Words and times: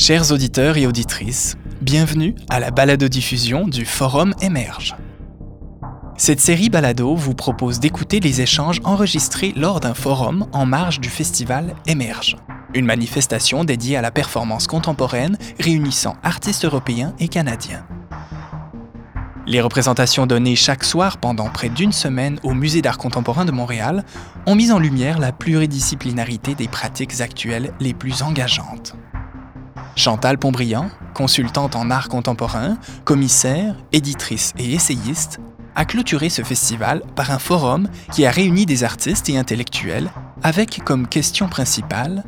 Chers 0.00 0.32
auditeurs 0.32 0.78
et 0.78 0.86
auditrices, 0.86 1.58
bienvenue 1.82 2.34
à 2.48 2.58
la 2.58 2.70
balado-diffusion 2.70 3.68
du 3.68 3.84
Forum 3.84 4.32
Émerge. 4.40 4.96
Cette 6.16 6.40
série 6.40 6.70
balado 6.70 7.14
vous 7.14 7.34
propose 7.34 7.80
d'écouter 7.80 8.18
les 8.18 8.40
échanges 8.40 8.80
enregistrés 8.84 9.52
lors 9.54 9.78
d'un 9.78 9.92
forum 9.92 10.46
en 10.54 10.64
marge 10.64 11.00
du 11.00 11.10
festival 11.10 11.74
Émerge, 11.86 12.38
une 12.72 12.86
manifestation 12.86 13.62
dédiée 13.62 13.98
à 13.98 14.00
la 14.00 14.10
performance 14.10 14.66
contemporaine 14.66 15.36
réunissant 15.58 16.16
artistes 16.22 16.64
européens 16.64 17.14
et 17.18 17.28
canadiens. 17.28 17.84
Les 19.46 19.60
représentations 19.60 20.26
données 20.26 20.56
chaque 20.56 20.84
soir 20.84 21.18
pendant 21.18 21.50
près 21.50 21.68
d'une 21.68 21.92
semaine 21.92 22.40
au 22.42 22.54
Musée 22.54 22.80
d'art 22.80 22.96
contemporain 22.96 23.44
de 23.44 23.52
Montréal 23.52 24.06
ont 24.46 24.54
mis 24.54 24.72
en 24.72 24.78
lumière 24.78 25.18
la 25.18 25.32
pluridisciplinarité 25.32 26.54
des 26.54 26.68
pratiques 26.68 27.20
actuelles 27.20 27.74
les 27.80 27.92
plus 27.92 28.22
engageantes. 28.22 28.96
Chantal 29.96 30.38
Pontbriand, 30.38 30.88
consultante 31.14 31.76
en 31.76 31.90
art 31.90 32.08
contemporain, 32.08 32.78
commissaire, 33.04 33.76
éditrice 33.92 34.52
et 34.58 34.72
essayiste, 34.72 35.40
a 35.74 35.84
clôturé 35.84 36.28
ce 36.28 36.42
festival 36.42 37.02
par 37.14 37.30
un 37.30 37.38
forum 37.38 37.88
qui 38.12 38.26
a 38.26 38.30
réuni 38.30 38.66
des 38.66 38.84
artistes 38.84 39.28
et 39.28 39.38
intellectuels 39.38 40.10
avec 40.42 40.82
comme 40.84 41.06
question 41.06 41.48
principale 41.48 42.24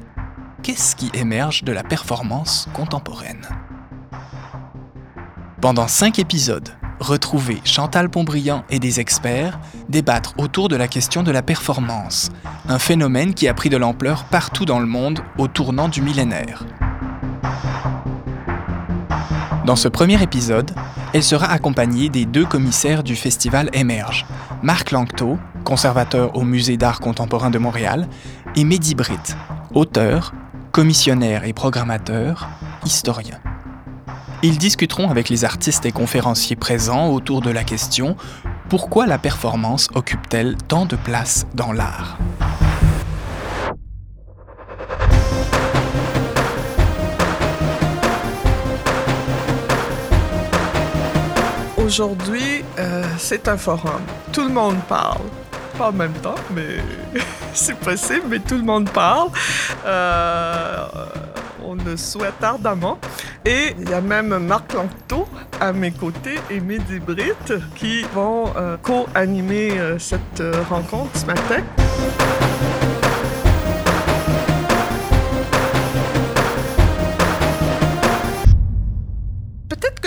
Qu'est-ce 0.62 0.95
qui 0.95 1.11
émerge 1.12 1.65
de 1.65 1.73
la 1.73 1.83
performance 1.83 2.69
contemporaine? 2.73 3.48
Pendant 5.61 5.89
cinq 5.89 6.20
épisodes, 6.20 6.69
retrouvez 7.01 7.61
Chantal 7.65 8.09
Pontbriand 8.09 8.65
et 8.70 8.79
des 8.79 9.01
experts 9.01 9.59
débattre 9.89 10.34
autour 10.39 10.69
de 10.69 10.77
la 10.77 10.87
question 10.87 11.25
de 11.25 11.33
la 11.33 11.42
performance, 11.42 12.31
un 12.69 12.79
phénomène 12.79 13.34
qui 13.34 13.48
a 13.48 13.55
pris 13.55 13.70
de 13.70 13.77
l'ampleur 13.77 14.25
partout 14.25 14.65
dans 14.65 14.79
le 14.79 14.87
monde 14.87 15.20
au 15.37 15.48
tournant 15.48 15.89
du 15.89 16.01
millénaire. 16.01 16.65
Dans 19.64 19.77
ce 19.77 19.88
premier 19.88 20.20
épisode, 20.22 20.72
elle 21.12 21.22
sera 21.22 21.47
accompagnée 21.47 22.08
des 22.08 22.25
deux 22.25 22.44
commissaires 22.44 23.03
du 23.03 23.14
festival 23.14 23.70
Émerge, 23.72 24.27
Marc 24.62 24.91
Langto, 24.91 25.39
conservateur 25.64 26.36
au 26.36 26.42
Musée 26.42 26.77
d'art 26.77 27.00
contemporain 27.00 27.50
de 27.50 27.58
Montréal, 27.58 28.08
et 28.56 28.64
Mehdi 28.64 28.94
Britt, 28.94 29.36
auteur, 29.72 30.33
commissionnaire 30.72 31.44
et 31.44 31.52
programmateur, 31.52 32.48
historien. 32.84 33.39
Ils 34.42 34.58
discuteront 34.58 35.11
avec 35.11 35.28
les 35.28 35.45
artistes 35.45 35.86
et 35.86 35.92
conférenciers 35.92 36.56
présents 36.56 37.11
autour 37.11 37.41
de 37.41 37.50
la 37.50 37.62
question 37.62 38.17
Pourquoi 38.69 39.06
la 39.06 39.19
performance 39.19 39.89
occupe-t-elle 39.95 40.56
tant 40.56 40.86
de 40.86 40.97
place 40.97 41.47
dans 41.55 41.72
l'art? 41.72 42.19
Aujourd'hui, 51.93 52.65
euh, 52.79 53.05
c'est 53.19 53.48
un 53.48 53.59
forum. 53.59 54.01
Tout 54.33 54.45
le 54.45 54.48
monde 54.48 54.79
parle. 54.89 55.27
Pas 55.77 55.91
en 55.91 55.93
même 55.93 56.15
temps, 56.23 56.37
mais 56.55 56.79
c'est 57.53 57.77
possible, 57.77 58.23
mais 58.31 58.39
tout 58.39 58.55
le 58.55 58.62
monde 58.62 58.89
parle. 58.89 59.29
Euh, 59.85 60.87
on 61.63 61.75
le 61.75 61.98
souhaite 61.98 62.43
ardemment. 62.43 62.97
Et 63.45 63.77
il 63.79 63.91
y 63.91 63.93
a 63.93 64.01
même 64.01 64.39
Marc 64.39 64.73
Lanctot 64.73 65.29
à 65.61 65.75
mes 65.75 65.91
côtés 65.91 66.39
et 66.48 66.61
Mehdi 66.61 66.98
Britt 66.98 67.53
qui 67.75 68.05
vont 68.15 68.47
euh, 68.57 68.79
co-animer 68.83 69.75
cette 69.98 70.43
rencontre 70.70 71.11
ce 71.19 71.27
matin. 71.27 71.63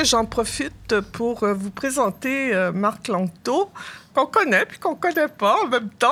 J'en 0.03 0.25
profite 0.25 0.99
pour 1.13 1.43
euh, 1.43 1.53
vous 1.53 1.71
présenter 1.71 2.53
euh, 2.53 2.71
Marc 2.71 3.07
Langto, 3.07 3.69
qu'on 4.13 4.25
connaît 4.25 4.65
puis 4.65 4.79
qu'on 4.79 4.95
connaît 4.95 5.27
pas 5.27 5.57
en 5.63 5.67
même 5.67 5.89
temps. 5.89 6.11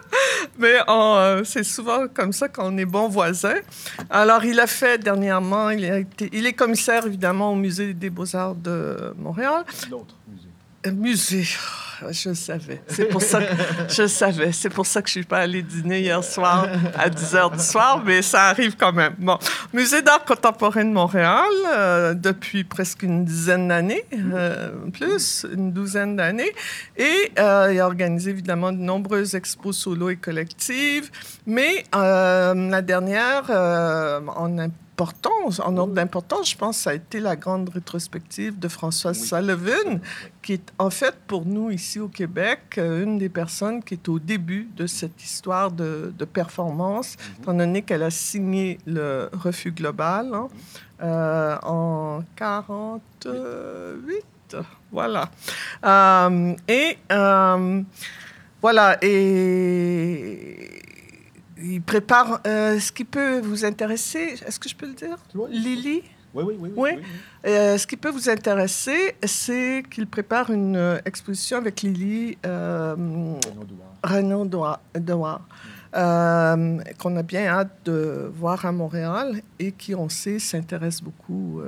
Mais 0.58 0.76
euh, 0.88 1.42
c'est 1.44 1.64
souvent 1.64 2.06
comme 2.08 2.32
ça 2.32 2.48
qu'on 2.48 2.76
est 2.78 2.84
bons 2.84 3.08
voisins. 3.08 3.60
Alors, 4.10 4.44
il 4.44 4.60
a 4.60 4.66
fait 4.66 4.98
dernièrement, 4.98 5.70
il, 5.70 5.84
a 5.84 5.98
été, 5.98 6.28
il 6.32 6.46
est 6.46 6.52
commissaire 6.52 7.06
évidemment 7.06 7.52
au 7.52 7.56
Musée 7.56 7.94
des 7.94 8.10
Beaux-Arts 8.10 8.54
de 8.54 9.14
Montréal. 9.18 9.64
L'autre 9.90 10.14
musée. 10.28 10.92
musée. 10.92 11.48
Je 12.10 12.34
savais. 12.34 12.82
C'est 12.88 13.06
pour 13.06 13.22
ça 13.22 13.42
que 13.42 13.54
je 13.88 14.06
savais. 14.06 14.52
C'est 14.52 14.70
pour 14.70 14.86
ça 14.86 15.02
que 15.02 15.08
je 15.08 15.12
suis 15.12 15.24
pas 15.24 15.38
allée 15.38 15.62
dîner 15.62 16.00
hier 16.00 16.22
soir 16.22 16.66
à 16.96 17.08
10 17.08 17.34
heures 17.34 17.50
du 17.50 17.62
soir, 17.62 18.02
mais 18.04 18.22
ça 18.22 18.44
arrive 18.44 18.76
quand 18.76 18.92
même. 18.92 19.14
Bon, 19.18 19.38
Musée 19.72 20.02
d'art 20.02 20.24
contemporain 20.24 20.84
de 20.84 20.92
Montréal 20.92 21.44
euh, 21.66 22.14
depuis 22.14 22.64
presque 22.64 23.02
une 23.02 23.24
dizaine 23.24 23.68
d'années, 23.68 24.04
euh, 24.12 24.70
plus 24.92 25.46
une 25.52 25.72
douzaine 25.72 26.16
d'années, 26.16 26.52
et 26.96 27.32
euh, 27.38 27.70
il 27.72 27.80
a 27.80 27.86
organisé 27.86 28.30
évidemment 28.30 28.72
de 28.72 28.78
nombreuses 28.78 29.34
expos 29.34 29.76
solo 29.76 30.10
et 30.10 30.16
collectives. 30.16 31.10
Mais 31.46 31.84
la 31.92 32.82
dernière, 32.82 33.50
en 33.50 34.58
en 35.58 35.76
ordre 35.76 35.94
d'importance, 35.94 36.50
je 36.50 36.56
pense, 36.56 36.78
ça 36.78 36.90
a 36.90 36.94
été 36.94 37.20
la 37.20 37.36
grande 37.36 37.68
rétrospective 37.68 38.58
de 38.58 38.68
Françoise 38.68 39.18
Sullivan, 39.18 40.00
qui 40.42 40.54
est 40.54 40.72
en 40.78 40.90
fait 40.90 41.14
pour 41.26 41.44
nous 41.46 41.70
ici 41.70 41.93
au 42.00 42.08
Québec 42.08 42.60
euh, 42.78 43.04
une 43.04 43.18
des 43.18 43.28
personnes 43.28 43.82
qui 43.82 43.94
est 43.94 44.08
au 44.08 44.18
début 44.18 44.68
de 44.76 44.86
cette 44.86 45.22
histoire 45.22 45.70
de, 45.70 46.12
performance, 46.32 47.16
mhm. 47.16 47.42
étant 47.42 47.54
donné 47.54 47.82
qu'elle 47.82 48.02
a 48.02 48.10
signé 48.10 48.78
le 48.86 49.28
refus 49.32 49.72
global 49.72 50.34
hein, 50.34 50.48
euh, 51.02 51.56
en 51.62 52.22
48. 52.36 54.56
Voilà. 54.92 55.30
Euh, 55.84 56.54
et 56.68 56.98
voilà. 58.60 58.98
Et 59.02 60.82
il 61.64 61.82
prépare 61.82 62.40
euh, 62.46 62.78
ce 62.78 62.92
qui 62.92 63.04
peut 63.04 63.40
vous 63.40 63.64
intéresser. 63.64 64.36
Est-ce 64.46 64.58
que 64.58 64.68
je 64.68 64.74
peux 64.74 64.86
le 64.86 64.94
dire? 64.94 65.16
Lily? 65.50 66.02
Oui, 66.34 66.44
oui, 66.46 66.56
oui. 66.58 66.70
oui. 66.76 67.02
Euh, 67.46 67.78
ce 67.78 67.86
qui 67.86 67.96
peut 67.96 68.10
vous 68.10 68.28
intéresser, 68.28 69.14
c'est 69.22 69.84
qu'il 69.90 70.06
prépare 70.06 70.50
une 70.50 70.76
euh, 70.76 70.98
exposition 71.04 71.58
avec 71.58 71.82
Lily 71.82 72.36
euh, 72.44 72.96
Renaud 74.02 74.44
Douard, 74.44 74.80
qu'on 75.92 77.16
a 77.16 77.22
bien 77.22 77.46
hâte 77.46 77.70
de 77.84 78.30
voir 78.34 78.64
à 78.66 78.72
Montréal 78.72 79.40
et 79.58 79.72
qui, 79.72 79.94
on 79.94 80.08
sait, 80.08 80.38
s'intéresse 80.38 81.00
beaucoup 81.00 81.62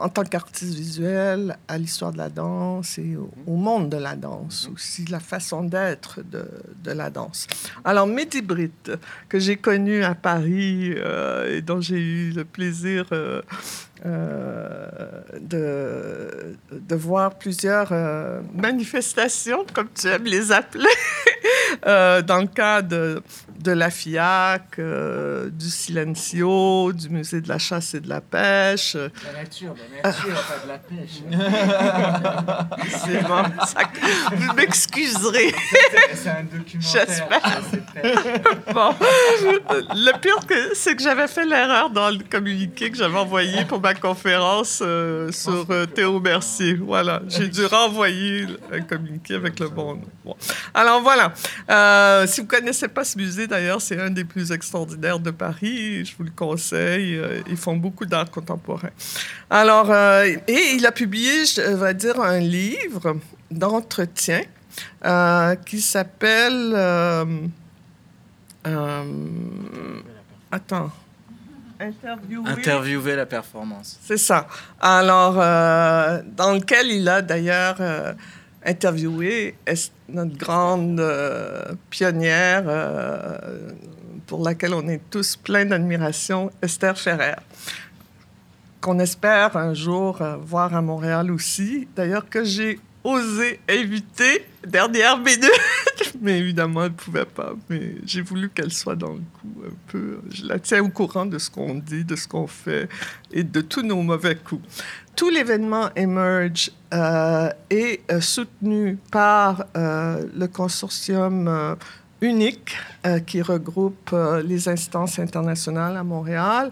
en 0.00 0.08
tant 0.08 0.24
qu'artiste 0.24 0.74
visuel 0.74 1.56
à 1.68 1.78
l'histoire 1.78 2.12
de 2.12 2.18
la 2.18 2.28
danse 2.28 2.98
et 2.98 3.16
au, 3.16 3.56
monde 3.56 3.88
de 3.88 3.96
la 3.96 4.16
danse 4.16 4.68
aussi, 4.72 5.04
la 5.06 5.20
façon 5.20 5.64
d'être 5.64 6.22
de, 6.22 6.44
de, 6.82 6.92
la 6.92 7.10
danse. 7.10 7.46
Alors, 7.84 8.06
Mehdi 8.06 8.42
Britt, 8.42 8.92
que 9.28 9.38
j'ai 9.38 9.56
connu 9.56 10.04
à 10.04 10.14
Paris 10.14 10.92
euh, 10.96 11.56
et 11.56 11.62
dont 11.62 11.80
j'ai 11.80 12.00
eu 12.00 12.30
le 12.30 12.44
plaisir 12.44 13.06
euh, 13.12 13.42
euh, 14.06 14.88
de, 15.40 16.56
de 16.72 16.94
voir 16.94 17.34
plusieurs 17.34 17.92
manifestations, 18.54 19.64
comme 19.72 19.88
tu 19.94 20.08
aimes 20.08 20.24
les 20.24 20.52
appeler, 20.52 20.84
dans 21.84 22.40
le 22.40 22.46
cadre 22.46 23.22
de 23.58 23.72
la 23.72 23.90
FIAC, 23.90 24.78
euh, 24.78 25.50
du 25.50 25.68
Silencio, 25.68 26.92
du 26.92 27.08
Musée 27.08 27.40
de 27.40 27.48
la 27.48 27.58
chasse 27.58 27.94
et 27.94 28.00
de 28.00 28.08
la 28.08 28.20
pêche. 28.20 28.94
La 28.94 29.42
nature, 29.42 29.74
la 30.02 30.10
nature, 30.10 30.44
pas 30.46 30.58
de 30.64 30.68
la 30.68 30.78
pêche. 30.78 31.22
c'est 33.04 33.22
bon, 33.26 33.42
vous 34.36 34.52
m'excuserez. 34.54 35.54
C'est 36.14 36.28
un 36.28 36.44
documentaire. 36.44 37.06
J'espère. 37.06 37.62
bon, 38.72 38.94
le 39.94 40.18
pire, 40.20 40.38
c'est 40.74 40.94
que 40.94 41.02
j'avais 41.02 41.28
fait 41.28 41.44
l'erreur 41.44 41.90
dans 41.90 42.10
le 42.10 42.20
communiqué 42.30 42.90
que 42.90 42.96
j'avais 42.96 43.18
envoyé 43.18 43.64
pour 43.64 43.80
ma 43.80 43.87
conférence 43.94 44.80
euh, 44.82 45.30
sur 45.32 45.66
euh, 45.70 45.86
Théo 45.86 46.20
Mercier. 46.20 46.74
Voilà, 46.74 47.22
j'ai 47.28 47.48
dû 47.48 47.64
renvoyer 47.66 48.46
un 48.72 48.80
communiqué 48.80 49.34
avec 49.34 49.58
le 49.60 49.68
bon 49.68 49.94
nom. 50.24 50.36
Alors 50.74 51.02
voilà, 51.02 51.32
si 52.26 52.40
vous 52.40 52.46
ne 52.46 52.50
connaissez 52.50 52.88
pas 52.88 53.04
ce 53.04 53.18
musée, 53.18 53.46
d'ailleurs, 53.46 53.80
c'est 53.80 54.00
un 54.00 54.10
des 54.10 54.24
plus 54.24 54.52
extraordinaires 54.52 55.20
de 55.20 55.30
Paris. 55.30 56.04
Je 56.04 56.16
vous 56.16 56.24
le 56.24 56.30
conseille. 56.30 57.16
Euh, 57.16 57.40
ils 57.48 57.56
font 57.56 57.76
beaucoup 57.76 58.06
d'art 58.06 58.30
contemporain. 58.30 58.90
Alors, 59.50 59.90
euh, 59.90 60.24
et 60.46 60.74
il 60.74 60.86
a 60.86 60.92
publié, 60.92 61.44
je 61.44 61.60
vais 61.60 61.94
dire, 61.94 62.20
un 62.20 62.38
livre 62.38 63.16
d'entretien 63.50 64.42
euh, 65.04 65.54
qui 65.56 65.80
s'appelle. 65.80 66.74
attends. 70.50 70.92
Interviewer. 71.80 72.50
Interviewer 72.50 73.16
la 73.16 73.26
performance. 73.26 73.98
C'est 74.02 74.18
ça. 74.18 74.48
Alors, 74.80 75.34
dans 75.34 76.52
lequel 76.52 76.88
il 76.88 77.08
a 77.08 77.22
d'ailleurs 77.22 77.80
interviewé 78.64 79.54
notre 80.08 80.36
grande 80.36 81.00
euh, 81.00 81.74
pionnière 81.90 82.64
euh, 82.66 83.38
pour 84.26 84.44
laquelle 84.44 84.74
on 84.74 84.86
est 84.88 85.00
tous 85.10 85.36
pleins 85.36 85.64
d'admiration, 85.64 86.50
Esther 86.62 86.98
Ferrer. 86.98 87.36
qu'on 88.80 88.98
espère 88.98 89.56
un 89.56 89.74
jour 89.74 90.22
voir 90.42 90.74
à 90.74 90.82
Montréal 90.82 91.30
aussi. 91.30 91.88
D'ailleurs, 91.96 92.28
que 92.28 92.44
j'ai 92.44 92.78
osé 93.08 93.60
inviter 93.68 94.44
dernière 94.66 95.18
minute, 95.18 95.50
mais 96.20 96.38
évidemment, 96.38 96.84
elle 96.84 96.92
ne 96.92 96.96
pouvait 96.96 97.24
pas. 97.24 97.54
Mais 97.68 97.94
j'ai 98.04 98.20
voulu 98.20 98.50
qu'elle 98.50 98.72
soit 98.72 98.96
dans 98.96 99.12
le 99.12 99.20
coup 99.20 99.62
un 99.66 99.74
peu. 99.86 100.20
Je 100.30 100.44
la 100.44 100.58
tiens 100.58 100.82
au 100.82 100.88
courant 100.88 101.26
de 101.26 101.38
ce 101.38 101.50
qu'on 101.50 101.74
dit, 101.74 102.04
de 102.04 102.16
ce 102.16 102.28
qu'on 102.28 102.46
fait 102.46 102.88
et 103.32 103.44
de 103.44 103.60
tous 103.60 103.82
nos 103.82 104.02
mauvais 104.02 104.36
coups. 104.36 104.62
Tout 105.16 105.30
l'événement 105.30 105.88
Emerge 105.96 106.70
euh, 106.94 107.50
est 107.70 108.00
euh, 108.10 108.20
soutenu 108.20 108.98
par 109.10 109.64
euh, 109.76 110.24
le 110.36 110.46
consortium 110.46 111.76
unique 112.20 112.76
euh, 113.06 113.20
qui 113.20 113.42
regroupe 113.42 114.10
euh, 114.12 114.42
les 114.42 114.68
instances 114.68 115.18
internationales 115.18 115.96
à 115.96 116.02
Montréal 116.02 116.70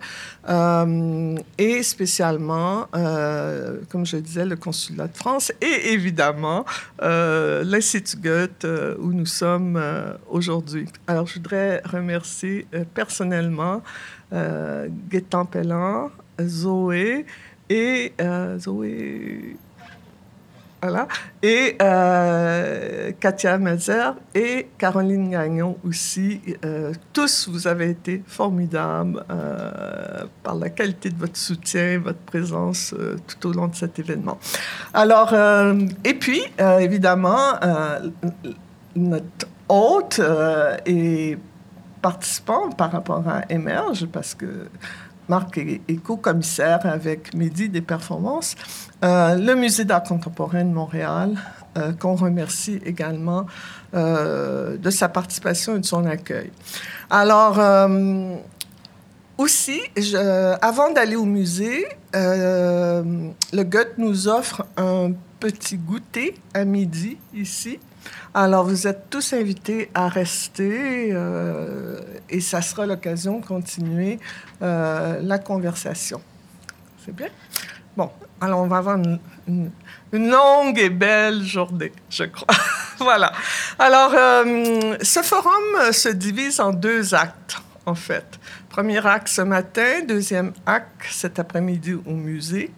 euh, 0.49 1.37
et 1.59 1.83
spécialement, 1.83 2.87
comme 3.89 4.05
je 4.05 4.17
disais, 4.17 4.45
le 4.45 4.57
consulat 4.57 5.09
de 5.09 5.17
France 5.17 5.53
et 5.61 5.93
évidemment 5.93 6.65
l'Institut 7.01 8.17
Goethe 8.19 8.67
où 8.99 9.13
nous 9.13 9.27
sommes 9.27 9.81
aujourd'hui. 10.29 10.87
Alors, 11.07 11.27
je 11.27 11.35
voudrais 11.35 11.83
remercier 11.85 12.67
personnellement 12.95 13.83
Gaétan 14.33 15.45
Pellan, 15.45 16.11
Zoé 16.41 17.27
et 17.69 18.13
Zoé 18.59 19.57
et 21.43 21.77
euh, 21.81 23.13
Katia 23.19 23.59
Mazer 23.59 24.15
et 24.35 24.69
Caroline 24.79 25.31
Gagnon 25.31 25.77
aussi. 25.87 26.41
Euh, 26.65 26.93
tous, 27.13 27.49
vous 27.49 27.67
avez 27.67 27.91
été 27.91 28.23
formidables 28.27 29.25
euh, 29.31 30.25
par 30.43 30.55
la 30.57 30.71
qualité 30.71 31.11
de 31.11 31.19
votre 31.19 31.37
soutien, 31.37 31.99
votre 31.99 32.19
présence 32.19 32.95
tout 33.27 33.49
au 33.49 33.53
long 33.53 33.69
de 33.69 33.75
cet 33.75 33.99
événement. 33.99 34.39
Alors, 34.95 35.35
et 36.05 36.15
puis, 36.15 36.43
évidemment, 36.59 37.55
notre 38.95 39.47
hôte 39.69 40.21
et 40.87 41.39
participant 42.03 42.71
par 42.71 42.93
rapport 42.93 43.27
à 43.29 43.43
Emerge, 43.49 44.07
parce 44.07 44.35
que 44.35 44.69
Marc 45.29 45.59
est, 45.59 46.03
co-commissaire 46.03 46.87
avec 46.87 47.35
Mehdi 47.35 47.69
des 47.69 47.81
performances, 47.81 48.55
euh, 49.05 49.35
le 49.35 49.55
Musée 49.55 49.85
d'art 49.85 50.03
contemporain 50.03 50.65
de 50.65 50.73
Montréal, 50.73 51.37
euh, 51.77 51.93
qu'on 51.93 52.15
remercie 52.15 52.81
également 52.85 53.47
euh, 53.95 54.77
de 54.77 54.91
sa 54.91 55.09
participation 55.09 55.77
et 55.77 55.81
de 55.81 55.85
son 55.85 56.05
accueil. 56.07 56.51
Alors, 57.11 57.61
aussi, 59.39 59.81
avant 60.63 60.93
d'aller 60.93 61.17
au 61.17 61.25
musée, 61.25 61.87
le 62.15 63.63
Goethe 63.63 63.99
nous 63.99 64.29
offre 64.29 64.65
un 64.77 65.13
petit 65.41 65.77
goûter 65.77 66.35
à 66.55 66.65
midi 66.65 67.19
ici. 67.35 67.79
Alors, 68.39 68.67
vous 68.67 68.87
êtes 68.87 69.09
tous 69.09 69.33
invités 69.33 69.91
à 69.95 70.09
rester 70.09 71.09
euh, 71.11 71.99
et 72.29 72.43
ça 72.43 72.61
sera 72.61 72.85
l'occasion 72.85 73.39
de 73.39 73.47
continuer 73.47 74.19
euh, 74.61 75.21
la 75.23 75.39
conversation. 75.39 76.21
C'est 77.03 77.17
bien? 77.17 77.29
Bon, 77.97 78.11
alors 78.43 78.61
on 78.61 78.67
va 78.67 78.77
avoir 78.77 78.99
une, 78.99 79.71
longue 80.13 80.79
et 80.79 80.91
belle 80.91 81.45
journée, 81.45 81.93
je 82.11 82.25
crois. 82.25 82.55
voilà. 82.99 83.33
Alors, 83.79 84.13
euh, 84.15 84.99
ce 85.01 85.23
forum 85.23 85.91
se 85.93 86.11
divise 86.11 86.61
en 86.61 86.75
deux 86.75 87.15
actes, 87.15 87.57
en 87.87 87.95
fait. 87.95 88.39
Premier 88.69 89.07
acte 89.07 89.29
ce 89.29 89.41
matin, 89.41 90.03
deuxième 90.07 90.53
acte 90.67 91.07
cet 91.11 91.39
après-midi 91.39 91.95
au 91.95 92.13
musée. 92.13 92.71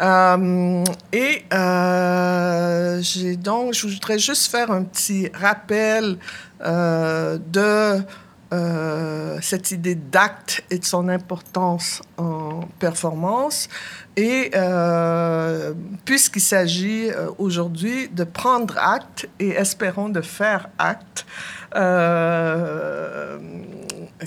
Euh, 0.00 0.84
et 1.12 1.44
euh, 1.52 3.00
j'ai 3.02 3.36
donc, 3.36 3.74
je 3.74 3.88
voudrais 3.88 4.18
juste 4.18 4.50
faire 4.50 4.70
un 4.70 4.84
petit 4.84 5.28
rappel 5.34 6.18
euh, 6.64 7.38
de 7.52 8.02
cette 8.50 9.70
idée 9.72 9.94
d'acte 9.94 10.64
et 10.70 10.78
de 10.78 10.84
son 10.84 11.08
importance 11.08 12.02
en 12.16 12.60
performance. 12.78 13.68
Et 14.16 14.50
puisqu'il 16.04 16.40
s'agit 16.40 17.10
aujourd'hui 17.38 18.08
de 18.08 18.24
prendre 18.24 18.78
acte 18.78 19.28
et 19.38 19.50
espérons 19.50 20.08
de 20.08 20.22
faire 20.22 20.70
acte, 20.78 21.26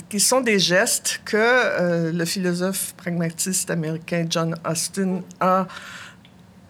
qui 0.08 0.20
sont 0.20 0.40
des 0.40 0.58
gestes 0.58 1.20
que 1.24 1.36
euh, 1.36 2.12
le 2.12 2.24
philosophe 2.24 2.94
pragmatiste 2.96 3.70
américain 3.70 4.26
John 4.28 4.54
Austin 4.68 5.20
a 5.40 5.66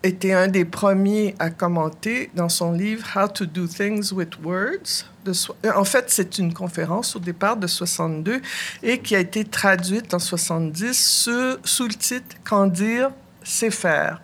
été 0.02 0.34
un 0.34 0.48
des 0.48 0.64
premiers 0.64 1.34
à 1.38 1.50
commenter 1.50 2.30
dans 2.34 2.48
son 2.48 2.72
livre 2.72 3.06
How 3.16 3.28
to 3.28 3.46
Do 3.46 3.66
Things 3.66 4.12
with 4.12 4.38
Words. 4.42 5.06
Euh, 5.26 5.72
en 5.74 5.84
fait, 5.84 6.06
c'est 6.08 6.38
une 6.38 6.52
conférence 6.52 7.14
au 7.14 7.18
départ 7.18 7.56
de 7.56 7.66
62 7.66 8.40
et 8.82 8.98
qui 8.98 9.14
a 9.14 9.20
été 9.20 9.44
traduite 9.44 10.12
en 10.14 10.18
70 10.18 11.60
sous, 11.64 11.86
le 11.86 11.94
titre 11.94 12.36
Qu'en 12.44 12.66
dire, 12.66 13.10
c'est 13.42 13.70
faire. 13.70 14.20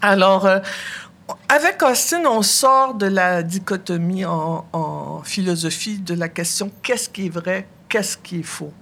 Alors, 0.00 0.46
euh, 0.46 0.60
avec 1.48 1.82
Austin, 1.82 2.24
on 2.26 2.42
sort 2.42 2.94
de 2.94 3.06
la 3.06 3.42
dichotomie 3.42 4.24
en, 4.24 4.66
en 4.72 5.22
philosophie 5.22 5.98
de 5.98 6.14
la 6.14 6.28
question 6.28 6.70
qu'est-ce 6.82 7.08
qui 7.08 7.26
est 7.26 7.30
vrai, 7.30 7.66
qu'est-ce 7.88 8.16
qui 8.16 8.40
est 8.40 8.44
faux. 8.44 8.72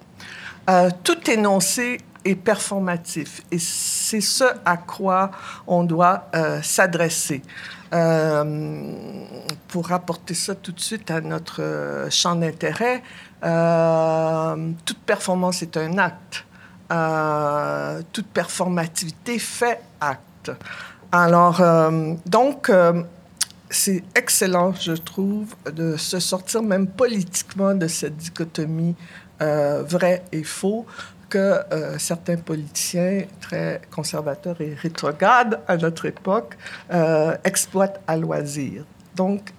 Euh, 0.68 0.90
tout 1.02 1.30
énoncé 1.30 1.98
est 2.24 2.34
performatif 2.34 3.42
et 3.50 3.58
c'est 3.58 4.20
ce 4.20 4.44
à 4.64 4.76
quoi 4.76 5.30
on 5.66 5.84
doit 5.84 6.28
euh, 6.34 6.60
s'adresser. 6.62 7.42
Euh, 7.94 8.92
pour 9.68 9.88
rapporter 9.88 10.34
ça 10.34 10.54
tout 10.54 10.72
de 10.72 10.80
suite 10.80 11.10
à 11.10 11.22
notre 11.22 12.06
champ 12.10 12.34
d'intérêt, 12.34 13.02
toute 14.84 14.98
performance 15.06 15.62
est 15.62 15.76
un 15.76 15.96
acte. 15.96 16.44
toute 18.12 18.26
performativité 18.26 19.38
fait 19.38 19.80
acte. 20.00 20.50
Alors, 21.10 21.62
donc, 22.26 22.70
c'est 23.70 24.02
excellent, 24.14 24.72
je 24.74 24.92
trouve, 24.92 25.54
de 25.70 25.96
se 25.96 26.18
sortir 26.20 26.62
même 26.62 26.86
politiquement 26.86 27.74
de 27.74 27.86
cette 27.86 28.16
dichotomie 28.16 28.94
euh, 29.42 29.82
vrai 29.86 30.24
et 30.32 30.42
faux 30.42 30.86
que 31.28 31.38
euh, 31.38 31.98
certains 31.98 32.36
politiciens 32.36 33.22
très 33.40 33.80
conservateurs 33.90 34.60
et 34.60 34.74
rétrogrades 34.74 35.60
à 35.66 35.76
notre 35.76 36.06
époque 36.06 36.56
euh, 36.92 37.36
exploitent 37.44 38.00
à 38.06 38.16
loisir. 38.16 38.84
Donc, 39.14 39.52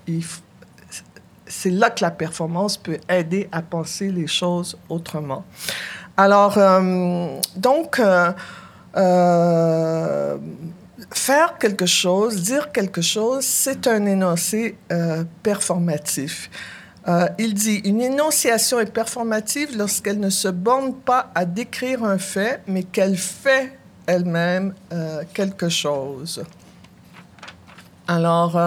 c'est 1.45 1.71
là 1.71 1.89
que 1.89 2.01
la 2.01 2.11
performance 2.11 2.77
peut 2.77 2.97
aider 3.09 3.49
à 3.51 3.61
penser 3.61 4.09
les 4.11 4.27
choses 4.27 4.77
autrement. 4.89 5.43
Alors, 6.15 6.57
donc, 7.55 7.99
faire 11.11 11.57
quelque 11.57 11.85
chose, 11.85 12.41
dire 12.41 12.71
quelque 12.71 13.01
chose, 13.01 13.45
c'est 13.45 13.87
un 13.87 14.05
énoncé 14.05 14.77
euh, 14.91 15.23
performatif. 15.43 16.49
Euh, 17.07 17.27
il 17.37 17.53
dit, 17.53 17.77
une 17.85 18.01
énonciation 18.01 18.79
est 18.79 18.91
performative 18.91 19.77
lorsqu'elle 19.77 20.19
ne 20.19 20.29
se 20.29 20.47
borne 20.47 20.93
pas 20.93 21.31
à 21.33 21.45
décrire 21.45 22.03
un 22.03 22.17
fait, 22.17 22.61
mais 22.67 22.83
qu'elle 22.83 23.17
fait 23.17 23.77
elle-même 24.05 24.73
euh, 24.91 25.23
quelque 25.33 25.69
chose. 25.69 26.43
Alors, 28.07 28.57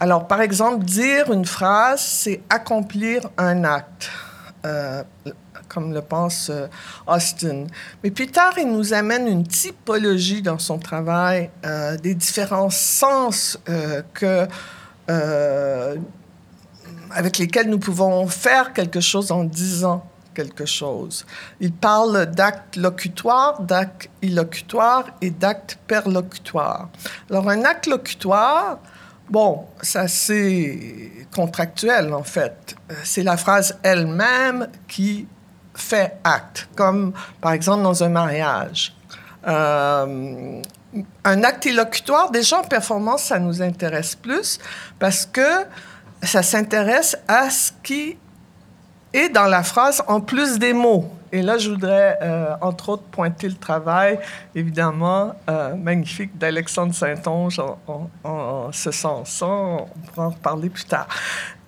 alors, 0.00 0.26
par 0.26 0.40
exemple, 0.40 0.84
dire 0.84 1.30
une 1.30 1.44
phrase, 1.44 2.00
c'est 2.00 2.40
accomplir 2.48 3.28
un 3.36 3.64
acte 3.64 4.10
comme 5.72 5.92
le 5.92 6.02
pense 6.02 6.50
euh, 6.50 6.66
Austin. 7.06 7.66
Mais 8.02 8.10
plus 8.10 8.26
tard, 8.26 8.54
il 8.58 8.70
nous 8.70 8.92
amène 8.92 9.26
une 9.26 9.46
typologie 9.46 10.42
dans 10.42 10.58
son 10.58 10.78
travail 10.78 11.50
euh, 11.64 11.96
des 11.96 12.14
différents 12.14 12.70
sens 12.70 13.58
euh, 13.68 14.02
que, 14.14 14.46
avec 17.14 17.38
lesquels 17.38 17.68
nous 17.68 17.78
pouvons 17.78 18.26
faire 18.26 18.72
quelque 18.72 19.00
chose 19.00 19.30
en 19.32 19.44
disant 19.44 20.04
quelque 20.34 20.64
chose. 20.64 21.26
Il 21.60 21.72
parle 21.72 22.26
d'acte 22.26 22.76
locutoire, 22.76 23.60
d'acte 23.60 24.08
illocutoire 24.22 25.04
et 25.20 25.30
d'acte 25.30 25.78
perlocutoire. 25.86 26.88
Alors, 27.30 27.48
un 27.48 27.64
acte 27.64 27.86
locutoire, 27.86 28.78
Bon, 29.32 29.66
ça 29.80 30.08
c'est 30.08 31.10
contractuel 31.34 32.12
en 32.12 32.22
fait. 32.22 32.76
C'est 33.02 33.22
la 33.22 33.38
phrase 33.38 33.78
elle-même 33.82 34.68
qui 34.88 35.26
fait 35.74 36.18
acte, 36.22 36.68
comme 36.76 37.14
par 37.40 37.52
exemple 37.52 37.82
dans 37.82 38.04
un 38.04 38.10
mariage. 38.10 38.94
Euh, 39.46 40.60
un 41.24 41.44
acte 41.44 41.64
élocutoire, 41.64 42.30
déjà 42.30 42.58
en 42.58 42.64
performance, 42.64 43.22
ça 43.22 43.38
nous 43.38 43.62
intéresse 43.62 44.14
plus 44.14 44.58
parce 44.98 45.24
que 45.24 45.64
ça 46.22 46.42
s'intéresse 46.42 47.16
à 47.28 47.50
ce 47.50 47.72
qui 47.82 48.16
est 49.12 49.28
dans 49.28 49.46
la 49.46 49.62
phrase 49.62 50.02
en 50.06 50.20
plus 50.20 50.58
des 50.58 50.72
mots. 50.72 51.04
et 51.32 51.42
là, 51.42 51.58
je 51.58 51.70
voudrais, 51.70 52.18
entre 52.60 52.90
autres, 52.90 53.04
pointer 53.04 53.48
le 53.48 53.54
travail, 53.54 54.18
évidemment, 54.54 55.34
magnifique 55.76 56.36
d'Alexandre 56.38 56.94
Saint-Onge 56.94 57.58
en, 57.58 58.10
en, 58.24 58.72
ce 58.72 58.90
sens. 58.90 59.42
On 59.42 59.86
pourra 60.06 60.26
en 60.26 60.30
reparler 60.30 60.68
plus 60.68 60.84
tard. 60.84 61.08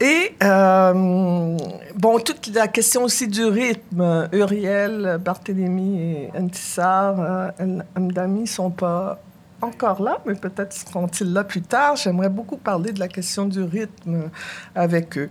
Et, 0.01 0.35
bon, 0.41 2.19
toute 2.25 2.47
la 2.55 2.69
question 2.69 3.05
aussi 3.05 3.27
du 3.27 3.45
rythme. 3.45 4.29
Uriel, 4.33 5.19
Barthélemy 5.23 6.01
et 6.01 6.31
Antissar, 6.39 7.53
Amdami 7.95 8.47
sont 8.47 8.71
pas 8.71 9.19
encore 9.65 10.03
là, 10.03 10.19
mais 10.27 10.35
peut-être 10.35 10.73
seront-ils 10.73 11.33
là 11.33 11.45
plus 11.45 11.63
tard. 11.63 11.97
J'aimerais 11.97 12.29
beaucoup 12.29 12.57
parler 12.57 12.93
de 12.93 13.01
la 13.01 13.09
question 13.09 13.47
du 13.47 13.63
rythme 13.63 14.31
avec 14.75 15.19
eux. 15.19 15.31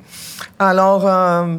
Alors, 0.60 1.08
euh, 1.08 1.58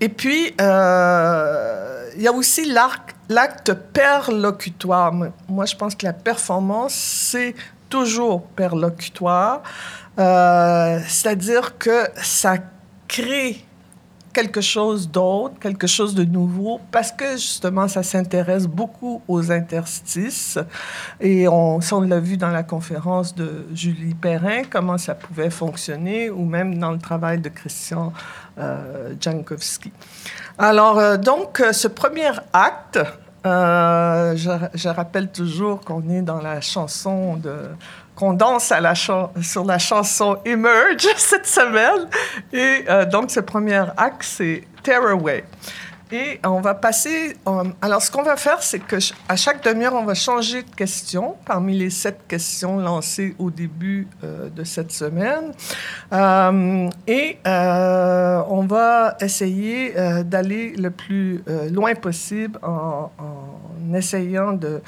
et 0.00 0.08
puis, 0.08 0.54
euh, 0.60 2.08
il 2.16 2.22
y 2.22 2.28
a 2.28 2.32
aussi 2.32 2.64
l'acte 2.64 3.74
perlocutoire. 3.92 5.12
Moi, 5.12 5.66
je 5.66 5.74
pense 5.74 5.94
que 5.94 6.06
la 6.06 6.12
performance, 6.12 6.94
c'est 6.94 7.54
toujours 7.88 8.44
perlocutoire. 8.46 9.62
Euh, 10.18 11.00
c'est-à-dire 11.06 11.78
que 11.78 12.06
ça 12.16 12.56
crée 13.08 13.64
quelque 14.38 14.60
chose 14.60 15.10
d'autre, 15.10 15.54
quelque 15.58 15.88
chose 15.88 16.14
de 16.14 16.22
nouveau, 16.22 16.80
parce 16.92 17.10
que 17.10 17.32
justement, 17.32 17.88
ça 17.88 18.04
s'intéresse 18.04 18.68
beaucoup 18.68 19.20
aux 19.26 19.50
interstices. 19.50 20.60
Et 21.20 21.48
on, 21.48 21.80
on 21.90 22.00
l'a 22.02 22.20
vu 22.20 22.36
dans 22.36 22.50
la 22.50 22.62
conférence 22.62 23.34
de 23.34 23.66
Julie 23.74 24.14
Perrin, 24.14 24.62
comment 24.70 24.96
ça 24.96 25.16
pouvait 25.16 25.50
fonctionner, 25.50 26.30
ou 26.30 26.44
même 26.44 26.78
dans 26.78 26.92
le 26.92 27.00
travail 27.00 27.40
de 27.40 27.48
Christian 27.48 28.12
euh, 28.60 29.14
Jankowski. 29.20 29.90
Alors, 30.56 31.00
euh, 31.00 31.16
donc, 31.16 31.58
euh, 31.58 31.72
ce 31.72 31.88
premier 31.88 32.30
acte, 32.52 33.00
je, 33.44 34.88
rappelle 34.88 35.32
toujours 35.32 35.80
qu'on 35.80 36.08
est 36.10 36.22
dans 36.22 36.40
la 36.40 36.60
chanson 36.60 37.36
de 37.38 37.56
qu'on 38.18 38.32
danse 38.32 38.72
sur 39.42 39.64
la 39.64 39.78
chanson 39.78 40.38
Emerge 40.44 41.06
cette 41.16 41.46
semaine. 41.46 42.08
Et 42.52 42.84
euh, 42.88 43.04
donc, 43.04 43.30
ce 43.30 43.38
premier 43.38 43.84
acte, 43.96 44.22
c'est 44.22 44.64
Tearaway. 44.82 45.44
Et 46.10 46.40
on 46.44 46.60
va 46.60 46.74
passer. 46.74 47.36
Euh, 47.46 47.64
alors, 47.80 48.02
ce 48.02 48.10
qu'on 48.10 48.24
va 48.24 48.36
faire, 48.36 48.60
c'est 48.60 48.80
que 48.80 48.96
à 49.28 49.36
chaque 49.36 49.62
demi-heure, 49.62 49.94
on 49.94 50.04
va 50.04 50.14
changer 50.14 50.64
de 50.64 50.74
question 50.74 51.36
parmi 51.44 51.78
les 51.78 51.90
sept 51.90 52.26
questions 52.26 52.78
lancées 52.78 53.36
au 53.38 53.50
début 53.50 54.08
euh, 54.24 54.48
de 54.48 54.64
cette 54.64 54.90
semaine. 54.90 55.52
et 57.06 57.38
on 57.44 58.66
va 58.66 59.16
essayer 59.20 59.94
d'aller 60.24 60.74
le 60.76 60.90
plus 60.90 61.44
loin 61.70 61.94
possible 61.94 62.58
en 62.62 63.10
essayant 63.94 64.54
de 64.54 64.82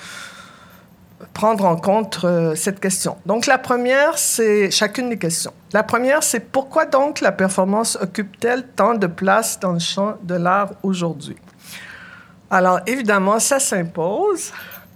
prendre 1.32 1.64
en 1.64 1.76
compte 1.76 2.20
euh, 2.25 2.54
cette 2.54 2.80
question. 2.80 3.16
Donc 3.26 3.46
la 3.46 3.58
première, 3.58 4.18
c'est 4.18 4.70
chacune 4.70 5.10
des 5.10 5.18
questions. 5.18 5.52
La 5.72 5.82
première, 5.82 6.22
c'est 6.22 6.40
pourquoi 6.40 6.87
donc 6.87 7.20
la 7.20 7.32
performance 7.32 7.96
occupe-t-elle 8.00 8.66
tant 8.68 8.94
de 8.94 9.06
place 9.06 9.58
dans 9.60 9.72
le 9.72 9.78
champ 9.78 10.14
de 10.22 10.34
l'art 10.34 10.70
aujourd'hui? 10.82 11.37
Alors 12.50 12.80
évidemment, 12.87 13.38
ça 13.38 13.60
s'impose. 13.60 14.52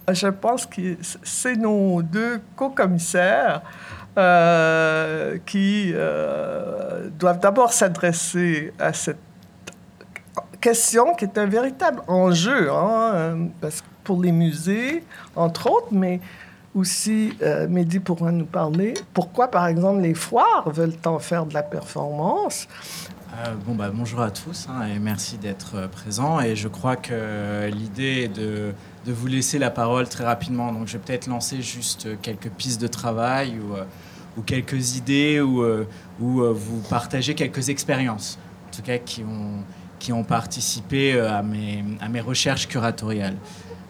Je 0.09 0.27
pense 0.27 0.65
que 0.65 0.97
c'est 1.23 1.55
nos 1.55 2.01
deux 2.01 2.39
co-commissaires 2.55 3.61
euh, 4.17 5.37
qui 5.45 5.91
euh, 5.95 7.09
doivent 7.09 7.39
d'abord 7.39 7.73
s'adresser 7.73 8.71
à 8.77 8.93
cette 8.93 9.17
question 10.61 11.13
qui 11.15 11.25
est 11.25 11.37
un 11.37 11.47
véritable 11.47 12.01
enjeu, 12.07 12.71
hein, 12.71 13.49
parce 13.61 13.81
que 13.81 13.87
pour 14.05 14.21
les 14.21 14.31
musées, 14.31 15.03
entre 15.35 15.69
autres, 15.69 15.89
mais 15.91 16.21
aussi, 16.75 17.33
euh, 17.41 17.67
Mehdi 17.67 17.99
pourra 17.99 18.31
nous 18.31 18.45
parler. 18.45 18.93
Pourquoi, 19.13 19.49
par 19.49 19.65
exemple, 19.67 20.01
les 20.01 20.13
foires 20.13 20.69
veulent 20.69 20.93
en 21.05 21.19
faire 21.19 21.45
de 21.45 21.53
la 21.53 21.63
performance? 21.63 22.67
Euh, 23.33 23.53
bon, 23.65 23.75
bah, 23.75 23.89
bonjour 23.93 24.21
à 24.21 24.29
tous 24.29 24.67
hein, 24.69 24.85
et 24.87 24.99
merci 24.99 25.37
d'être 25.37 25.75
euh, 25.75 25.87
présents. 25.87 26.41
Et 26.41 26.55
je 26.55 26.67
crois 26.67 26.97
que 26.97 27.69
l'idée 27.69 28.23
est 28.23 28.27
de, 28.27 28.73
vous 29.07 29.27
laisser 29.27 29.57
la 29.57 29.71
parole 29.71 30.07
très 30.09 30.25
rapidement. 30.25 30.73
Donc, 30.73 30.87
je 30.87 30.93
vais 30.97 31.03
peut-être 31.03 31.27
lancer 31.27 31.61
juste 31.61 32.09
quelques 32.21 32.49
pistes 32.49 32.81
de 32.81 32.87
travail 32.87 33.57
ou, 34.37 34.41
quelques 34.41 34.97
idées 34.97 35.39
ou, 35.39 35.63
ou 36.19 36.53
vous 36.53 36.81
partager 36.89 37.35
quelques 37.35 37.69
expériences, 37.69 38.37
en 38.67 38.75
tout 38.75 38.81
cas 38.81 38.97
qui 38.97 39.23
ont, 39.23 40.23
participé 40.23 41.17
à 41.19 41.41
mes 41.41 42.21
recherches 42.21 42.67
curatoriales. 42.67 43.37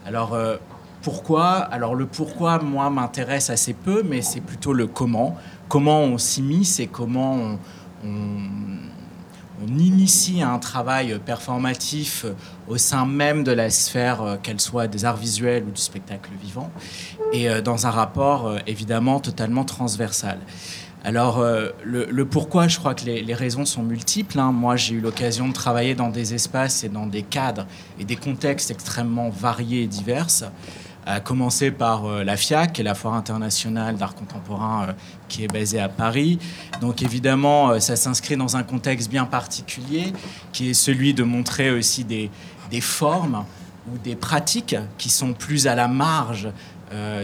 Alors, 0.05 0.35
euh, 0.35 0.57
pourquoi? 1.01 1.49
Alors, 1.53 1.95
le 1.95 2.05
pourquoi, 2.05 2.59
moi, 2.59 2.89
m'intéresse 2.89 3.49
assez 3.49 3.73
peu, 3.73 4.03
mais 4.03 4.21
c'est 4.21 4.41
plutôt 4.41 4.71
le 4.71 4.85
comment. 4.85 5.35
Comment 5.67 6.01
on 6.01 6.19
s'immisce 6.19 6.79
et 6.79 6.87
comment 6.87 7.57
on, 8.03 8.09
initie 9.67 10.43
un 10.43 10.59
travail 10.59 11.19
performatif 11.25 12.25
au 12.67 12.77
sein 12.77 13.07
même 13.07 13.43
de 13.43 13.51
la 13.51 13.71
sphère, 13.71 14.21
euh, 14.21 14.35
qu'elle 14.37 14.61
soit 14.61 14.87
des 14.87 15.05
arts 15.05 15.17
visuels 15.17 15.63
ou 15.63 15.71
du 15.71 15.81
spectacle 15.81 16.29
vivant, 16.39 16.69
et 17.33 17.49
euh, 17.49 17.61
dans 17.61 17.87
un 17.87 17.89
rapport 17.89 18.57
évidemment 18.67 19.19
totalement 19.19 19.63
transversal. 19.63 20.37
Alors, 21.05 21.45
le, 21.83 22.23
pourquoi, 22.23 22.67
je 22.67 22.79
crois 22.79 22.95
que 22.95 23.05
les, 23.05 23.33
raisons 23.35 23.63
sont 23.63 23.83
multiples. 23.83 24.39
Hein. 24.39 24.51
Moi, 24.51 24.75
j'ai 24.75 24.95
eu 24.95 25.01
l'occasion 25.01 25.47
de 25.47 25.53
travailler 25.53 25.93
dans 25.93 26.09
des 26.09 26.33
espaces 26.33 26.83
et 26.83 26.89
dans 26.89 27.05
des 27.05 27.21
cadres 27.21 27.67
et 27.99 28.05
des 28.05 28.15
contextes 28.15 28.71
extrêmement 28.71 29.29
variés 29.29 29.83
et 29.83 29.87
divers, 29.87 30.25
à 31.05 31.19
commencer 31.19 31.69
par 31.69 32.05
euh, 32.05 32.23
la 32.23 32.35
FIAC, 32.35 32.73
qui 32.73 32.81
la 32.81 32.95
Foire 32.95 33.13
internationale 33.13 33.97
d'art 33.97 34.15
contemporain 34.15 34.87
euh, 34.89 34.93
qui 35.29 35.43
est 35.43 35.47
basée 35.47 35.79
à 35.79 35.89
Paris. 35.89 36.39
Donc, 36.81 37.03
évidemment, 37.03 37.69
euh, 37.69 37.79
ça 37.79 37.95
s'inscrit 37.95 38.35
dans 38.35 38.57
un 38.57 38.63
contexte 38.63 39.07
bien 39.07 39.25
particulier, 39.25 40.11
qui 40.53 40.71
est 40.71 40.73
celui 40.73 41.13
de 41.13 41.21
montrer 41.21 41.69
aussi 41.69 42.03
des 42.03 42.31
formes 42.81 43.45
ou 43.93 43.99
des 43.99 44.15
pratiques 44.15 44.75
qui 44.97 45.09
sont 45.09 45.33
plus 45.33 45.67
à 45.67 45.75
la 45.75 45.87
marge 45.87 46.49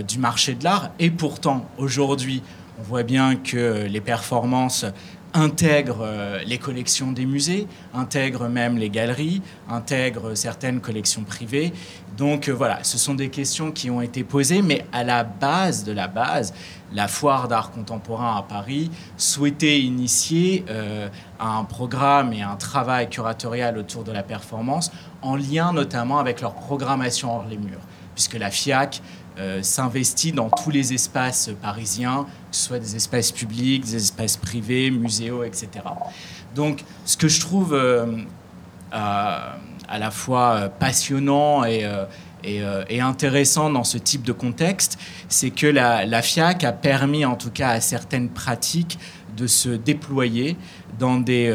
du 0.08 0.18
marché 0.18 0.56
de 0.56 0.64
l'art. 0.64 0.90
Et 1.00 1.12
pourtant, 1.12 1.66
aujourd'hui, 1.78 2.42
on 2.82 2.84
voit 2.84 3.04
bien 3.04 3.36
que 3.36 3.86
les 3.88 4.02
performances 4.02 4.86
intègrent 5.34 6.04
euh, 6.04 6.40
les 6.46 6.58
collections 6.58 7.12
des 7.12 7.26
musées, 7.26 7.68
intègrent 7.94 8.50
même 8.50 8.78
les 8.78 8.90
galeries, 8.90 9.42
intègrent 9.70 10.36
certaines 10.36 10.82
collections 10.82 11.24
privées. 11.24 11.72
Donc 12.18 12.50
euh, 12.50 12.52
voilà, 12.52 12.84
ce 12.84 12.98
sont 12.98 13.14
des 13.14 13.30
questions 13.30 13.72
qui 13.72 13.90
ont 13.90 14.02
été 14.02 14.24
posées, 14.24 14.62
mais 14.62 14.84
à 14.92 15.04
la 15.04 15.24
base 15.24 15.84
de 15.84 15.92
la 15.92 16.08
base, 16.08 16.54
la 16.92 17.08
foire 17.08 17.48
d'art 17.48 17.72
contemporain 17.72 18.36
à 18.36 18.42
Paris 18.42 18.90
souhaitait 19.16 19.80
initier 19.80 20.66
euh, 20.70 21.08
un 21.40 21.64
programme 21.64 22.34
et 22.34 22.42
un 22.42 22.56
travail 22.56 23.10
curatorial 23.10 23.78
autour 23.78 24.04
de 24.04 24.12
la 24.12 24.24
performance, 24.24 24.92
en 25.22 25.36
lien 25.36 25.72
notamment 25.72 26.20
avec 26.20 26.42
leur 26.42 26.56
programmation 26.56 27.34
hors 27.34 27.46
les 27.48 27.58
murs, 27.58 27.86
puisque 28.16 28.34
la 28.34 28.50
FIAC 28.50 29.02
euh, 29.40 29.64
s'investit 29.64 30.34
dans 30.34 30.50
tous 30.50 30.72
les 30.72 30.94
espaces 30.94 31.52
parisiens, 31.62 32.26
que 32.52 32.58
ce 32.58 32.64
soit 32.68 32.80
des 32.80 32.98
espaces 32.98 33.32
publics, 33.32 33.86
des 33.86 33.96
espaces 33.96 34.36
privés, 34.36 34.92
muséaux, 34.92 35.46
etc. 35.46 35.70
Donc, 36.54 36.84
ce 37.06 37.16
que 37.16 37.30
je 37.30 37.40
trouve 37.40 37.74
euh, 37.74 38.06
à, 38.92 39.56
la 39.98 40.12
fois 40.12 40.68
passionnant 40.68 41.64
et, 41.64 41.86
euh, 41.86 42.84
et, 42.90 43.00
intéressant 43.00 43.70
dans 43.70 43.86
ce 43.86 43.98
type 43.98 44.24
de 44.24 44.34
contexte, 44.34 45.00
c'est 45.30 45.52
que 45.52 45.68
la, 45.68 46.06
la, 46.06 46.22
FIAC 46.22 46.66
a 46.66 46.74
permis, 46.74 47.24
en 47.24 47.36
tout 47.36 47.52
cas 47.52 47.70
à 47.70 47.80
certaines 47.80 48.28
pratiques, 48.28 49.00
de 49.38 49.48
se 49.48 49.70
déployer 49.70 50.58
dans 51.00 51.18
des, 51.18 51.50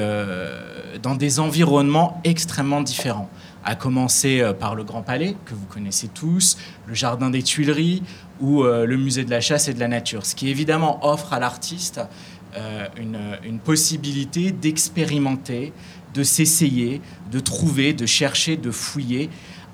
dans 1.02 1.14
des 1.14 1.40
environnements 1.40 2.23
extrêmement 2.25 2.80
différents 2.80 3.28
à 3.66 3.75
commencer 3.75 4.40
euh, 4.40 4.54
par 4.54 4.75
le 4.75 4.85
Grand 4.85 5.02
Palais, 5.02 5.37
que 5.44 5.52
vous 5.52 5.66
connaissez 5.66 6.08
tous, 6.08 6.56
le 6.87 6.94
Jardin 6.94 7.30
des 7.30 7.42
Tuileries 7.42 8.02
ou 8.40 8.62
euh, 8.62 8.87
le 8.87 8.96
Musée 8.96 9.25
de 9.25 9.30
la 9.30 9.40
Chasse 9.40 9.68
et 9.68 9.75
de 9.75 9.80
la 9.80 9.88
Nature, 9.88 10.25
ce 10.25 10.35
qui 10.35 10.49
évidemment 10.49 11.04
offre 11.04 11.32
à 11.32 11.40
l'artiste 11.40 12.00
euh, 12.56 12.87
une, 12.96 13.58
possibilité 13.58 14.52
d'expérimenter, 14.52 15.73
de 16.14 16.23
s'essayer, 16.23 17.02
de 17.30 17.40
trouver, 17.40 17.92
de 17.92 18.06
chercher, 18.06 18.56
de 18.56 18.70
fouiller 18.70 19.28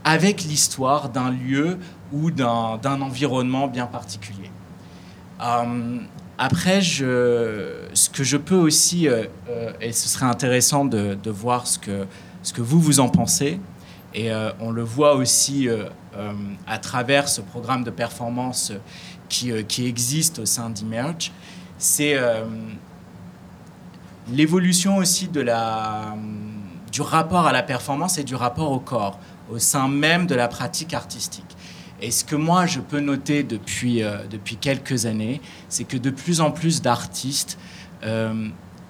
avec 0.04 0.42
l'histoire 0.42 1.10
d'un 1.10 1.30
lieu 1.30 1.78
ou 2.12 2.30
d'un 2.30 3.00
environnement 3.00 3.68
bien 3.68 3.86
particulier. 3.86 4.50
après, 6.38 6.80
ce 6.82 8.10
que 8.10 8.24
je 8.24 8.36
peux 8.36 8.56
aussi, 8.56 9.06
et 9.80 9.92
ce 9.92 10.08
serait 10.08 10.26
intéressant 10.26 10.84
de, 10.84 11.16
de 11.22 11.30
voir 11.30 11.68
ce 11.68 11.78
que, 11.78 12.06
ce 12.42 12.52
que 12.52 12.62
vous 12.62 12.80
vous 12.80 12.98
en 12.98 13.08
pensez, 13.08 13.60
et 14.14 14.30
euh, 14.30 14.50
on 14.60 14.70
le 14.70 14.82
voit 14.82 15.14
aussi 15.14 15.68
euh, 15.68 15.84
euh, 16.16 16.32
à 16.66 16.78
travers 16.78 17.28
ce 17.28 17.40
programme 17.40 17.84
de 17.84 17.90
performance 17.90 18.72
qui, 19.28 19.52
qui 19.64 19.86
existe 19.86 20.40
au 20.40 20.46
sein 20.46 20.70
d'Emerge. 20.70 21.32
C'est 21.78 22.16
l'évolution 24.30 24.98
aussi 24.98 25.26
de 25.26 25.40
la, 25.40 26.14
du 26.92 27.00
rapport 27.00 27.46
à 27.46 27.52
la 27.52 27.62
performance 27.62 28.18
et 28.18 28.24
du 28.24 28.36
rapport 28.36 28.70
au 28.70 28.78
corps, 28.78 29.18
au 29.50 29.58
sein 29.58 29.88
même 29.88 30.26
de 30.26 30.34
la 30.34 30.46
pratique 30.46 30.94
artistique. 30.94 31.56
Et 32.00 32.10
ce 32.10 32.24
que 32.24 32.36
moi 32.36 32.66
je 32.66 32.78
peux 32.78 33.00
noter 33.00 33.42
depuis, 33.42 34.02
depuis 34.30 34.56
quelques 34.56 35.06
années, 35.06 35.40
c'est 35.68 35.84
que 35.84 35.96
de 35.96 36.10
plus 36.10 36.40
en 36.40 36.52
plus 36.52 36.82
d'artistes 36.82 37.58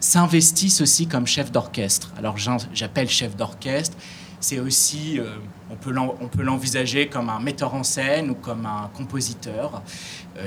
s'investissent 0.00 0.80
aussi 0.80 1.06
comme 1.06 1.26
chef 1.26 1.50
d'orchestre. 1.52 2.12
Alors 2.18 2.36
j'appelle 2.36 3.08
chef 3.08 3.36
d'orchestre, 3.36 3.96
c'est 4.42 4.60
aussi, 4.60 5.18
euh, 5.18 5.36
on 5.70 5.76
peut 5.76 6.42
l'envisager 6.42 7.08
comme 7.08 7.30
un 7.30 7.40
metteur 7.40 7.74
en 7.74 7.82
scène 7.82 8.30
ou 8.30 8.34
comme 8.34 8.66
un 8.66 8.90
compositeur. 8.94 9.82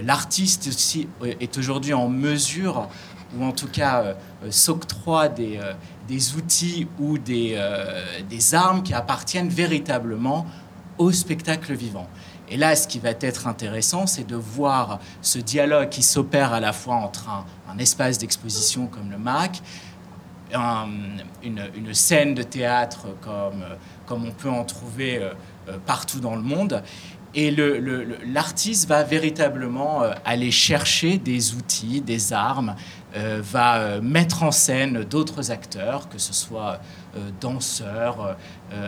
L'artiste 0.03 0.67
aussi 0.67 1.07
est 1.23 1.57
aujourd'hui 1.57 1.93
en 1.93 2.09
mesure, 2.09 2.87
ou 3.35 3.43
en 3.43 3.51
tout 3.51 3.67
cas 3.67 4.15
s'octroie 4.49 5.29
des, 5.29 5.59
outils 6.35 6.87
ou 6.99 7.17
des 7.17 7.55
armes 8.53 8.83
qui 8.83 8.93
appartiennent 8.93 9.49
véritablement 9.49 10.45
au 10.97 11.11
spectacle 11.11 11.73
vivant. 11.73 12.07
Et 12.49 12.57
là, 12.57 12.75
ce 12.75 12.87
qui 12.87 12.99
va 12.99 13.09
être 13.21 13.47
intéressant, 13.47 14.05
c'est 14.05 14.25
de 14.25 14.35
voir 14.35 14.99
ce 15.21 15.39
dialogue 15.39 15.89
qui 15.89 16.03
s'opère 16.03 16.53
à 16.53 16.59
la 16.59 16.73
fois 16.73 16.95
entre 16.95 17.29
un, 17.29 17.45
espace 17.77 18.17
d'exposition 18.17 18.87
comme 18.87 19.11
le 19.11 19.17
MAC, 19.17 19.61
une, 20.53 21.93
scène 21.93 22.35
de 22.35 22.43
théâtre 22.43 23.07
comme, 23.21 23.63
comme 24.05 24.25
on 24.25 24.31
peut 24.31 24.49
en 24.49 24.63
trouver 24.63 25.17
euh, 25.17 25.33
euh, 25.69 25.77
partout 25.85 26.19
dans 26.19 26.35
le 26.35 26.41
monde. 26.41 26.83
Et 27.37 27.53
l'artiste 28.25 28.87
va 28.87 29.03
véritablement 29.03 30.03
euh, 30.03 30.13
aller 30.23 30.51
chercher 30.51 31.17
des 31.17 31.53
outils, 31.55 32.01
des 32.01 32.31
armes, 32.33 32.75
va 33.17 34.01
mettre 34.01 34.43
en 34.43 34.51
scène 34.51 35.05
d'autres 35.05 35.49
acteurs, 35.49 36.09
que 36.09 36.17
ce 36.17 36.33
soit 36.33 36.81
danseurs, 37.39 38.35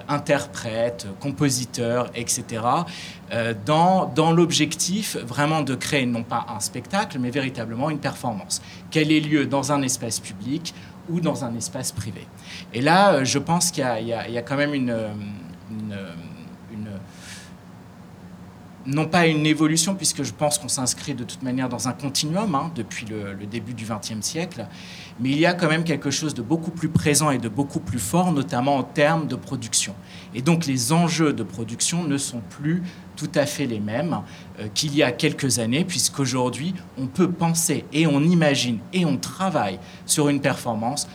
interprètes, 0.10 1.08
compositeurs, 1.22 2.12
etc., 2.14 2.62
dans, 3.66 4.12
dans 4.14 4.34
l'objectif 4.34 5.16
vraiment 5.16 5.62
de 5.62 5.76
créer 5.76 6.06
non 6.06 6.24
pas 6.24 6.46
un 6.54 6.60
spectacle, 6.60 7.20
mais 7.20 7.30
véritablement 7.30 7.90
une 7.90 8.00
performance, 8.00 8.62
qu'elle 8.92 9.14
ait 9.14 9.22
lieu 9.22 9.46
dans 9.46 9.72
un 9.72 9.82
espace 9.82 10.20
public 10.20 10.74
ou 11.10 11.20
dans 11.20 11.46
un 11.46 11.56
espace 11.56 11.92
privé. 11.92 12.28
Et 12.74 12.82
là, 12.82 13.24
je 13.24 13.40
pense 13.40 13.72
qu'il 13.72 13.84
y, 13.84 14.14
a 14.14 14.42
quand 14.42 14.58
même 14.58 14.74
une, 14.74 14.96
une 15.72 15.96
non 18.88 19.06
pas 19.06 19.27
une 19.27 19.46
évolution, 19.46 19.96
puisque 19.96 20.24
je 20.24 20.32
pense 20.32 20.58
qu'on 20.58 20.70
s'inscrit 20.70 21.13
de 21.13 21.25
toute 21.25 21.44
manière 21.44 21.67
dans 21.67 21.89
un 21.89 21.91
continuum 21.91 22.56
hein, 22.56 22.72
depuis 22.74 23.06
le, 23.06 23.36
début 23.46 23.74
du 23.74 23.86
XXe 23.86 24.25
siècle, 24.25 24.65
mais 25.20 25.29
il 25.29 25.38
y 25.38 25.46
a 25.46 25.53
quand 25.53 25.67
même 25.67 25.84
quelque 25.84 26.10
chose 26.10 26.34
de 26.34 26.41
beaucoup 26.41 26.72
plus 26.72 26.88
présent 26.88 27.29
et 27.29 27.38
de 27.38 27.50
beaucoup 27.50 27.82
plus 27.82 28.00
fort, 28.00 28.32
notamment 28.32 28.77
en 28.77 28.84
termes 28.84 29.27
de 29.27 29.36
production. 29.36 29.94
Et 30.34 30.41
donc 30.41 30.65
les 30.65 30.94
enjeux 30.94 31.34
de 31.34 31.44
production 31.44 32.03
ne 32.03 32.17
sont 32.17 32.41
plus 32.50 32.82
tout 33.17 33.29
à 33.36 33.46
fait 33.46 33.65
les 33.65 33.82
mêmes 33.82 34.22
euh, 34.60 34.67
qu'il 34.74 34.96
y 34.96 35.03
a 35.03 35.12
quelques 35.12 35.60
années, 35.60 35.84
puisqu'aujourd'hui, 35.84 36.74
on 36.98 37.08
peut 37.08 37.29
penser 37.29 37.84
et 37.91 38.08
on 38.08 38.22
imagine 38.22 38.79
et 38.94 39.03
on 39.06 39.17
travaille 39.17 39.79
sur 40.06 40.29
une 40.29 40.39
performance 40.39 41.10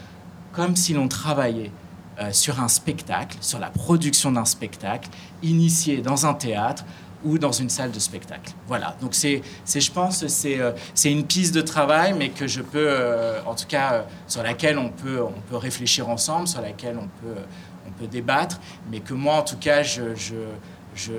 comme 0.53 0.77
si 0.77 0.93
l'on 0.93 1.09
travaillait 1.09 1.73
euh, 2.21 2.31
sur 2.33 2.61
un 2.61 2.69
spectacle, 2.69 3.39
sur 3.41 3.59
la 3.59 3.71
production 3.71 4.31
d'un 4.33 4.45
spectacle, 4.45 5.09
initié 5.43 6.03
dans 6.03 6.27
un 6.27 6.35
théâtre, 6.35 6.85
ou 7.25 7.39
dans 7.39 7.53
une 7.53 7.71
salle 7.71 7.91
de 7.91 7.99
spectacle. 7.99 8.53
Voilà, 8.67 8.97
donc 9.01 9.15
c'est, 9.15 9.43
je 9.67 9.91
pense, 9.91 10.27
c'est, 10.27 10.61
euh, 10.61 10.73
c'est 10.95 11.11
une 11.11 11.25
piste 11.25 11.55
de 11.55 11.61
travail, 11.61 12.15
mais 12.17 12.31
que 12.31 12.47
je 12.47 12.61
peux, 12.61 12.87
euh, 12.89 13.41
en 13.47 13.55
tout 13.55 13.67
cas, 13.67 13.93
euh, 13.93 14.03
sur 14.27 14.43
laquelle 14.43 14.79
on 14.79 14.91
peut, 14.91 15.23
on 15.23 15.41
peut 15.51 15.57
réfléchir 15.57 16.09
ensemble, 16.09 16.49
sur 16.49 16.61
laquelle 16.61 16.97
on 16.99 17.09
peut, 17.25 17.41
on 17.87 17.91
peut 17.93 18.07
débattre, 18.07 18.61
mais 18.91 19.01
que 19.01 19.15
moi, 19.15 19.35
en 19.37 19.43
tout 19.43 19.59
cas, 19.59 19.83
je, 19.83 20.15
je, 20.15 20.35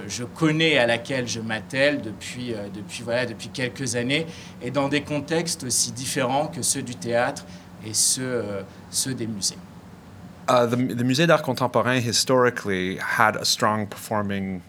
je, 0.07 0.23
connais, 0.23 0.77
à 0.77 0.85
laquelle 0.85 1.27
je 1.27 1.39
m'attelle 1.39 2.01
depuis, 2.01 2.53
depuis, 2.73 3.03
voilà, 3.03 3.25
depuis 3.25 3.49
quelques 3.49 3.95
années, 3.95 4.27
et 4.61 4.71
dans 4.71 4.89
des 4.89 5.01
contextes 5.01 5.63
aussi 5.63 5.91
différents 5.91 6.47
que 6.47 6.61
ceux 6.61 6.81
du 6.83 6.95
théâtre 6.95 7.45
et 7.85 7.93
ceux, 7.93 8.43
ceux 8.89 9.13
des 9.13 9.27
musées. 9.27 9.57
Uh, 10.49 10.67
Musée 10.75 11.25
d'Art 11.25 11.41
Contemporain 11.41 11.95
historically 11.95 12.97
had 12.97 13.37
a 13.37 13.45
strong 13.45 13.87
performing 13.87 14.61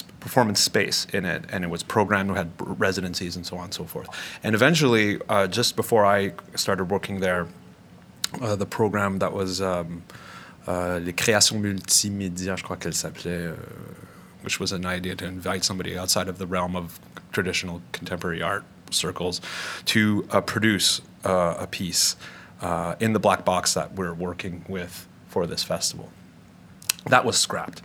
performance 0.00 0.60
space 0.60 1.06
in 1.12 1.24
it, 1.26 1.44
and 1.50 1.64
it 1.64 1.70
was 1.70 1.82
programmed. 1.82 2.30
We 2.30 2.36
had 2.38 2.50
residencies 2.58 3.36
and 3.36 3.44
so 3.44 3.58
on 3.58 3.64
and 3.64 3.74
so 3.74 3.84
forth. 3.84 4.08
And 4.42 4.54
eventually, 4.54 5.20
uh, 5.28 5.46
just 5.46 5.76
before 5.76 6.06
I 6.06 6.32
started 6.54 6.84
working 6.84 7.20
there, 7.20 7.48
uh, 8.40 8.56
the 8.56 8.66
program 8.66 9.18
that 9.18 9.32
was 9.32 9.60
um, 9.60 10.02
uh, 10.66 10.98
Les 11.02 11.12
Créations 11.12 11.60
Multimédia, 11.60 12.56
je 12.56 12.62
crois 12.62 12.76
qu'elle 12.76 12.94
s'appelait, 12.94 13.52
uh, 13.52 13.56
which 14.42 14.58
was 14.58 14.72
an 14.72 14.86
idea 14.86 15.14
to 15.14 15.26
invite 15.26 15.64
somebody 15.64 15.98
outside 15.98 16.28
of 16.28 16.38
the 16.38 16.46
realm 16.46 16.74
of 16.74 16.98
traditional 17.32 17.82
contemporary 17.92 18.42
art 18.42 18.64
circles 18.90 19.40
to 19.84 20.26
uh, 20.30 20.40
produce 20.40 21.02
uh, 21.24 21.56
a 21.58 21.66
piece 21.66 22.16
in 23.00 23.12
the 23.12 23.18
black 23.18 23.44
box 23.44 23.74
that 23.74 23.94
we're 23.94 24.14
working 24.14 24.64
with 24.68 25.06
for 25.28 25.46
this 25.46 25.64
festival. 25.64 26.08
That 27.06 27.24
was 27.24 27.38
scrapped. 27.38 27.82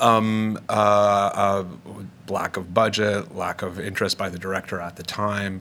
Um, 0.00 0.58
uh, 0.68 0.72
uh, 0.72 1.64
lack 2.28 2.56
of 2.56 2.74
budget, 2.74 3.34
lack 3.34 3.62
of 3.62 3.78
interest 3.78 4.18
by 4.18 4.28
the 4.28 4.38
director 4.38 4.80
at 4.80 4.96
the 4.96 5.02
time, 5.02 5.60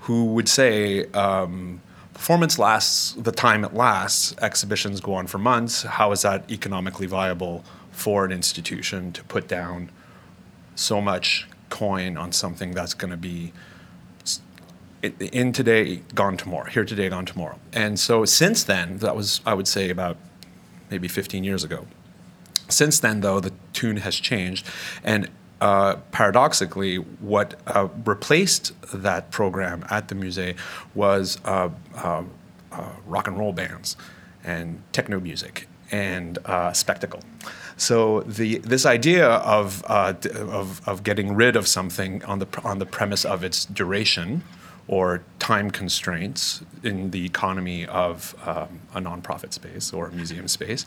who 0.00 0.26
would 0.26 0.48
say, 0.48 1.06
um, 1.12 1.80
performance 2.12 2.58
lasts 2.58 3.12
the 3.14 3.32
time 3.32 3.64
it 3.64 3.74
lasts, 3.74 4.34
exhibitions 4.40 5.00
go 5.00 5.14
on 5.14 5.26
for 5.26 5.38
months. 5.38 5.82
How 5.82 6.12
is 6.12 6.22
that 6.22 6.50
economically 6.50 7.06
viable 7.06 7.64
for 7.90 8.24
an 8.24 8.32
institution 8.32 9.12
to 9.12 9.24
put 9.24 9.48
down 9.48 9.90
so 10.74 11.00
much 11.00 11.48
coin 11.70 12.16
on 12.16 12.32
something 12.32 12.72
that's 12.72 12.94
going 12.94 13.10
to 13.10 13.16
be 13.16 13.52
in 15.02 15.52
today, 15.52 15.96
gone 16.14 16.36
tomorrow, 16.36 16.70
here 16.70 16.84
today, 16.84 17.08
gone 17.08 17.26
tomorrow? 17.26 17.58
And 17.72 17.98
so 17.98 18.24
since 18.24 18.64
then, 18.64 18.98
that 18.98 19.16
was, 19.16 19.40
I 19.44 19.54
would 19.54 19.68
say, 19.68 19.90
about 19.90 20.16
maybe 20.90 21.08
15 21.08 21.44
years 21.44 21.64
ago. 21.64 21.86
Since 22.68 23.00
then, 23.00 23.20
though, 23.20 23.40
the 23.40 23.52
tune 23.72 23.98
has 23.98 24.16
changed, 24.16 24.66
and 25.02 25.30
uh, 25.60 25.96
paradoxically, 26.12 26.96
what 26.96 27.54
uh, 27.66 27.88
replaced 28.04 28.72
that 28.92 29.30
program 29.30 29.84
at 29.90 30.08
the 30.08 30.14
Musée 30.14 30.56
was 30.94 31.38
uh, 31.44 31.70
uh, 31.96 32.22
uh 32.72 32.90
rock 33.06 33.28
and 33.28 33.38
roll 33.38 33.52
bands 33.52 33.96
and 34.42 34.82
techno 34.92 35.20
music 35.20 35.68
and 35.90 36.38
uh, 36.44 36.72
spectacle. 36.72 37.20
So 37.76 38.20
the 38.22 38.58
this 38.58 38.84
idea 38.84 39.26
of, 39.26 39.82
of, 39.84 40.86
of 40.86 41.02
getting 41.02 41.34
rid 41.34 41.56
of 41.56 41.66
something 41.66 42.24
on 42.24 42.38
the 42.40 42.48
on 42.62 42.78
the 42.78 42.86
premise 42.86 43.24
of 43.24 43.42
its 43.42 43.64
duration 43.64 44.42
or 44.86 45.22
time 45.38 45.70
constraints 45.70 46.62
in 46.82 47.10
the 47.10 47.24
economy 47.24 47.86
of 47.86 48.34
um, 48.46 48.80
a 48.94 49.00
nonprofit 49.00 49.52
space 49.52 49.92
or 49.92 50.08
a 50.08 50.12
museum 50.12 50.46
space 50.46 50.84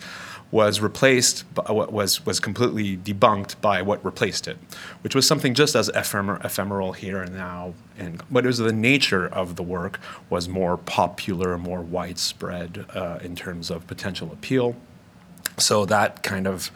was 0.52 0.80
replaced 0.80 1.52
by 1.54 1.72
what 1.72 1.92
was 1.92 2.26
was 2.26 2.40
completely 2.40 2.96
debunked 2.98 3.60
by 3.60 3.82
what 3.82 4.04
replaced 4.06 4.48
it, 4.48 4.58
which 5.02 5.16
was 5.16 5.28
something 5.28 5.54
just 5.54 5.76
as 5.76 5.90
ephemer- 5.90 6.44
ephemeral 6.46 6.94
here 6.94 7.22
and 7.22 7.34
now, 7.34 7.74
and 7.98 8.22
but 8.30 8.46
it 8.46 8.48
was 8.48 8.60
the 8.60 8.72
nature 8.72 9.28
of 9.28 9.56
the 9.56 9.64
work 9.64 10.00
was 10.30 10.48
more 10.48 10.78
popular, 10.78 11.58
more 11.58 11.82
widespread 11.82 12.86
uh, 12.94 13.20
in 13.22 13.36
terms 13.36 13.72
of 13.72 13.88
potential 13.88 14.32
appeal. 14.32 14.76
So 15.58 15.86
that 15.86 16.22
kind 16.22 16.48
of 16.48 16.72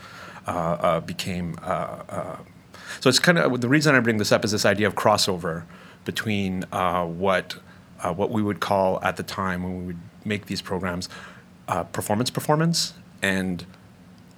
uh, 0.47 0.51
uh, 0.51 0.99
became. 1.01 1.55
Uh, 1.61 2.03
uh, 2.09 2.37
so 2.99 3.09
it's 3.09 3.19
kind 3.19 3.37
of 3.37 3.61
the 3.61 3.69
reason 3.69 3.95
I 3.95 3.99
bring 3.99 4.17
this 4.17 4.31
up 4.31 4.43
is 4.43 4.51
this 4.51 4.65
idea 4.65 4.87
of 4.87 4.95
crossover 4.95 5.63
between 6.05 6.65
uh, 6.71 7.05
what 7.05 7.57
uh, 8.01 8.13
what 8.13 8.31
we 8.31 8.41
would 8.41 8.59
call 8.59 8.99
at 9.03 9.17
the 9.17 9.23
time 9.23 9.63
when 9.63 9.79
we 9.79 9.85
would 9.85 9.99
make 10.25 10.47
these 10.47 10.61
programs 10.61 11.09
uh, 11.67 11.83
performance 11.83 12.29
performance 12.29 12.93
and 13.21 13.65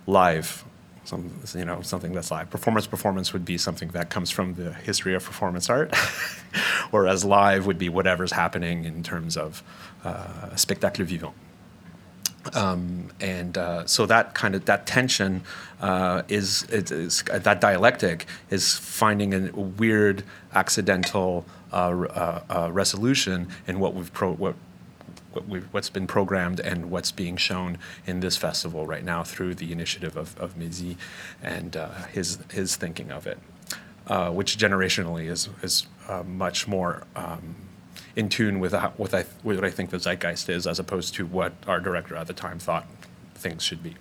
live. 0.08 0.64
Some 1.06 1.32
you 1.54 1.66
know 1.66 1.82
something 1.82 2.14
that's 2.14 2.32
live. 2.32 2.50
Performance 2.50 2.88
performance 2.88 3.34
would 3.34 3.46
be 3.46 3.58
something 3.58 3.90
that 3.90 4.10
comes 4.10 4.30
from 4.32 4.56
the 4.56 4.74
history 4.74 5.14
of 5.16 5.24
performance 5.24 5.70
art 5.70 5.94
whereas 6.92 7.26
live 7.26 7.66
would 7.66 7.78
be 7.78 7.90
whatever's 7.90 8.32
happening 8.32 8.86
in 8.86 9.04
terms 9.04 9.36
of 9.36 9.64
uh, 10.04 10.56
spectacle 10.56 11.04
vivant 11.04 11.34
um, 12.54 13.10
and 13.22 13.58
uh, 13.58 13.86
so 13.86 14.06
that 14.06 14.34
kind 14.34 14.56
of 14.56 14.66
that 14.66 14.86
tension 14.86 15.44
uh, 15.82 16.24
is, 16.28 16.64
is, 16.64 16.92
is, 16.92 17.24
that 17.24 17.62
dialectic 17.62 18.26
is 18.50 18.78
finding 18.78 19.34
a 19.34 19.52
weird 19.52 20.24
accidental 20.54 21.46
uh, 21.72 21.76
uh, 21.76 22.44
uh 22.50 22.72
resolution 22.72 23.48
in 23.68 23.80
what 23.80 23.94
we've 23.94 24.14
pro- 24.14 24.34
what 24.34 24.56
what 25.32 25.48
we've, 25.48 25.66
what's 25.72 25.90
been 25.90 26.06
programmed 26.06 26.60
and 26.60 26.92
what's 26.92 27.12
being 27.12 27.38
shown 27.38 27.80
in 28.06 28.20
this 28.20 28.38
festival 28.38 28.86
right 28.86 29.04
now 29.04 29.24
through 29.24 29.56
the 29.56 29.72
initiative 29.72 30.16
of, 30.16 30.40
of 30.40 30.56
Mizi 30.56 30.96
and 31.42 31.76
uh, 31.76 31.90
his 32.12 32.38
his 32.52 32.76
thinking 32.76 33.12
of 33.12 33.26
it, 33.26 33.40
which 34.32 34.58
generationally 34.58 35.30
is 35.30 35.50
is 35.64 35.88
much 36.26 36.68
more. 36.68 37.04
Um, 37.16 37.56
in 38.16 38.30
tune 38.30 38.60
with 38.60 38.74
what 38.98 39.14
I, 39.14 39.24
what 39.42 39.64
I 39.64 39.72
think 39.72 39.90
the 39.90 39.98
zeitgeist 39.98 40.50
is, 40.50 40.68
as 40.68 40.80
opposed 40.80 41.16
to 41.16 41.26
what 41.26 41.54
our 41.68 41.80
director 41.80 42.16
at 42.16 42.28
the 42.28 42.34
time 42.34 42.60
thought 42.60 42.86
things 43.36 43.64
should 43.64 43.82
be. 43.82 43.96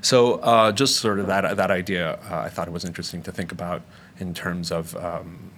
So 0.00 0.34
uh, 0.34 0.72
just 0.72 0.96
sort 0.96 1.18
of 1.18 1.26
that 1.28 1.56
that 1.56 1.70
idea, 1.70 2.18
uh, 2.30 2.40
I 2.40 2.48
thought 2.50 2.68
it 2.68 2.72
was 2.72 2.84
interesting 2.84 3.22
to 3.22 3.32
think 3.32 3.52
about 3.52 3.82
in 4.18 4.34
terms 4.34 4.70
of 4.70 4.94
um, 4.96 5.50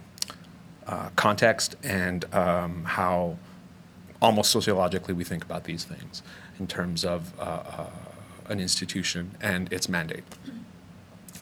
uh, 0.87 1.09
context 1.17 1.75
and 1.83 2.33
um, 2.33 2.85
how 2.85 3.39
almost 4.23 4.51
sociologically 4.51 5.15
we 5.15 5.25
think 5.25 5.45
about 5.45 5.65
these 5.65 5.85
things 5.85 6.23
in 6.59 6.67
terms 6.67 7.05
of 7.05 7.33
uh, 7.39 7.43
uh, 7.43 7.87
an 8.49 8.61
institution 8.61 9.37
and 9.41 9.73
its 9.73 9.89
mandate. 9.89 10.25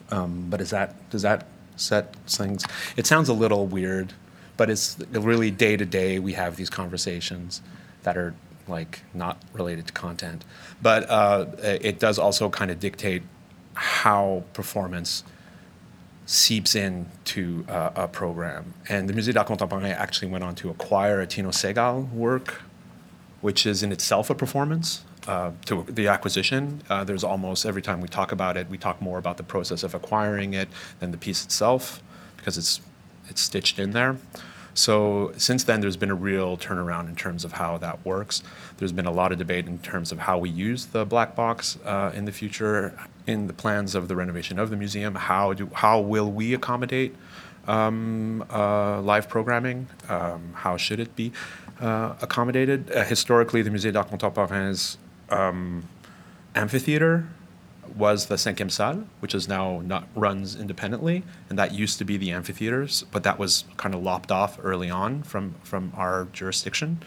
Um, 0.09 0.47
but 0.49 0.59
is 0.61 0.71
that 0.71 1.09
does 1.09 1.21
that 1.21 1.47
set 1.75 2.15
things? 2.27 2.65
It 2.97 3.05
sounds 3.05 3.29
a 3.29 3.33
little 3.33 3.67
weird, 3.67 4.13
but 4.57 4.69
it's 4.69 4.97
really 5.11 5.51
day 5.51 5.77
to 5.77 5.85
day. 5.85 6.19
We 6.19 6.33
have 6.33 6.55
these 6.55 6.69
conversations 6.69 7.61
that 8.03 8.17
are 8.17 8.33
like 8.67 9.01
not 9.13 9.37
related 9.53 9.87
to 9.87 9.93
content, 9.93 10.43
but 10.81 11.09
uh, 11.09 11.45
it 11.61 11.99
does 11.99 12.17
also 12.17 12.49
kind 12.49 12.71
of 12.71 12.79
dictate 12.79 13.23
how 13.73 14.43
performance 14.53 15.23
seeps 16.25 16.73
into 16.73 17.65
uh, 17.69 17.91
a 17.95 18.07
program. 18.07 18.73
And 18.89 19.07
the 19.07 19.13
Musée 19.13 19.33
d'Art 19.33 19.47
Contemporain 19.47 19.91
actually 19.91 20.31
went 20.31 20.43
on 20.43 20.55
to 20.55 20.69
acquire 20.69 21.21
a 21.21 21.27
Tino 21.27 21.49
Sehgal 21.49 22.11
work, 22.11 22.61
which 23.41 23.65
is 23.65 23.83
in 23.83 23.91
itself 23.91 24.29
a 24.29 24.35
performance. 24.35 25.03
Uh, 25.27 25.51
to 25.65 25.83
the 25.89 26.07
acquisition, 26.07 26.83
uh, 26.87 27.03
there's 27.03 27.23
almost 27.23 27.65
every 27.65 27.81
time 27.81 27.99
we 27.99 28.07
talk 28.07 28.31
about 28.31 28.57
it, 28.57 28.69
we 28.69 28.77
talk 28.77 29.01
more 29.01 29.17
about 29.17 29.37
the 29.37 29.43
process 29.43 29.81
of 29.81 29.95
acquiring 29.95 30.53
it 30.53 30.69
than 30.99 31.09
the 31.09 31.17
piece 31.17 31.43
itself, 31.43 32.03
because 32.37 32.59
it's 32.59 32.79
it's 33.29 33.41
stitched 33.41 33.79
in 33.79 33.91
there. 33.91 34.17
So 34.75 35.31
since 35.37 35.63
then, 35.63 35.79
there's 35.79 35.95
been 35.95 36.11
a 36.11 36.15
real 36.15 36.57
turnaround 36.57 37.07
in 37.07 37.15
terms 37.15 37.45
of 37.45 37.53
how 37.53 37.77
that 37.77 38.05
works. 38.05 38.43
There's 38.77 38.91
been 38.91 39.05
a 39.05 39.11
lot 39.11 39.31
of 39.31 39.37
debate 39.37 39.67
in 39.67 39.79
terms 39.79 40.11
of 40.11 40.19
how 40.19 40.37
we 40.37 40.49
use 40.49 40.87
the 40.87 41.05
black 41.05 41.33
box 41.33 41.77
uh, 41.85 42.11
in 42.13 42.25
the 42.25 42.33
future, 42.33 42.93
in 43.25 43.47
the 43.47 43.53
plans 43.53 43.95
of 43.95 44.09
the 44.09 44.17
renovation 44.17 44.59
of 44.59 44.69
the 44.69 44.75
museum. 44.75 45.15
How 45.15 45.53
do 45.53 45.69
how 45.73 46.01
will 46.01 46.29
we 46.29 46.53
accommodate 46.53 47.15
um, 47.67 48.45
uh, 48.51 49.01
live 49.01 49.29
programming? 49.29 49.87
Um, 50.09 50.51
how 50.53 50.75
should 50.75 50.99
it 50.99 51.15
be 51.15 51.31
uh, 51.79 52.15
accommodated? 52.21 52.91
Uh, 52.91 53.05
historically, 53.05 53.61
the 53.61 53.69
Musée 53.69 53.93
d'Art 53.93 54.09
Contemporain's 54.09 54.97
um, 55.29 55.87
amphitheater 56.53 57.27
was 57.95 58.25
the 58.27 58.35
Cinquième 58.35 58.71
Salle, 58.71 59.05
which 59.19 59.33
is 59.33 59.47
now 59.47 59.81
not 59.81 60.07
runs 60.15 60.55
independently, 60.55 61.23
and 61.49 61.57
that 61.57 61.73
used 61.73 61.97
to 61.99 62.05
be 62.05 62.17
the 62.17 62.31
amphitheaters, 62.31 63.05
but 63.11 63.23
that 63.23 63.39
was 63.39 63.63
kind 63.77 63.95
of 63.95 64.03
lopped 64.03 64.31
off 64.31 64.59
early 64.61 64.89
on 64.89 65.23
from 65.23 65.55
from 65.63 65.93
our 65.95 66.27
jurisdiction. 66.33 66.99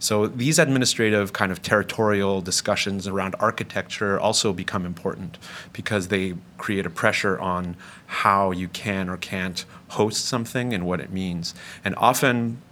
So 0.00 0.28
these 0.28 0.60
administrative 0.60 1.32
kind 1.32 1.50
of 1.50 1.60
territorial 1.60 2.40
discussions 2.40 3.08
around 3.08 3.34
architecture 3.40 4.18
also 4.18 4.52
become 4.52 4.86
important 4.86 5.38
because 5.72 6.06
they 6.06 6.34
create 6.56 6.86
a 6.86 6.90
pressure 6.90 7.36
on 7.40 7.76
how 8.06 8.52
you 8.52 8.68
can 8.68 9.08
or 9.08 9.16
can't 9.16 9.64
host 9.88 10.24
something 10.24 10.72
and 10.72 10.86
what 10.86 11.00
it 11.00 11.10
means. 11.10 11.52
And 11.84 11.96
often 11.96 12.62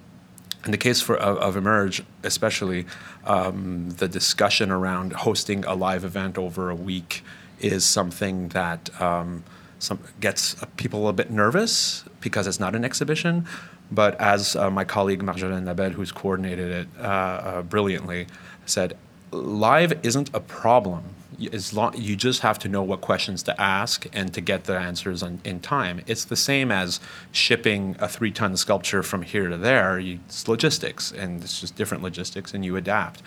in 0.64 0.72
the 0.72 0.78
case 0.78 1.00
for, 1.00 1.16
of, 1.16 1.38
of 1.38 1.56
Emerge, 1.56 2.02
especially, 2.24 2.86
um, 3.24 3.90
the 3.90 4.08
discussion 4.08 4.70
around 4.70 5.12
hosting 5.12 5.64
a 5.64 5.74
live 5.74 6.04
event 6.04 6.36
over 6.36 6.70
a 6.70 6.74
week 6.74 7.22
is 7.60 7.84
something 7.84 8.48
that 8.48 9.00
um, 9.00 9.44
some, 9.78 10.00
gets 10.20 10.56
people 10.76 11.08
a 11.08 11.12
bit 11.12 11.30
nervous 11.30 12.04
because 12.20 12.46
it's 12.46 12.60
not 12.60 12.74
an 12.74 12.84
exhibition. 12.84 13.46
But 13.90 14.20
as 14.20 14.56
uh, 14.56 14.70
my 14.70 14.84
colleague 14.84 15.22
Marjolaine 15.22 15.64
Labelle, 15.64 15.90
who's 15.90 16.12
coordinated 16.12 16.70
it 16.70 16.88
uh, 16.98 17.02
uh, 17.02 17.62
brilliantly, 17.62 18.26
said, 18.64 18.96
live 19.30 19.92
isn't 20.04 20.30
a 20.34 20.40
problem. 20.40 21.04
As 21.52 21.72
long, 21.72 21.94
you 21.96 22.16
just 22.16 22.40
have 22.40 22.58
to 22.60 22.68
know 22.68 22.82
what 22.82 23.00
questions 23.00 23.42
to 23.44 23.60
ask 23.60 24.06
and 24.12 24.32
to 24.34 24.40
get 24.40 24.64
the 24.64 24.76
answers 24.76 25.22
on, 25.22 25.40
in 25.44 25.60
time. 25.60 26.02
It's 26.06 26.24
the 26.24 26.36
same 26.36 26.72
as 26.72 27.00
shipping 27.32 27.96
a 27.98 28.08
three-ton 28.08 28.56
sculpture 28.56 29.02
from 29.02 29.22
here 29.22 29.48
to 29.48 29.56
there. 29.56 29.98
You, 29.98 30.20
it's 30.26 30.48
logistics, 30.48 31.12
and 31.12 31.42
it's 31.42 31.60
just 31.60 31.76
different 31.76 32.02
logistics, 32.02 32.54
and 32.54 32.64
you 32.64 32.76
adapt. 32.76 33.22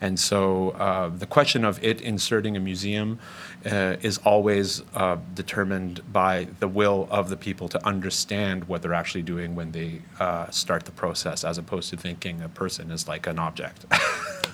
And 0.00 0.18
so 0.20 0.70
uh, 0.70 1.08
the 1.08 1.26
question 1.26 1.64
of 1.64 1.82
it 1.82 2.00
inserting 2.00 2.56
a 2.56 2.60
museum 2.60 3.18
uh, 3.64 3.96
is 4.02 4.18
always 4.18 4.82
uh, 4.94 5.16
determined 5.34 6.02
by 6.12 6.48
the 6.60 6.68
will 6.68 7.08
of 7.10 7.30
the 7.30 7.36
people 7.36 7.68
to 7.68 7.86
understand 7.86 8.64
what 8.64 8.82
they're 8.82 8.94
actually 8.94 9.22
doing 9.22 9.54
when 9.54 9.72
they 9.72 10.02
uh, 10.20 10.50
start 10.50 10.84
the 10.84 10.92
process, 10.92 11.44
as 11.44 11.58
opposed 11.58 11.90
to 11.90 11.96
thinking 11.96 12.42
a 12.42 12.48
person 12.48 12.90
is 12.90 13.08
like 13.08 13.26
an 13.26 13.38
object. 13.38 13.86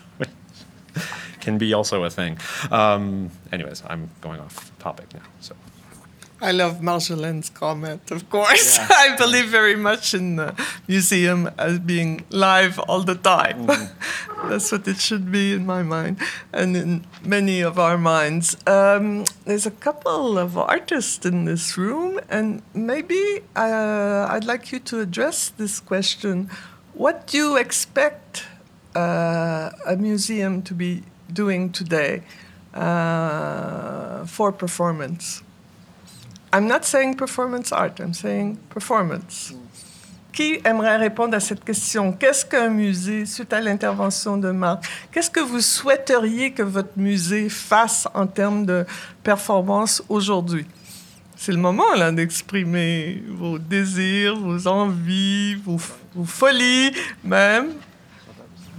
Can 1.40 1.58
be 1.58 1.72
also 1.72 2.04
a 2.04 2.10
thing. 2.10 2.38
Um, 2.70 3.30
anyways, 3.52 3.82
I'm 3.86 4.10
going 4.20 4.40
off 4.40 4.76
topic 4.78 5.12
now. 5.14 5.22
So. 5.40 5.54
I 6.42 6.52
love 6.52 6.80
Marjolaine's 6.80 7.50
comment, 7.50 8.10
of 8.10 8.30
course. 8.30 8.78
Yeah. 8.78 8.88
I 8.90 9.16
believe 9.16 9.48
very 9.48 9.76
much 9.76 10.14
in 10.14 10.36
the 10.36 10.54
museum 10.88 11.50
as 11.58 11.78
being 11.78 12.24
live 12.30 12.78
all 12.78 13.02
the 13.02 13.14
time. 13.14 13.66
Mm. 13.66 13.90
That's 14.48 14.72
what 14.72 14.88
it 14.88 14.98
should 14.98 15.30
be 15.30 15.52
in 15.52 15.66
my 15.66 15.82
mind 15.82 16.18
and 16.50 16.74
in 16.76 17.04
many 17.22 17.60
of 17.60 17.78
our 17.78 17.98
minds. 17.98 18.56
Um, 18.66 19.26
there's 19.44 19.66
a 19.66 19.70
couple 19.70 20.38
of 20.38 20.56
artists 20.56 21.26
in 21.26 21.44
this 21.44 21.76
room, 21.76 22.18
and 22.30 22.62
maybe 22.72 23.42
uh, 23.54 24.26
I'd 24.30 24.44
like 24.44 24.72
you 24.72 24.78
to 24.80 25.00
address 25.00 25.50
this 25.50 25.78
question. 25.78 26.48
What 26.94 27.26
do 27.26 27.36
you 27.36 27.56
expect 27.58 28.46
uh, 28.96 29.70
a 29.86 29.96
museum 29.96 30.62
to 30.62 30.74
be 30.74 31.02
doing 31.32 31.70
today 31.70 32.22
uh, 32.74 34.24
for 34.26 34.52
performance? 34.52 35.42
I'm 36.52 36.66
not 36.66 36.84
saying 36.84 37.16
performance 37.16 37.72
art, 37.72 38.00
I'm 38.00 38.14
saying 38.14 38.58
performance. 38.70 39.54
Qui 40.32 40.60
aimerait 40.64 40.96
répondre 40.96 41.34
à 41.34 41.40
cette 41.40 41.64
question? 41.64 42.12
Qu'est-ce 42.12 42.44
qu'un 42.44 42.68
musée, 42.68 43.26
suite 43.26 43.52
à 43.52 43.60
l'intervention 43.60 44.36
de 44.36 44.50
Marc, 44.50 44.84
qu'est-ce 45.12 45.30
que 45.30 45.40
vous 45.40 45.60
souhaiteriez 45.60 46.52
que 46.52 46.62
votre 46.62 46.96
musée 46.96 47.48
fasse 47.48 48.06
en 48.14 48.26
termes 48.26 48.64
de 48.64 48.84
performance 49.22 50.02
aujourd'hui? 50.08 50.66
C'est 51.36 51.52
le 51.52 51.58
moment 51.58 51.94
là 51.96 52.12
d'exprimer 52.12 53.22
vos 53.26 53.58
désirs, 53.58 54.36
vos 54.36 54.66
envies, 54.66 55.54
vos, 55.54 55.78
vos, 56.14 56.24
folies 56.24 56.92
même. 57.24 57.72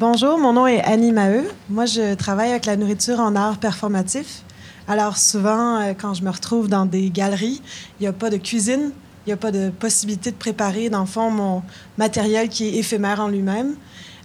Bonjour, 0.02 0.40
mon 0.40 0.54
nom 0.54 0.66
est 0.66 0.82
Annie 0.82 1.12
Maheu. 1.12 1.48
Moi, 1.70 1.86
je 1.86 2.16
travaille 2.16 2.50
avec 2.50 2.66
la 2.66 2.76
nourriture 2.76 3.20
en 3.20 3.36
art 3.36 3.60
performatif. 3.60 4.42
Alors 4.88 5.16
souvent, 5.16 5.80
euh, 5.80 5.94
quand 5.94 6.16
je 6.16 6.24
me 6.24 6.32
retrouve 6.32 6.68
dans 6.68 6.88
des 6.88 7.12
galeries, 7.12 7.62
il 8.00 8.02
n'y 8.02 8.08
a 8.08 8.12
pas 8.12 8.32
de 8.32 8.38
cuisine, 8.38 8.94
il 9.24 9.30
n'y 9.30 9.34
a 9.34 9.38
pas 9.38 9.52
de 9.52 9.70
possibilité 9.70 10.32
de 10.32 10.36
préparer, 10.38 10.90
dans 10.90 11.02
le 11.02 11.06
fond, 11.06 11.30
mon 11.30 11.62
matériel 12.00 12.50
qui 12.50 12.66
est 12.66 12.80
éphémère 12.80 13.20
en 13.20 13.28
lui-même, 13.28 13.76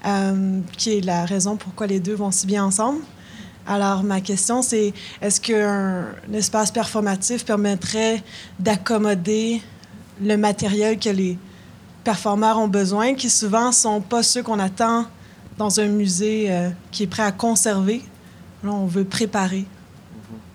euh, 0.06 0.60
qui 0.78 0.96
est 0.96 1.00
la 1.02 1.26
raison 1.26 1.56
pourquoi 1.56 1.86
les 1.86 2.00
deux 2.00 2.14
vont 2.14 2.30
si 2.30 2.46
bien 2.46 2.64
ensemble. 2.64 3.00
Alors, 3.66 4.02
ma 4.02 4.22
question, 4.22 4.62
c'est 4.62 4.94
est-ce 5.20 5.42
qu'un 5.42 6.06
espace 6.32 6.70
performatif 6.70 7.44
permettrait 7.44 8.22
d'accommoder 8.58 9.60
le 10.22 10.38
matériel 10.38 10.98
que 10.98 11.10
les 11.10 11.36
performeurs 12.02 12.56
ont 12.56 12.68
besoin, 12.68 13.12
qui 13.12 13.28
souvent 13.28 13.72
sont 13.72 14.00
pas 14.00 14.22
ceux 14.22 14.42
qu'on 14.42 14.58
attend 14.58 15.04
dans 15.58 15.80
un 15.80 15.86
musée 15.86 16.46
euh, 16.50 16.70
qui 16.90 17.04
est 17.04 17.06
prêt 17.06 17.22
à 17.22 17.32
conserver? 17.32 18.02
Là, 18.62 18.72
on 18.72 18.86
veut 18.86 19.04
préparer. 19.04 19.66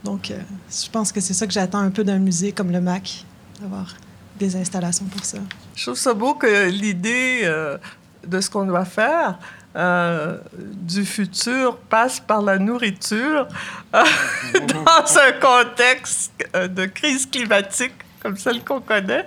Donc, 0.04 0.32
euh, 0.32 0.40
je 0.70 0.90
pense 0.90 1.12
que 1.12 1.22
c'est 1.22 1.34
ça 1.34 1.46
que 1.46 1.54
j'attends 1.54 1.80
un 1.80 1.92
peu 1.92 2.04
d'un 2.04 2.20
musée 2.20 2.52
comme 2.52 2.72
le 2.72 2.82
MAC, 2.82 3.26
d'avoir 3.60 3.94
des 4.38 4.56
installations 4.56 5.06
pour 5.06 5.24
ça. 5.24 5.38
Je 5.76 5.84
trouve 5.84 5.98
ça 5.98 6.14
beau 6.14 6.34
que 6.34 6.70
l'idée 6.70 7.42
euh, 7.44 7.78
de 8.26 8.42
ce 8.42 8.50
qu'on 8.50 8.66
doit 8.66 8.86
faire 8.86 9.38
euh, 9.76 10.38
du 10.58 11.06
futur 11.06 11.78
passe 11.78 12.20
par 12.20 12.42
la 12.42 12.58
nourriture 12.58 13.48
dans 13.94 15.18
un 15.18 15.32
contexte 15.40 16.34
de 16.54 16.86
crise 16.88 17.28
climatique 17.28 17.94
comme 18.22 18.38
celle 18.38 18.64
qu'on 18.64 18.82
connaît 18.82 19.26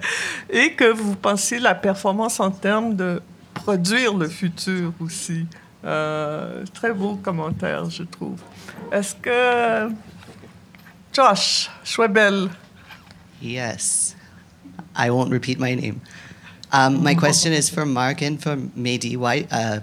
et 0.50 0.72
que 0.72 0.84
vous 0.92 1.14
pensiez 1.14 1.58
la 1.58 1.74
performance 1.74 2.40
en 2.40 2.50
termes 2.50 2.94
de 2.94 3.22
produire 3.54 4.14
le 4.14 4.28
futur 4.28 4.92
aussi. 5.00 5.46
Très 5.84 6.92
beau 6.92 7.16
commentaire, 7.16 7.90
je 7.90 8.02
trouve. 8.04 8.40
Est-ce 8.90 9.14
que 9.14 9.92
Josh 11.14 11.70
Schwebel. 11.84 12.50
Yes. 13.40 14.16
I 14.96 15.10
won't 15.10 15.30
repeat 15.30 15.60
my 15.60 15.76
name. 15.76 16.00
Um, 16.72 17.04
my 17.04 17.14
question 17.14 17.52
is 17.52 17.70
for 17.70 17.86
Mark 17.86 18.20
and 18.20 18.42
for 18.42 18.56
Mehdi. 18.56 19.16
Why, 19.16 19.46
uh, 19.52 19.78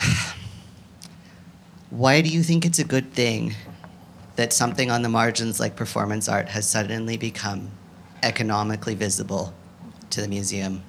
why 1.90 2.20
do 2.20 2.28
you 2.28 2.44
think 2.44 2.64
it's 2.64 2.78
a 2.78 2.84
good 2.84 3.12
thing 3.12 3.56
that 4.36 4.52
something 4.52 4.92
on 4.92 5.02
the 5.02 5.08
margins 5.08 5.58
like 5.58 5.74
performance 5.74 6.28
art 6.28 6.50
has 6.50 6.68
suddenly 6.68 7.16
become 7.16 7.70
economically 8.22 8.94
visible 8.94 9.52
to 10.10 10.20
the 10.20 10.28
museum? 10.28 10.82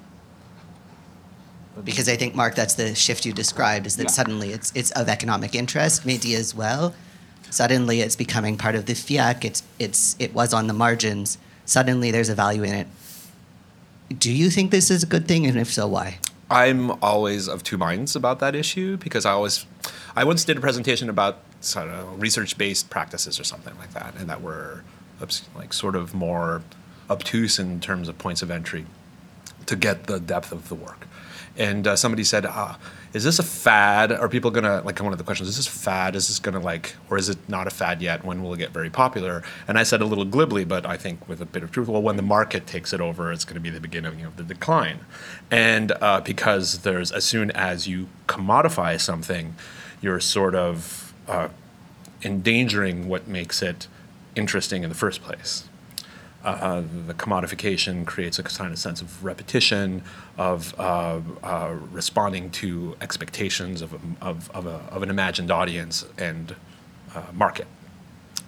Because 1.84 2.08
I 2.08 2.16
think, 2.16 2.36
Mark, 2.36 2.56
that's 2.56 2.76
the 2.76 2.96
shift 2.96 3.26
you 3.26 3.34
described, 3.34 3.86
is 3.86 3.98
that 3.98 4.04
yeah. 4.04 4.10
suddenly 4.10 4.52
it's, 4.52 4.72
it's 4.76 4.92
of 4.92 5.10
economic 5.10 5.56
interest, 5.56 6.04
Mehdi 6.04 6.36
as 6.36 6.56
well 6.56 6.94
Suddenly, 7.56 8.02
it's 8.02 8.18
becoming 8.18 8.58
part 8.58 8.76
of 8.76 8.86
the 8.86 8.92
FIAC. 8.92 9.46
It's, 9.46 9.64
it's, 9.80 10.18
it 10.20 10.34
was 10.34 10.54
on 10.54 10.68
the 10.68 10.74
margins. 10.74 11.38
Suddenly, 11.66 12.12
there's 12.12 12.28
a 12.28 12.36
value 12.36 12.64
in 12.64 12.74
it. 12.74 12.88
Do 14.20 14.30
you 14.30 14.50
think 14.50 14.72
this 14.72 14.92
is 14.92 15.04
a 15.04 15.06
good 15.06 15.26
thing, 15.26 15.46
and 15.46 15.58
if 15.58 15.72
so, 15.72 15.88
why? 15.88 16.20
I'm 16.50 16.92
always 17.02 17.48
of 17.48 17.64
two 17.64 17.78
minds 17.78 18.16
about 18.16 18.40
that 18.40 18.56
issue 18.56 18.98
because 18.98 19.26
I 19.26 19.32
always, 19.32 19.66
I 20.18 20.26
once 20.26 20.44
did 20.44 20.58
a 20.58 20.60
presentation 20.60 21.10
about 21.10 21.40
sort 21.62 21.88
of 21.88 22.22
research-based 22.22 22.90
practices 22.90 23.40
or 23.40 23.46
something 23.46 23.76
like 23.78 23.94
that, 23.94 24.16
and 24.18 24.30
that 24.30 24.42
were 24.42 24.84
like 25.56 25.72
sort 25.72 25.96
of 25.96 26.14
more 26.14 26.62
obtuse 27.10 27.58
in 27.58 27.80
terms 27.80 28.10
of 28.10 28.18
points 28.18 28.42
of 28.42 28.52
entry 28.52 28.86
to 29.66 29.78
get 29.78 30.08
the 30.08 30.20
depth 30.20 30.52
of 30.52 30.68
the 30.68 30.76
work. 30.76 31.08
And 31.58 31.88
uh, 31.88 31.96
somebody 31.96 32.24
said, 32.24 32.46
ah, 32.46 32.78
"Is 33.14 33.24
this 33.24 33.40
a 33.40 33.44
fad? 33.44 34.12
Are 34.12 34.28
people 34.28 34.52
gonna 34.52 34.82
like?" 34.84 35.00
One 35.02 35.14
of 35.14 35.18
the 35.18 35.24
questions 35.24 35.50
is 35.50 35.56
this 35.56 35.68
fad? 35.68 36.16
Is 36.16 36.28
this 36.28 36.40
gonna 36.40 36.60
like, 36.60 36.96
or 37.10 37.18
is 37.18 37.30
it 37.30 37.38
not 37.48 37.66
a 37.68 37.70
fad 37.70 38.02
yet? 38.02 38.26
When 38.26 38.44
will 38.44 38.54
it 38.54 38.58
get 38.58 38.72
very 38.72 38.90
popular? 38.90 39.42
And 39.68 39.78
I 39.78 39.84
said 39.84 40.02
a 40.02 40.06
little 40.06 40.26
glibly, 40.26 40.66
but 40.66 40.86
I 40.86 40.98
think 40.98 41.28
with 41.30 41.42
a 41.42 41.46
bit 41.46 41.64
of 41.64 41.72
truth, 41.72 41.88
well, 41.88 42.02
when 42.02 42.18
the 42.18 42.24
market 42.24 42.68
takes 42.68 42.92
it 42.92 43.00
over, 43.00 43.32
it's 43.32 43.46
going 43.46 43.56
to 43.56 43.62
be 43.62 43.70
the 43.70 43.80
beginning 43.80 44.24
of 44.24 44.36
the 44.36 44.44
decline. 44.44 45.00
And 45.50 45.94
uh, 46.02 46.22
because 46.22 46.80
there's 46.80 47.12
as 47.12 47.24
soon 47.24 47.52
as 47.52 47.88
you 47.88 48.10
commodify 48.28 49.00
something, 49.00 49.56
you're 50.02 50.20
sort 50.20 50.56
of 50.56 51.14
uh, 51.28 51.50
endangering 52.24 53.08
what 53.08 53.28
makes 53.28 53.62
it 53.62 53.88
interesting 54.36 54.84
in 54.84 54.90
the 54.90 54.96
first 54.96 55.22
place. 55.22 55.70
Uh, 56.46 56.84
the 57.08 57.14
commodification 57.16 58.06
creates 58.06 58.38
a 58.38 58.44
kind 58.44 58.72
of 58.72 58.78
sense 58.78 59.02
of 59.02 59.24
repetition, 59.24 60.04
of 60.38 60.80
uh, 60.80 61.20
uh, 61.42 61.76
responding 61.92 62.52
to 62.52 62.96
expectations 63.02 63.82
of, 63.82 63.94
of, 64.22 64.52
of, 64.52 64.68
a, 64.68 64.80
of 64.92 65.02
an 65.02 65.10
imagined 65.10 65.50
audience 65.50 66.06
and 66.20 66.56
uh, 67.16 67.24
market, 67.34 67.66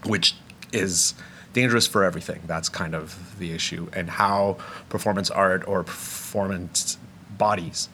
which 0.05 0.35
is 0.71 1.15
dangerous 1.53 1.87
for 1.87 2.03
everything. 2.03 2.39
That's 2.45 2.69
kind 2.69 2.93
of 2.93 3.35
the 3.39 3.51
issue. 3.51 3.89
And 3.93 4.11
how 4.11 4.57
performance 4.89 5.31
art 5.31 5.67
or 5.67 5.83
performance 5.83 6.99
bodies, 7.35 7.89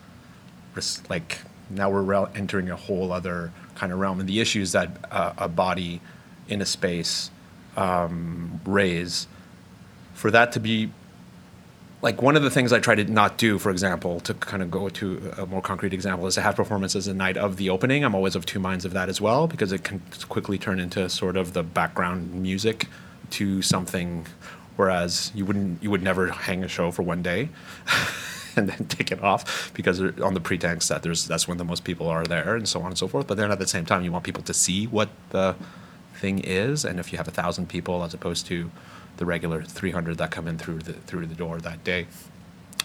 like 1.08 1.38
now 1.70 1.88
we're 1.88 2.26
entering 2.34 2.68
a 2.68 2.76
whole 2.76 3.10
other 3.10 3.52
kind 3.74 3.90
of 3.90 3.98
realm. 3.98 4.20
And 4.20 4.28
the 4.28 4.40
issues 4.40 4.72
that 4.72 4.90
uh, 5.10 5.32
a 5.38 5.48
body 5.48 6.02
in 6.46 6.60
a 6.60 6.66
space 6.66 7.30
um, 7.74 8.60
raise 8.66 9.28
for 10.14 10.30
that 10.30 10.52
to 10.52 10.60
be 10.60 10.90
like 12.04 12.20
one 12.20 12.36
of 12.36 12.42
the 12.42 12.50
things 12.50 12.70
I 12.70 12.80
try 12.80 12.94
to 12.94 13.04
not 13.04 13.38
do, 13.38 13.58
for 13.58 13.70
example, 13.70 14.20
to 14.20 14.34
kind 14.34 14.62
of 14.62 14.70
go 14.70 14.90
to 14.90 15.32
a 15.38 15.46
more 15.46 15.62
concrete 15.62 15.94
example, 15.94 16.26
is 16.26 16.34
to 16.34 16.42
have 16.42 16.54
performances 16.54 17.06
the 17.06 17.14
night 17.14 17.38
of 17.38 17.56
the 17.56 17.70
opening. 17.70 18.04
I'm 18.04 18.14
always 18.14 18.36
of 18.36 18.44
two 18.44 18.58
minds 18.58 18.84
of 18.84 18.92
that 18.92 19.08
as 19.08 19.22
well 19.22 19.46
because 19.46 19.72
it 19.72 19.84
can 19.84 20.02
quickly 20.28 20.58
turn 20.58 20.78
into 20.78 21.08
sort 21.08 21.38
of 21.38 21.54
the 21.54 21.62
background 21.62 22.34
music 22.34 22.88
to 23.30 23.62
something, 23.62 24.26
whereas 24.76 25.32
you 25.34 25.46
wouldn't, 25.46 25.82
you 25.82 25.90
would 25.90 26.02
never 26.02 26.28
hang 26.28 26.62
a 26.62 26.68
show 26.68 26.90
for 26.90 27.02
one 27.02 27.22
day. 27.22 27.48
and 28.56 28.68
then 28.68 28.86
take 28.86 29.10
it 29.10 29.20
off 29.22 29.72
because 29.74 30.00
on 30.20 30.34
the 30.34 30.40
pretense 30.40 30.86
that 30.86 31.02
there's 31.02 31.26
that's 31.26 31.48
when 31.48 31.58
the 31.58 31.64
most 31.64 31.82
people 31.82 32.06
are 32.06 32.22
there 32.22 32.54
and 32.54 32.68
so 32.68 32.80
on 32.80 32.88
and 32.88 32.98
so 32.98 33.08
forth. 33.08 33.26
But 33.26 33.36
then 33.36 33.50
at 33.50 33.58
the 33.58 33.66
same 33.66 33.84
time, 33.86 34.04
you 34.04 34.12
want 34.12 34.24
people 34.24 34.44
to 34.44 34.54
see 34.54 34.86
what 34.86 35.08
the 35.30 35.56
thing 36.14 36.38
is, 36.38 36.84
and 36.84 37.00
if 37.00 37.12
you 37.12 37.18
have 37.18 37.26
a 37.26 37.32
thousand 37.32 37.68
people 37.68 38.04
as 38.04 38.14
opposed 38.14 38.46
to 38.46 38.70
the 39.16 39.26
regular 39.26 39.62
300 39.62 40.18
that 40.18 40.30
come 40.30 40.48
in 40.48 40.58
through 40.58 40.80
the 40.80 40.92
through 40.92 41.26
the 41.26 41.34
door 41.34 41.58
that 41.60 41.84
day. 41.84 42.06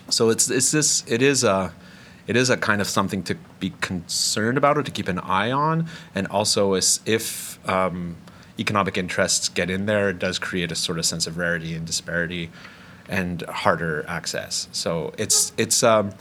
So 0.09 0.29
it's 0.29 0.49
it's 0.49 0.71
this 0.71 1.03
it 1.07 1.21
is 1.21 1.43
a 1.43 1.73
it 2.27 2.35
is 2.35 2.49
a 2.49 2.57
kind 2.57 2.81
of 2.81 2.87
something 2.87 3.23
to 3.23 3.35
be 3.59 3.73
concerned 3.81 4.57
about 4.57 4.77
or 4.77 4.83
to 4.83 4.91
keep 4.91 5.07
an 5.07 5.19
eye 5.19 5.51
on, 5.51 5.87
and 6.13 6.27
also 6.27 6.73
is 6.75 6.99
if 7.05 7.59
um, 7.67 8.17
economic 8.59 8.97
interests 8.97 9.49
get 9.49 9.69
in 9.69 9.85
there, 9.87 10.09
it 10.09 10.19
does 10.19 10.37
create 10.37 10.71
a 10.71 10.75
sort 10.75 10.99
of 10.99 11.05
sense 11.05 11.25
of 11.25 11.37
rarity 11.37 11.73
and 11.73 11.87
disparity, 11.87 12.51
and 13.07 13.41
harder 13.43 14.05
access. 14.07 14.67
So 14.71 15.13
it's 15.17 15.53
it's. 15.57 15.83
Um, 15.83 16.13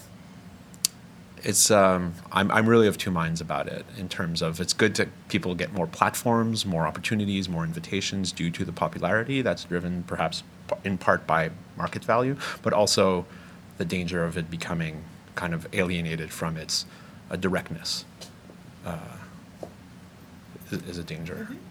it's 1.45 1.71
um, 1.71 2.15
I'm, 2.33 2.51
I'm 2.51 2.69
really 2.69 2.87
of 2.87 2.99
two 2.99 3.11
minds 3.11 3.41
about 3.41 3.67
it 3.67 3.85
in 3.97 4.09
terms 4.09 4.43
of 4.43 4.61
it's 4.61 4.73
good 4.73 4.95
to 4.97 5.09
people 5.29 5.55
get 5.55 5.73
more 5.73 5.87
platforms, 5.87 6.67
more 6.67 6.87
opportunities, 6.87 7.49
more 7.49 7.65
invitations 7.65 8.33
due 8.33 8.51
to 8.51 8.65
the 8.65 8.73
popularity 8.73 9.43
that's 9.43 9.65
driven 9.65 10.03
perhaps 10.05 10.43
in 10.85 10.99
part 10.99 11.27
by 11.27 11.51
market 11.77 12.05
value, 12.05 12.37
but 12.63 12.73
also 12.73 13.25
the 13.79 13.85
danger 13.85 14.25
of 14.25 14.37
it 14.37 14.51
becoming 14.51 15.05
kind 15.35 15.55
of 15.55 15.67
alienated 15.73 16.33
from 16.33 16.57
its 16.57 16.85
uh, 17.31 17.37
directness 17.37 18.05
uh, 18.85 18.99
is, 20.71 20.83
is, 20.83 20.99
a 20.99 21.05
danger. 21.05 21.49
Mm-hmm. 21.51 21.68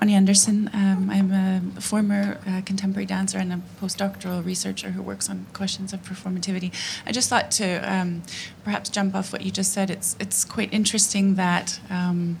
Bonnie 0.00 0.14
Anderson. 0.14 0.70
Um, 0.72 1.10
I'm 1.10 1.30
a 1.30 1.80
former 1.80 2.38
uh, 2.48 2.62
contemporary 2.64 3.04
dancer 3.04 3.36
and 3.36 3.52
a 3.52 3.60
postdoctoral 3.82 4.42
researcher 4.42 4.92
who 4.92 5.02
works 5.02 5.28
on 5.28 5.46
questions 5.52 5.92
of 5.92 6.02
performativity. 6.02 6.72
I 7.06 7.12
just 7.12 7.28
thought 7.28 7.50
to 7.52 7.76
um, 7.80 8.22
perhaps 8.64 8.88
jump 8.88 9.14
off 9.14 9.30
what 9.30 9.42
you 9.42 9.50
just 9.50 9.74
said. 9.74 9.90
It's 9.90 10.16
it's 10.18 10.44
quite 10.44 10.72
interesting 10.72 11.34
that. 11.34 11.78
Um, 11.90 12.40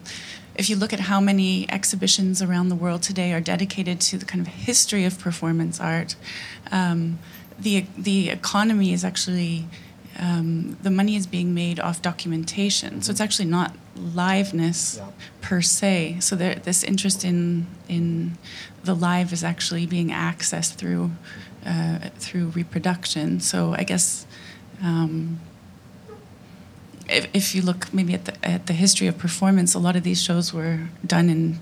if 0.56 0.68
you 0.68 0.76
look 0.76 0.92
at 0.92 1.00
how 1.00 1.20
many 1.20 1.64
exhibitions 1.70 2.42
around 2.42 2.68
the 2.68 2.74
world 2.74 3.02
today 3.02 3.32
are 3.32 3.40
dedicated 3.40 3.98
to 4.00 4.18
the 4.18 4.26
kind 4.26 4.46
of 4.46 4.52
history 4.52 5.04
of 5.06 5.18
performance 5.18 5.80
art, 5.80 6.16
um, 6.72 7.18
the 7.58 7.86
the 7.96 8.30
economy 8.30 8.92
is 8.92 9.04
actually 9.04 9.66
um, 10.18 10.76
the 10.82 10.90
money 10.90 11.14
is 11.16 11.26
being 11.26 11.54
made 11.54 11.78
off 11.78 12.02
documentation. 12.02 13.00
So 13.00 13.10
it's 13.10 13.20
actually 13.20 13.48
not 13.48 13.74
liveness 13.96 14.98
yeah. 14.98 15.10
per 15.40 15.60
se. 15.60 16.18
So 16.20 16.36
there, 16.36 16.54
this 16.56 16.82
interest 16.84 17.24
in 17.24 17.66
in 17.88 18.38
the 18.84 18.94
live 18.94 19.32
is 19.32 19.44
actually 19.44 19.86
being 19.86 20.08
accessed 20.08 20.74
through 20.74 21.10
uh, 21.66 22.10
through 22.16 22.48
reproduction. 22.48 23.40
So 23.40 23.74
I 23.76 23.84
guess. 23.84 24.26
Um, 24.82 25.40
if, 27.12 27.28
if 27.34 27.54
you 27.56 27.62
look 27.62 27.92
maybe 27.92 28.14
at 28.14 28.26
the, 28.26 28.44
at 28.44 28.66
the 28.68 28.72
history 28.72 29.08
of 29.08 29.18
performance, 29.18 29.74
a 29.74 29.80
lot 29.80 29.96
of 29.96 30.04
these 30.04 30.22
shows 30.22 30.54
were 30.54 30.88
done 31.04 31.28
in 31.28 31.58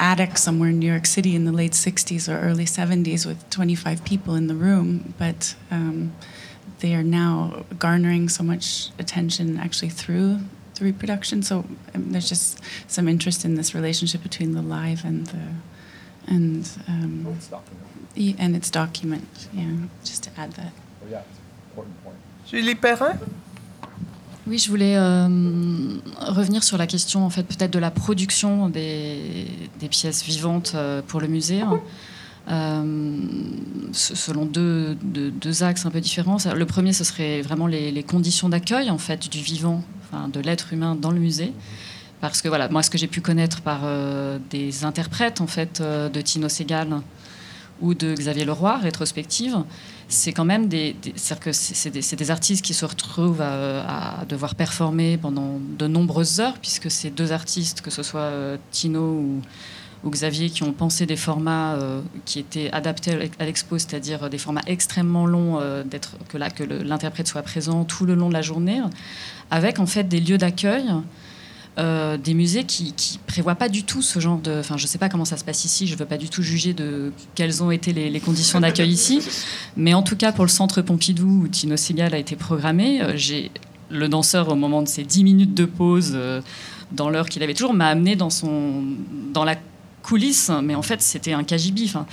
attics 0.00 0.42
somewhere 0.42 0.70
in 0.70 0.80
New 0.80 0.90
York 0.90 1.06
City 1.06 1.36
in 1.36 1.44
the 1.44 1.52
late 1.52 1.72
60s 1.72 2.28
or 2.28 2.40
early 2.40 2.64
70s 2.64 3.24
with 3.24 3.48
25 3.50 4.04
people 4.04 4.34
in 4.34 4.48
the 4.48 4.56
room. 4.56 5.14
But 5.16 5.54
um, 5.70 6.12
they 6.80 6.94
are 6.94 7.04
now 7.04 7.64
garnering 7.78 8.28
so 8.28 8.42
much 8.42 8.88
attention 8.98 9.58
actually 9.58 9.90
through 9.90 10.40
the 10.80 10.86
reproduction. 10.86 11.42
So 11.42 11.64
um, 11.94 12.12
there's 12.12 12.28
just 12.28 12.58
some 12.88 13.08
interest 13.08 13.44
in 13.44 13.54
this 13.54 13.74
relationship 13.74 14.22
between 14.22 14.52
the 14.52 14.62
live 14.62 15.04
and 15.04 15.26
the 15.26 15.44
and 16.26 16.68
um, 16.88 17.26
oh, 17.28 17.34
it's 17.36 18.40
and 18.40 18.56
its 18.56 18.70
document. 18.70 19.28
Yeah, 19.52 19.64
just 20.04 20.24
to 20.24 20.30
add 20.36 20.52
that. 20.52 20.72
Oh, 21.02 21.08
yeah, 21.10 21.22
important 21.70 22.02
point. 22.02 22.16
Julie 22.46 22.74
Perrin? 22.74 23.18
Oui, 24.46 24.58
je 24.58 24.68
voulais 24.68 24.96
euh, 24.96 25.28
revenir 26.18 26.64
sur 26.64 26.76
la 26.76 26.86
question 26.86 27.24
en 27.24 27.30
fait 27.30 27.44
peut-être 27.44 27.70
de 27.70 27.78
la 27.78 27.90
production 27.90 28.68
des, 28.68 29.46
des 29.78 29.88
pièces 29.88 30.24
vivantes 30.24 30.72
euh, 30.74 31.02
pour 31.06 31.20
le 31.20 31.28
musée. 31.28 31.62
Euh, 31.62 31.76
selon 33.92 34.44
deux, 34.44 34.96
deux, 35.02 35.62
axes 35.62 35.86
un 35.86 35.90
peu 35.90 36.00
différents. 36.00 36.38
Le 36.54 36.66
premier, 36.66 36.92
ce 36.92 37.04
serait 37.04 37.42
vraiment 37.42 37.66
les, 37.66 38.02
conditions 38.02 38.48
d'accueil 38.48 38.90
en 38.90 38.98
fait 38.98 39.30
du 39.30 39.40
vivant, 39.40 39.82
enfin, 40.04 40.28
de 40.28 40.40
l'être 40.40 40.72
humain 40.72 40.96
dans 40.96 41.10
le 41.10 41.20
musée. 41.20 41.52
Parce 42.20 42.42
que 42.42 42.48
voilà, 42.48 42.68
moi, 42.68 42.82
ce 42.82 42.90
que 42.90 42.98
j'ai 42.98 43.06
pu 43.06 43.20
connaître 43.20 43.62
par 43.62 43.80
euh, 43.84 44.38
des 44.50 44.84
interprètes 44.84 45.40
en 45.40 45.46
fait 45.46 45.80
euh, 45.80 46.08
de 46.08 46.20
Tino 46.20 46.48
Segal 46.48 47.00
ou 47.80 47.94
de 47.94 48.14
Xavier 48.14 48.44
Leroy, 48.44 48.76
rétrospective, 48.76 49.56
c'est 50.08 50.32
quand 50.32 50.44
même 50.44 50.68
des, 50.68 50.94
c'est 51.16 51.90
des, 52.16 52.30
artistes 52.30 52.62
qui 52.62 52.74
se 52.74 52.84
retrouvent 52.84 53.40
à, 53.40 54.24
devoir 54.28 54.54
performer 54.54 55.16
pendant 55.16 55.58
de 55.78 55.86
nombreuses 55.86 56.40
heures, 56.40 56.58
puisque 56.60 56.90
ces 56.90 57.08
deux 57.08 57.32
artistes, 57.32 57.80
que 57.80 57.90
ce 57.90 58.02
soit 58.02 58.30
Tino 58.70 59.00
ou 59.00 59.40
ou 60.04 60.10
Xavier 60.10 60.48
qui 60.48 60.62
ont 60.62 60.72
pensé 60.72 61.06
des 61.06 61.16
formats 61.16 61.74
euh, 61.74 62.00
qui 62.24 62.38
étaient 62.38 62.70
adaptés 62.72 63.30
à 63.38 63.44
l'expo, 63.44 63.78
c'est-à-dire 63.78 64.30
des 64.30 64.38
formats 64.38 64.62
extrêmement 64.66 65.26
longs, 65.26 65.58
euh, 65.60 65.82
d'être 65.84 66.16
que 66.28 66.38
là 66.38 66.50
que 66.50 66.64
l'interprète 66.64 67.28
soit 67.28 67.42
présent 67.42 67.84
tout 67.84 68.06
le 68.06 68.14
long 68.14 68.28
de 68.28 68.34
la 68.34 68.42
journée, 68.42 68.80
avec 69.50 69.78
en 69.78 69.86
fait 69.86 70.04
des 70.04 70.20
lieux 70.20 70.38
d'accueil. 70.38 70.84
Euh, 71.78 72.18
des 72.18 72.34
musées 72.34 72.64
qui, 72.64 72.92
ne 72.92 73.26
prévoient 73.28 73.54
pas 73.54 73.68
du 73.68 73.84
tout 73.84 74.02
ce 74.02 74.18
genre 74.18 74.38
de. 74.38 74.58
Enfin, 74.58 74.76
je 74.76 74.88
sais 74.88 74.98
pas 74.98 75.08
comment 75.08 75.24
ça 75.24 75.36
se 75.36 75.44
passe 75.44 75.64
ici. 75.64 75.86
Je 75.86 75.94
veux 75.96 76.04
pas 76.04 76.18
du 76.18 76.28
tout 76.28 76.42
juger 76.42 76.74
de 76.74 77.12
quelles 77.36 77.62
ont 77.62 77.70
été 77.70 77.92
les, 77.92 78.20
conditions 78.20 78.60
d'accueil 78.60 78.90
ici, 78.90 79.22
mais 79.76 79.94
en 79.94 80.02
tout 80.02 80.16
cas 80.16 80.32
pour 80.32 80.44
le 80.44 80.50
centre 80.50 80.82
Pompidou 80.82 81.44
où 81.44 81.48
Tino 81.48 81.76
Segal 81.76 82.12
a 82.12 82.18
été 82.18 82.34
programmé, 82.34 83.00
j'ai 83.14 83.52
le 83.88 84.08
danseur 84.08 84.48
au 84.48 84.56
moment 84.56 84.82
de 84.82 84.88
ses 84.88 85.04
10 85.04 85.22
minutes 85.22 85.54
de 85.54 85.64
pause 85.64 86.18
dans 86.90 87.08
l'heure 87.08 87.28
qu'il 87.28 87.42
avait 87.44 87.54
toujours 87.54 87.72
m'a 87.72 87.86
amené 87.86 88.16
dans 88.16 88.30
son 88.30 88.82
dans 89.32 89.44
la 89.44 89.56
coulisses, 90.02 90.50
mais 90.62 90.74
en 90.74 90.82
fait 90.82 91.02
c'était 91.02 91.32
un 91.32 91.44
KGB, 91.44 91.82
enfin, 91.84 92.06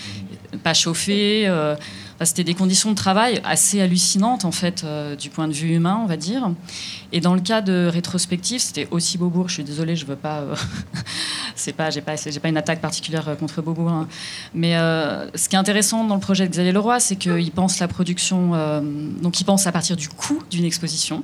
pas 0.63 0.73
chauffé. 0.73 1.47
Euh, 1.47 1.75
c'était 2.23 2.43
des 2.43 2.55
conditions 2.55 2.89
de 2.89 2.95
travail 2.95 3.41
assez 3.45 3.79
hallucinantes 3.79 4.43
en 4.43 4.51
fait 4.51 4.83
euh, 4.83 5.15
du 5.15 5.29
point 5.29 5.47
de 5.47 5.53
vue 5.53 5.75
humain, 5.75 5.99
on 6.01 6.07
va 6.07 6.17
dire. 6.17 6.51
Et 7.11 7.21
dans 7.21 7.35
le 7.35 7.41
cas 7.41 7.61
de 7.61 7.89
rétrospective, 7.91 8.59
c'était 8.59 8.87
aussi 8.89 9.17
Beaubourg. 9.17 9.49
Je 9.49 9.55
suis 9.55 9.63
désolée, 9.63 9.95
je 9.95 10.05
veux 10.05 10.15
pas. 10.15 10.39
Euh, 10.39 10.55
c'est 11.55 11.73
pas, 11.73 11.89
j'ai 11.89 12.01
pas, 12.01 12.15
j'ai 12.15 12.39
pas 12.39 12.49
une 12.49 12.57
attaque 12.57 12.81
particulière 12.81 13.35
contre 13.39 13.61
Beaubourg. 13.61 13.89
Hein. 13.89 14.07
Mais 14.53 14.73
ce 14.73 15.47
qui 15.47 15.55
est 15.55 15.59
intéressant 15.59 16.03
dans 16.05 16.15
le 16.15 16.21
projet 16.21 16.45
de 16.45 16.51
Xavier 16.51 16.71
Leroy, 16.71 16.99
c'est 16.99 17.15
qu'il 17.15 17.51
pense 17.51 17.79
la 17.79 17.87
production. 17.87 18.81
donc, 19.21 19.39
il 19.39 19.43
pense 19.43 19.67
à 19.67 19.71
partir 19.71 19.95
du 19.95 20.09
coût 20.09 20.41
d'une 20.49 20.65
exposition. 20.65 21.23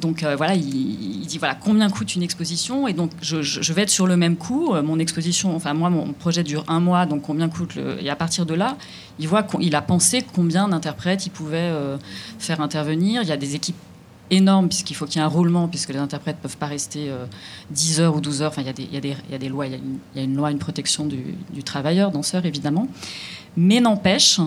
Donc 0.00 0.22
euh, 0.22 0.36
voilà, 0.36 0.54
il, 0.54 1.26
dit 1.26 1.38
voilà 1.38 1.54
combien 1.54 1.88
coûte 1.90 2.14
une 2.14 2.22
exposition 2.22 2.86
et 2.86 2.92
donc 2.92 3.10
je, 3.20 3.72
vais 3.72 3.82
être 3.82 3.90
sur 3.90 4.06
le 4.06 4.16
même 4.16 4.36
coût. 4.36 4.74
Euh, 4.74 4.82
mon 4.82 4.98
exposition, 4.98 5.54
enfin 5.54 5.74
moi 5.74 5.90
mon 5.90 6.12
projet 6.12 6.42
dure 6.42 6.64
un 6.68 6.80
mois, 6.80 7.06
donc 7.06 7.22
combien 7.22 7.48
coûte 7.48 7.78
et 8.00 8.10
à 8.10 8.16
partir 8.16 8.46
de 8.46 8.54
là, 8.54 8.76
il 9.18 9.28
voit 9.28 9.42
qu'il 9.42 9.74
a 9.74 9.82
pensé 9.82 10.24
combien 10.34 10.68
d'interprètes 10.68 11.26
il 11.26 11.30
pouvait 11.30 11.58
euh, 11.58 11.96
faire 12.38 12.60
intervenir. 12.60 13.22
Il 13.22 13.28
y 13.28 13.32
a 13.32 13.36
des 13.36 13.54
équipes 13.54 13.76
énormes 14.30 14.68
puisqu'il 14.68 14.94
faut 14.94 15.06
qu'il 15.06 15.16
y 15.16 15.18
ait 15.20 15.24
un 15.24 15.28
roulement 15.28 15.68
puisque 15.68 15.90
les 15.90 15.98
interprètes 15.98 16.38
peuvent 16.38 16.56
pas 16.56 16.66
rester 16.66 17.12
10 17.70 18.00
heures 18.00 18.16
ou 18.16 18.20
12 18.20 18.42
heures. 18.42 18.50
Enfin 18.50 18.62
il 18.62 18.66
y 18.66 18.70
a 18.70 18.72
des, 18.72 18.82
y 18.82 19.32
y 19.32 19.34
a 19.34 19.38
des 19.38 19.48
lois, 19.48 19.66
il 19.66 19.80
y 20.14 20.18
a, 20.18 20.22
une, 20.22 20.36
loi, 20.36 20.50
une 20.50 20.58
protection 20.58 21.06
du, 21.06 21.36
du 21.52 21.62
travailleur 21.62 22.10
danseur 22.10 22.44
évidemment, 22.44 22.88
mais 23.56 23.80
n'empêche. 23.80 24.40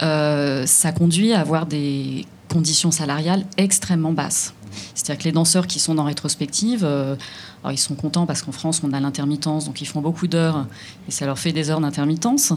Ça 0.00 0.92
conduit 0.92 1.32
à 1.32 1.40
avoir 1.40 1.66
des 1.66 2.26
conditions 2.48 2.90
salariales 2.90 3.44
extrêmement 3.56 4.12
basses. 4.12 4.54
C'est-à-dire 4.94 5.18
que 5.18 5.24
les 5.24 5.32
danseurs 5.32 5.66
qui 5.66 5.78
sont 5.78 5.94
dans 5.94 6.04
rétrospective, 6.04 6.84
euh, 6.84 7.16
alors 7.62 7.72
ils 7.72 7.78
sont 7.78 7.94
contents 7.94 8.26
parce 8.26 8.42
qu'en 8.42 8.52
France 8.52 8.82
on 8.84 8.92
a 8.92 9.00
l'intermittence, 9.00 9.64
donc 9.66 9.80
ils 9.80 9.86
font 9.86 10.00
beaucoup 10.00 10.26
d'heures 10.26 10.66
et 11.08 11.10
ça 11.10 11.26
leur 11.26 11.38
fait 11.38 11.52
des 11.52 11.70
heures 11.70 11.80
d'intermittence. 11.80 12.52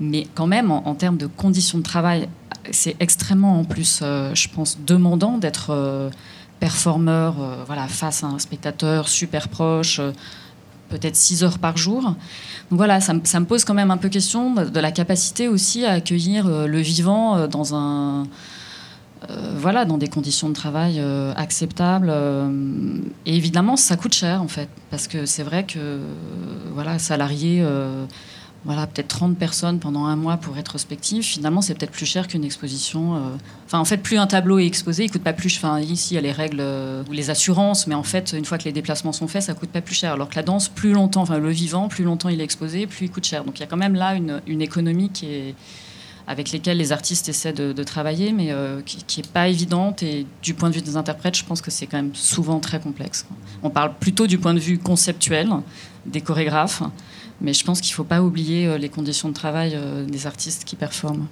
Mais 0.00 0.26
quand 0.34 0.46
même, 0.46 0.70
en, 0.70 0.94
termes 0.94 1.16
de 1.16 1.26
conditions 1.26 1.78
de 1.78 1.82
travail, 1.82 2.28
c'est 2.70 2.96
extrêmement 3.00 3.58
en 3.60 3.64
plus, 3.64 4.00
euh, 4.02 4.34
je 4.34 4.48
pense, 4.48 4.78
demandant 4.84 5.38
d'être 5.38 5.70
euh, 5.70 6.10
performeur 6.60 7.36
voilà, 7.66 7.88
face 7.88 8.24
à 8.24 8.28
un 8.28 8.38
spectateur 8.38 9.08
super 9.08 9.48
proche 9.48 10.00
peut-être 10.88 11.16
6 11.16 11.44
heures 11.44 11.58
par 11.58 11.76
jour. 11.76 12.02
Donc 12.02 12.78
voilà, 12.78 13.00
ça, 13.00 13.12
me 13.14 13.44
pose 13.44 13.64
quand 13.64 13.74
même 13.74 13.90
un 13.90 13.96
peu 13.96 14.08
question 14.08 14.54
de 14.54 14.80
la 14.80 14.92
capacité 14.92 15.48
aussi 15.48 15.84
à 15.84 15.92
accueillir 15.92 16.48
le 16.48 16.78
vivant 16.78 17.46
dans 17.46 17.74
un, 17.74 18.26
euh, 19.30 19.54
voilà, 19.56 19.84
dans 19.84 19.96
des 19.96 20.08
conditions 20.08 20.48
de 20.48 20.54
travail 20.54 20.96
euh, 20.98 21.32
acceptables. 21.36 22.08
Euh, 22.10 22.98
et 23.26 23.36
évidemment, 23.36 23.76
ça 23.76 23.96
coûte 23.96 24.14
cher, 24.14 24.42
en 24.42 24.48
fait, 24.48 24.68
parce 24.90 25.08
que 25.08 25.24
c'est 25.24 25.42
vrai 25.42 25.64
que, 25.64 26.00
voilà, 26.72 26.98
salarié, 26.98 27.64
voilà, 28.64 28.86
peut-être 28.86 29.08
30 29.08 29.36
personnes 29.36 29.78
pendant 29.78 30.06
un 30.06 30.16
mois 30.16 30.38
pour 30.38 30.54
rétrospective, 30.54 31.22
finalement, 31.22 31.60
c'est 31.60 31.74
peut-être 31.74 31.90
plus 31.92 32.06
cher 32.06 32.28
qu'une 32.28 32.44
exposition. 32.44 33.20
Enfin, 33.66 33.78
en 33.78 33.84
fait, 33.84 33.98
plus 33.98 34.16
un 34.16 34.26
tableau 34.26 34.58
est 34.58 34.66
exposé, 34.66 35.04
il 35.04 35.10
coûte 35.10 35.22
pas 35.22 35.34
plus. 35.34 35.56
Enfin, 35.58 35.80
ici, 35.80 36.12
il 36.12 36.16
y 36.16 36.18
a 36.18 36.22
les 36.22 36.32
règles 36.32 36.62
ou 37.08 37.12
les 37.12 37.30
assurances, 37.30 37.86
mais 37.86 37.94
en 37.94 38.02
fait, 38.02 38.34
une 38.36 38.44
fois 38.44 38.56
que 38.56 38.64
les 38.64 38.72
déplacements 38.72 39.12
sont 39.12 39.28
faits, 39.28 39.42
ça 39.42 39.54
coûte 39.54 39.70
pas 39.70 39.82
plus 39.82 39.94
cher. 39.94 40.14
Alors 40.14 40.30
que 40.30 40.36
la 40.36 40.42
danse, 40.42 40.68
plus 40.68 40.92
longtemps, 40.92 41.22
enfin, 41.22 41.38
le 41.38 41.50
vivant, 41.50 41.88
plus 41.88 42.04
longtemps 42.04 42.30
il 42.30 42.40
est 42.40 42.44
exposé, 42.44 42.86
plus 42.86 43.06
il 43.06 43.10
coûte 43.10 43.26
cher. 43.26 43.44
Donc, 43.44 43.58
il 43.58 43.60
y 43.60 43.64
a 43.64 43.66
quand 43.66 43.76
même 43.76 43.94
là 43.94 44.14
une, 44.14 44.62
économie 44.62 45.10
qui 45.10 45.26
est 45.26 45.54
avec 46.26 46.50
lesquels 46.52 46.78
les 46.78 46.92
artistes 46.92 47.28
essaient 47.28 47.52
de, 47.52 47.82
travailler, 47.82 48.32
mais 48.32 48.50
euh, 48.50 48.80
qui 48.82 49.20
n'est 49.20 49.28
pas 49.28 49.48
évidente. 49.48 50.02
Et 50.02 50.26
du 50.42 50.54
point 50.54 50.70
de 50.70 50.74
vue 50.74 50.80
des 50.80 50.96
interprètes, 50.96 51.36
je 51.36 51.44
pense 51.44 51.60
que 51.60 51.70
c'est 51.70 51.86
quand 51.86 51.98
même 51.98 52.14
souvent 52.14 52.60
très 52.60 52.80
complexe. 52.80 53.26
On 53.62 53.70
parle 53.70 53.92
plutôt 53.98 54.26
du 54.26 54.38
point 54.38 54.54
de 54.54 54.60
vue 54.60 54.78
conceptuel 54.78 55.50
des 56.06 56.20
chorégraphes, 56.20 56.82
mais 57.40 57.52
je 57.52 57.64
pense 57.64 57.80
qu'il 57.80 57.92
ne 57.92 57.96
faut 57.96 58.04
pas 58.04 58.22
oublier 58.22 58.66
euh, 58.66 58.78
les 58.78 58.88
conditions 58.88 59.28
de 59.28 59.34
travail 59.34 59.72
euh, 59.74 60.04
des 60.04 60.26
artistes 60.26 60.64
qui 60.64 60.76
performent. 60.76 61.26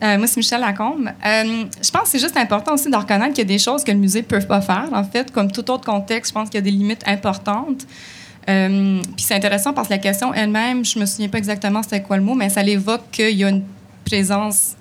moi, 0.00 0.26
c'est 0.26 0.38
Michel 0.38 0.60
Lacombe. 0.60 1.10
je 1.22 1.90
pense 1.90 2.02
que 2.02 2.08
c'est 2.08 2.18
juste 2.18 2.36
important 2.36 2.74
aussi 2.74 2.90
de 2.90 2.96
reconnaître 2.96 3.34
qu'il 3.34 3.44
y 3.44 3.48
a 3.52 3.54
des 3.56 3.58
choses 3.58 3.84
que 3.84 3.92
le 3.92 3.98
musée 3.98 4.22
ne 4.22 4.26
peut 4.26 4.40
pas 4.40 4.60
faire. 4.60 4.88
En 4.92 5.04
fait, 5.04 5.30
comme 5.30 5.50
tout 5.50 5.70
autre 5.70 5.84
contexte, 5.84 6.30
je 6.30 6.34
pense 6.34 6.48
qu'il 6.48 6.56
y 6.56 6.62
a 6.62 6.62
des 6.62 6.70
limites 6.70 7.06
importantes. 7.06 7.86
Euh, 8.48 9.00
puis 9.16 9.24
c'est 9.24 9.34
intéressant 9.34 9.72
parce 9.72 9.88
que 9.88 9.92
la 9.92 9.98
question 9.98 10.34
elle-même, 10.34 10.84
je 10.84 10.98
me 10.98 11.06
souviens 11.06 11.28
pas 11.28 11.38
exactement 11.38 11.82
c'était 11.82 12.02
quoi 12.02 12.16
le 12.16 12.22
mot, 12.22 12.34
mais 12.34 12.48
ça 12.48 12.62
l'évoque 12.62 13.10
qu'il 13.12 13.36
y 13.36 13.44
a 13.44 13.48
une 13.48 13.62
présence 14.04 14.74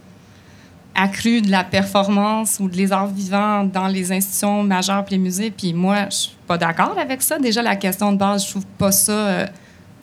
accrue 0.96 1.42
de 1.42 1.50
la 1.50 1.64
performance 1.64 2.60
ou 2.60 2.68
de 2.68 2.76
les 2.76 2.92
arts 2.92 3.08
vivants 3.08 3.64
dans 3.64 3.88
les 3.88 4.12
institutions 4.12 4.64
majeures 4.64 5.06
et 5.08 5.12
les 5.12 5.18
musées. 5.18 5.52
Puis 5.52 5.74
moi, 5.74 6.06
je 6.10 6.16
suis 6.16 6.38
pas 6.48 6.58
d'accord 6.58 6.98
avec 6.98 7.22
ça. 7.22 7.40
Déjà, 7.40 7.62
la 7.62 7.76
question 7.76 8.12
de 8.12 8.18
base, 8.18 8.46
je 8.46 8.52
trouve 8.52 8.66
pas 8.78 8.92
ça. 8.92 9.12
Euh, 9.12 9.48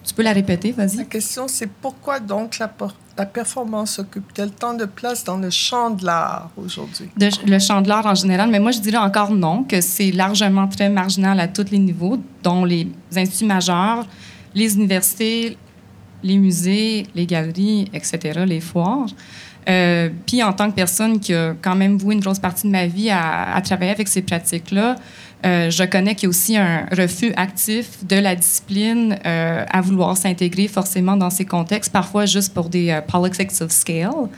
tu 0.05 0.15
peux 0.15 0.23
la 0.23 0.33
répéter, 0.33 0.73
vas-y. 0.73 0.97
La 0.97 1.05
question, 1.05 1.47
c'est 1.49 1.67
pourquoi 1.67 2.19
donc 2.19 2.59
la, 2.59 2.73
la 3.19 3.27
performance 3.27 3.99
occupe-t-elle 3.99 4.53
tant 4.53 4.73
de 4.73 4.87
place 4.87 5.23
dans 5.23 5.37
le 5.37 5.51
champ 5.51 5.91
de 5.91 6.07
l'art 6.07 6.51
aujourd'hui? 6.57 7.11
le 7.19 7.59
champ 7.59 7.83
de 7.83 7.89
l'art 7.89 8.07
en 8.07 8.15
général, 8.15 8.49
mais 8.49 8.59
moi 8.61 8.71
je 8.71 8.79
dirais 8.79 8.97
encore 8.97 9.33
non, 9.33 9.65
que 9.65 9.83
c'est 9.83 10.11
largement 10.13 10.67
très 10.67 10.89
marginal 10.89 11.39
à 11.41 11.49
tous 11.49 11.71
les 11.71 11.79
niveaux, 11.79 12.19
dont 12.43 12.65
les 12.65 12.89
instituts 13.15 13.45
majeurs, 13.45 14.07
les 14.55 14.77
universités, 14.77 15.59
les 16.23 16.39
musées, 16.39 17.07
les 17.15 17.27
galeries, 17.27 17.91
etc., 17.93 18.45
les 18.47 18.61
foires. 18.61 19.09
Euh, 19.69 20.09
puis 20.27 20.43
en 20.43 20.53
tant 20.53 20.71
que 20.71 20.75
personne 20.75 21.21
qui 21.21 21.35
a 21.35 21.55
quand 21.61 21.77
même 21.77 21.99
voué 21.99 22.15
une 22.15 22.21
grosse 22.21 22.39
partie 22.39 22.67
de 22.67 22.73
ma 22.73 22.87
vie 22.87 23.11
à, 23.11 23.61
travailler 23.63 23.91
avec 23.91 24.09
ces 24.09 24.23
pratiques-là, 24.23 24.97
euh, 25.45 25.71
je 25.71 25.85
connais 25.85 26.15
qu'il 26.15 26.25
y 26.25 26.27
a 26.27 26.31
aussi 26.31 26.57
un 26.57 26.87
refus 26.91 27.33
actif 27.37 28.05
de 28.05 28.17
la 28.17 28.35
discipline 28.35 29.19
euh, 29.25 29.65
à 29.71 29.81
vouloir 29.81 30.17
s'intégrer 30.17 30.69
forcément 30.69 31.17
dans 31.17 31.31
ces 31.31 31.45
contextes, 31.45 31.93
parfois 31.93 32.27
juste 32.27 32.55
pour 32.55 32.69
des 32.69 32.91
euh, 32.91 33.01
politics 33.03 33.53
of 33.61 33.71
scale. 33.71 34.29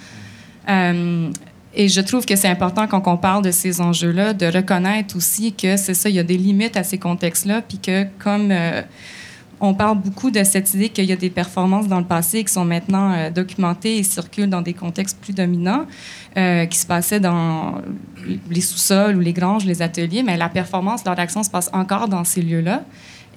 et 0.68 1.88
je 1.88 2.00
trouve 2.00 2.26
que 2.26 2.36
c'est 2.36 2.48
important 2.48 2.86
quand 2.86 3.06
on 3.06 3.16
parle 3.16 3.44
de 3.44 3.50
ces 3.50 3.80
enjeux-là 3.80 4.34
de 4.34 4.46
reconnaître 4.46 5.16
aussi 5.16 5.54
que 5.54 5.76
c'est 5.76 5.94
ça, 5.94 6.08
il 6.08 6.16
y 6.16 6.18
a 6.18 6.24
des 6.24 6.36
limites 6.36 6.76
à 6.76 6.82
ces 6.82 6.98
contextes-là, 6.98 7.62
puis 7.62 7.78
que 7.78 8.04
comme 8.18 8.52
on 9.60 9.74
parle 9.74 9.98
beaucoup 9.98 10.30
de 10.30 10.42
cette 10.42 10.72
idée 10.74 10.88
qu'il 10.88 11.04
y 11.04 11.12
a 11.12 11.16
des 11.16 11.30
performances 11.30 11.86
dans 11.86 11.98
le 11.98 12.06
passé 12.06 12.44
qui 12.44 12.52
sont 12.52 12.64
maintenant 12.64 13.12
euh, 13.12 13.30
documentées 13.30 13.98
et 13.98 14.02
circulent 14.02 14.48
dans 14.48 14.62
des 14.62 14.72
contextes 14.72 15.18
plus 15.20 15.34
dominants, 15.34 15.86
euh, 16.36 16.64
qui 16.66 16.78
se 16.78 16.86
passaient 16.86 17.20
dans 17.20 17.80
les 18.50 18.60
sous-sols 18.60 19.16
ou 19.16 19.20
les 19.20 19.32
granges, 19.32 19.64
les 19.66 19.82
ateliers, 19.82 20.22
mais 20.22 20.36
la 20.36 20.48
performance 20.48 21.04
leur 21.04 21.18
action 21.18 21.42
se 21.42 21.50
passe 21.50 21.70
encore 21.72 22.08
dans 22.08 22.24
ces 22.24 22.42
lieux-là 22.42 22.84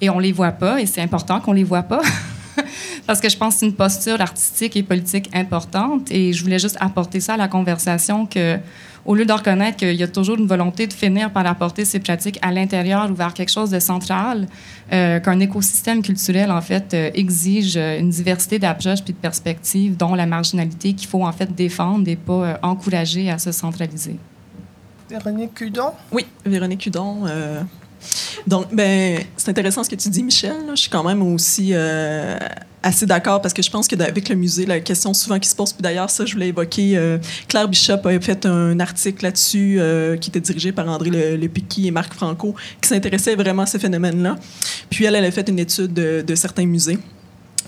et 0.00 0.10
on 0.10 0.18
les 0.18 0.32
voit 0.32 0.52
pas 0.52 0.80
et 0.80 0.86
c'est 0.86 1.02
important 1.02 1.40
qu'on 1.40 1.52
les 1.52 1.64
voit 1.64 1.82
pas. 1.82 2.02
Parce 3.06 3.20
que 3.20 3.28
je 3.28 3.36
pense 3.36 3.54
que 3.54 3.60
c'est 3.60 3.66
une 3.66 3.74
posture 3.74 4.20
artistique 4.20 4.76
et 4.76 4.82
politique 4.82 5.30
importante 5.34 6.10
et 6.10 6.32
je 6.32 6.42
voulais 6.42 6.58
juste 6.58 6.76
apporter 6.80 7.20
ça 7.20 7.34
à 7.34 7.36
la 7.36 7.48
conversation 7.48 8.26
que 8.26 8.58
au 9.06 9.14
lieu 9.14 9.26
de 9.26 9.32
reconnaître 9.32 9.76
qu'il 9.76 9.94
y 9.94 10.02
a 10.02 10.08
toujours 10.08 10.38
une 10.38 10.46
volonté 10.46 10.86
de 10.86 10.92
finir 10.92 11.30
par 11.30 11.46
apporter 11.46 11.84
ces 11.84 12.00
pratiques 12.00 12.38
à 12.42 12.52
l'intérieur 12.52 13.10
ou 13.10 13.14
vers 13.14 13.34
quelque 13.34 13.50
chose 13.50 13.70
de 13.70 13.78
central, 13.78 14.46
euh, 14.92 15.20
qu'un 15.20 15.40
écosystème 15.40 16.02
culturel, 16.02 16.50
en 16.50 16.60
fait, 16.60 16.94
euh, 16.94 17.10
exige 17.14 17.76
une 17.76 18.10
diversité 18.10 18.58
d'approches 18.58 19.02
puis 19.04 19.12
de 19.12 19.18
perspectives, 19.18 19.96
dont 19.96 20.14
la 20.14 20.26
marginalité 20.26 20.94
qu'il 20.94 21.08
faut, 21.08 21.24
en 21.24 21.32
fait, 21.32 21.54
défendre 21.54 22.08
et 22.08 22.16
pas 22.16 22.32
euh, 22.32 22.56
encourager 22.62 23.30
à 23.30 23.38
se 23.38 23.52
centraliser. 23.52 24.16
Véronique 25.10 25.54
Cudon? 25.54 25.92
Oui, 26.10 26.24
Véronique 26.46 26.80
Cudon. 26.80 27.24
Donc, 28.46 28.66
ben, 28.72 29.22
c'est 29.36 29.50
intéressant 29.50 29.84
ce 29.84 29.90
que 29.90 29.96
tu 29.96 30.08
dis, 30.08 30.22
Michel. 30.22 30.56
Je 30.70 30.80
suis 30.80 30.90
quand 30.90 31.04
même 31.04 31.22
aussi 31.22 31.74
assez 32.84 33.06
d'accord 33.06 33.40
parce 33.40 33.54
que 33.54 33.62
je 33.62 33.70
pense 33.70 33.88
que 33.88 34.00
avec 34.00 34.28
le 34.28 34.36
musée, 34.36 34.66
la 34.66 34.78
question 34.80 35.14
souvent 35.14 35.38
qui 35.38 35.48
se 35.48 35.56
pose, 35.56 35.72
puis 35.72 35.82
d'ailleurs, 35.82 36.10
ça, 36.10 36.26
je 36.26 36.34
voulais 36.34 36.48
évoquer, 36.48 36.96
euh, 36.96 37.18
Claire 37.48 37.66
Bishop 37.66 38.06
a 38.06 38.20
fait 38.20 38.46
un 38.46 38.78
article 38.78 39.24
là-dessus 39.24 39.76
euh, 39.78 40.16
qui 40.16 40.28
était 40.30 40.40
dirigé 40.40 40.70
par 40.70 40.88
André 40.88 41.10
Le, 41.10 41.50
et 41.78 41.90
Marc 41.90 42.12
Franco 42.12 42.54
qui 42.80 42.88
s'intéressait 42.88 43.34
vraiment 43.34 43.62
à 43.62 43.66
ce 43.66 43.78
phénomène-là. 43.78 44.36
Puis 44.90 45.06
elle, 45.06 45.14
elle 45.14 45.24
a 45.24 45.30
fait 45.30 45.48
une 45.48 45.58
étude 45.58 45.92
de, 45.92 46.34
certains 46.34 46.66
musées. 46.66 46.98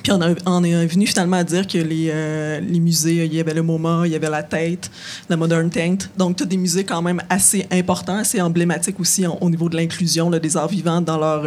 Puis 0.06 0.14
on, 0.46 0.62
est 0.62 0.86
venu 0.86 1.04
finalement 1.04 1.38
à 1.38 1.42
dire 1.42 1.66
que 1.66 1.78
les, 1.78 2.10
euh, 2.12 2.60
les, 2.60 2.78
musées, 2.78 3.24
il 3.24 3.34
y 3.34 3.40
avait 3.40 3.54
le 3.54 3.62
MoMA, 3.64 4.02
il 4.04 4.12
y 4.12 4.14
avait 4.14 4.30
la 4.30 4.44
Tête, 4.44 4.88
la 5.28 5.36
Modern 5.36 5.68
Tent. 5.68 6.08
Donc, 6.16 6.36
tous 6.36 6.44
des 6.44 6.56
musées 6.56 6.84
quand 6.84 7.02
même 7.02 7.20
assez 7.28 7.66
importants, 7.72 8.18
assez 8.18 8.40
emblématiques 8.40 9.00
aussi 9.00 9.26
au 9.26 9.50
niveau 9.50 9.68
de 9.68 9.74
l'inclusion 9.74 10.30
des 10.30 10.56
arts 10.56 10.68
vivants 10.68 11.00
dans 11.00 11.18
leur 11.18 11.44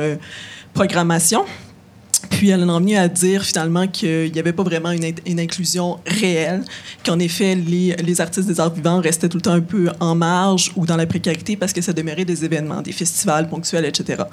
programmation. 0.73 1.45
Puis 2.29 2.49
elle 2.49 2.63
en 2.63 2.77
est 2.77 2.79
venue 2.79 2.95
à 2.95 3.07
dire 3.07 3.43
finalement 3.43 3.87
qu'il 3.87 4.31
n'y 4.31 4.39
avait 4.39 4.53
pas 4.53 4.63
vraiment 4.63 4.91
une, 4.91 5.39
inclusion 5.39 5.99
réelle, 6.05 6.63
qu'en 7.05 7.19
effet, 7.19 7.55
les, 7.55 8.21
artistes 8.21 8.47
des 8.47 8.59
arts 8.59 8.73
vivants 8.73 9.01
restaient 9.01 9.29
tout 9.29 9.37
le 9.37 9.41
temps 9.41 9.53
un 9.53 9.61
peu 9.61 9.89
en 9.99 10.15
marge 10.15 10.71
ou 10.75 10.85
dans 10.85 10.95
la 10.95 11.05
précarité 11.05 11.55
parce 11.55 11.73
que 11.73 11.81
ça 11.81 11.93
demeurait 11.93 12.25
des 12.25 12.45
événements, 12.45 12.81
des 12.81 12.91
festivals 12.91 13.49
ponctuels, 13.49 13.85
etc. 13.85 14.23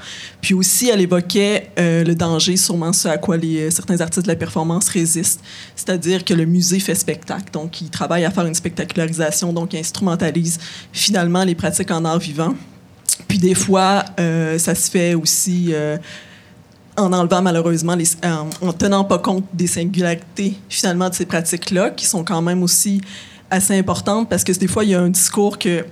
Puis 0.40 0.54
aussi, 0.54 0.90
elle 0.90 1.00
évoquait 1.00 1.70
euh, 1.78 2.04
le 2.04 2.14
danger, 2.14 2.56
sûrement 2.56 2.92
ce 2.92 3.08
à 3.08 3.18
quoi 3.18 3.36
certains 3.70 4.00
artistes 4.00 4.24
de 4.24 4.30
la 4.30 4.36
performance 4.36 4.88
résistent, 4.88 5.40
c'est-à-dire 5.74 6.24
que 6.24 6.34
le 6.34 6.46
musée 6.46 6.80
fait 6.80 6.94
spectacle, 6.94 7.50
donc 7.52 7.80
il 7.80 7.90
travaille 7.90 8.24
à 8.24 8.30
faire 8.30 8.46
une 8.46 8.54
spectacularisation, 8.54 9.52
donc 9.52 9.74
il 9.74 9.78
instrumentalise 9.78 10.58
finalement 10.92 11.44
les 11.44 11.54
pratiques 11.54 11.90
en 11.90 12.04
art 12.04 12.18
vivant. 12.18 12.54
Puis 13.28 13.38
des 13.38 13.54
fois, 13.54 14.04
euh, 14.20 14.58
ça 14.58 14.74
se 14.74 14.90
fait 14.90 15.14
aussi... 15.14 15.68
Euh, 15.72 15.96
en 16.96 17.12
enlevant 17.12 17.42
malheureusement, 17.42 17.94
les, 17.94 18.08
en, 18.24 18.72
tenant 18.72 19.04
pas 19.04 19.18
compte 19.18 19.44
des 19.52 19.66
singularités 19.66 20.54
finalement 20.68 21.08
de 21.08 21.14
ces 21.14 21.26
pratiques-là, 21.26 21.90
qui 21.90 22.06
sont 22.06 22.24
quand 22.24 22.42
même 22.42 22.62
aussi 22.62 23.00
assez 23.50 23.78
importantes, 23.78 24.28
parce 24.28 24.44
que 24.44 24.52
des 24.52 24.66
fois, 24.66 24.84
il 24.84 24.90
y 24.90 24.94
a 24.94 25.00
un 25.00 25.10
discours 25.10 25.58
que 25.58 25.84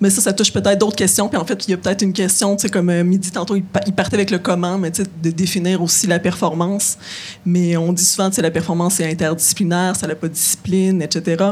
mais 0.00 0.10
ça, 0.10 0.20
ça 0.20 0.32
touche 0.32 0.52
peut-être 0.52 0.78
d'autres 0.78 0.96
questions. 0.96 1.28
Puis 1.28 1.38
en 1.38 1.44
fait, 1.44 1.66
il 1.66 1.72
y 1.72 1.74
a 1.74 1.76
peut-être 1.76 2.02
une 2.02 2.12
question, 2.12 2.54
tu 2.54 2.62
sais, 2.62 2.68
comme 2.68 2.88
euh, 2.88 3.02
Midi, 3.02 3.30
tantôt, 3.30 3.56
il, 3.56 3.64
partait 3.64 4.14
avec 4.14 4.30
le 4.30 4.38
comment, 4.38 4.78
mais 4.78 4.92
tu 4.92 5.02
sais, 5.02 5.08
de 5.22 5.30
définir 5.30 5.82
aussi 5.82 6.06
la 6.06 6.18
performance. 6.18 6.98
Mais 7.44 7.76
on 7.76 7.92
dit 7.92 8.04
souvent, 8.04 8.28
tu 8.28 8.36
sais, 8.36 8.42
la 8.42 8.50
performance 8.50 9.00
est 9.00 9.10
interdisciplinaire, 9.10 9.96
ça 9.96 10.06
n'a 10.06 10.14
pas 10.14 10.28
de 10.28 10.34
discipline, 10.34 11.02
etc. 11.02 11.44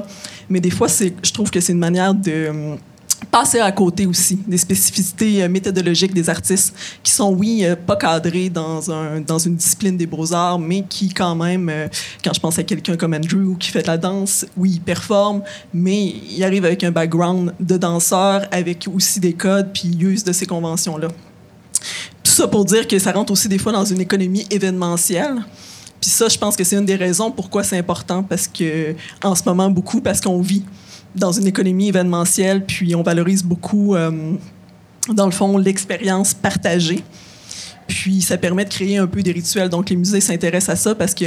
Mais 0.48 0.60
des 0.60 0.70
fois, 0.70 0.86
je 0.88 1.32
trouve 1.32 1.50
que 1.50 1.60
c'est 1.60 1.72
une 1.72 1.80
manière 1.80 2.14
de 2.14 2.48
hum, 2.48 2.78
passer 3.30 3.60
à 3.60 3.72
côté 3.72 4.06
aussi 4.06 4.38
des 4.46 4.58
spécificités 4.58 5.42
euh, 5.42 5.48
méthodologiques 5.48 6.14
des 6.14 6.28
artistes 6.28 6.74
qui 7.02 7.12
sont, 7.12 7.32
oui, 7.32 7.64
euh, 7.64 7.76
pas 7.76 7.96
cadrés 7.96 8.50
dans, 8.50 8.90
un, 8.90 9.20
dans 9.20 9.38
une 9.38 9.56
discipline 9.56 9.96
des 9.96 10.06
beaux-arts, 10.06 10.58
mais 10.58 10.84
qui, 10.88 11.08
quand 11.08 11.34
même, 11.34 11.68
euh, 11.68 11.88
quand 12.24 12.32
je 12.32 12.40
pense 12.40 12.58
à 12.58 12.62
quelqu'un 12.62 12.96
comme 12.96 13.14
Andrew 13.14 13.56
qui 13.58 13.70
fait 13.70 13.82
de 13.82 13.86
la 13.86 13.98
danse, 13.98 14.46
oui, 14.56 14.72
il 14.74 14.80
performe, 14.80 15.42
mais 15.72 16.14
il 16.30 16.42
arrive 16.44 16.64
avec 16.64 16.84
un 16.84 16.90
background 16.90 17.54
de 17.60 17.76
danseur, 17.76 18.46
avec 18.50 18.88
aussi 18.94 19.20
des 19.20 19.32
codes, 19.32 19.70
puis 19.72 19.90
il 19.92 20.02
use 20.02 20.24
de 20.24 20.32
ces 20.32 20.46
conventions-là. 20.46 21.08
Tout 22.22 22.32
ça 22.32 22.48
pour 22.48 22.64
dire 22.64 22.86
que 22.86 22.98
ça 22.98 23.12
rentre 23.12 23.32
aussi 23.32 23.48
des 23.48 23.58
fois 23.58 23.72
dans 23.72 23.84
une 23.84 24.00
économie 24.00 24.46
événementielle. 24.50 25.44
Puis 26.00 26.10
ça, 26.10 26.28
je 26.28 26.36
pense 26.36 26.56
que 26.56 26.64
c'est 26.64 26.76
une 26.76 26.84
des 26.84 26.96
raisons 26.96 27.30
pourquoi 27.30 27.62
c'est 27.62 27.78
important, 27.78 28.22
parce 28.22 28.46
que 28.46 28.94
en 29.22 29.34
ce 29.34 29.42
moment, 29.46 29.70
beaucoup, 29.70 30.00
parce 30.00 30.20
qu'on 30.20 30.40
vit 30.40 30.64
dans 31.14 31.32
une 31.32 31.46
économie 31.46 31.88
événementielle, 31.88 32.64
puis 32.64 32.94
on 32.94 33.02
valorise 33.02 33.42
beaucoup, 33.42 33.94
euh, 33.94 34.34
dans 35.12 35.26
le 35.26 35.32
fond, 35.32 35.56
l'expérience 35.58 36.34
partagée. 36.34 37.02
Puis 37.86 38.20
ça 38.22 38.36
permet 38.36 38.64
de 38.64 38.70
créer 38.70 38.98
un 38.98 39.06
peu 39.06 39.22
des 39.22 39.32
rituels. 39.32 39.68
Donc 39.68 39.90
les 39.90 39.96
musées 39.96 40.20
s'intéressent 40.20 40.70
à 40.70 40.76
ça 40.76 40.94
parce 40.94 41.14
que, 41.14 41.24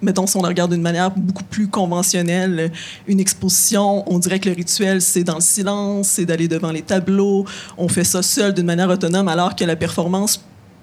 mettons, 0.00 0.26
si 0.26 0.36
on 0.36 0.40
regarde 0.40 0.72
d'une 0.72 0.82
manière 0.82 1.10
beaucoup 1.10 1.44
plus 1.44 1.68
conventionnelle, 1.68 2.72
une 3.06 3.20
exposition, 3.20 4.10
on 4.10 4.18
dirait 4.18 4.38
que 4.38 4.48
le 4.48 4.54
rituel, 4.54 5.02
c'est 5.02 5.24
dans 5.24 5.36
le 5.36 5.40
silence, 5.40 6.08
c'est 6.08 6.24
d'aller 6.24 6.48
devant 6.48 6.72
les 6.72 6.82
tableaux, 6.82 7.44
on 7.76 7.88
fait 7.88 8.04
ça 8.04 8.22
seul 8.22 8.54
d'une 8.54 8.66
manière 8.66 8.88
autonome, 8.88 9.28
alors 9.28 9.54
que 9.54 9.64
la 9.64 9.76
performance 9.76 10.42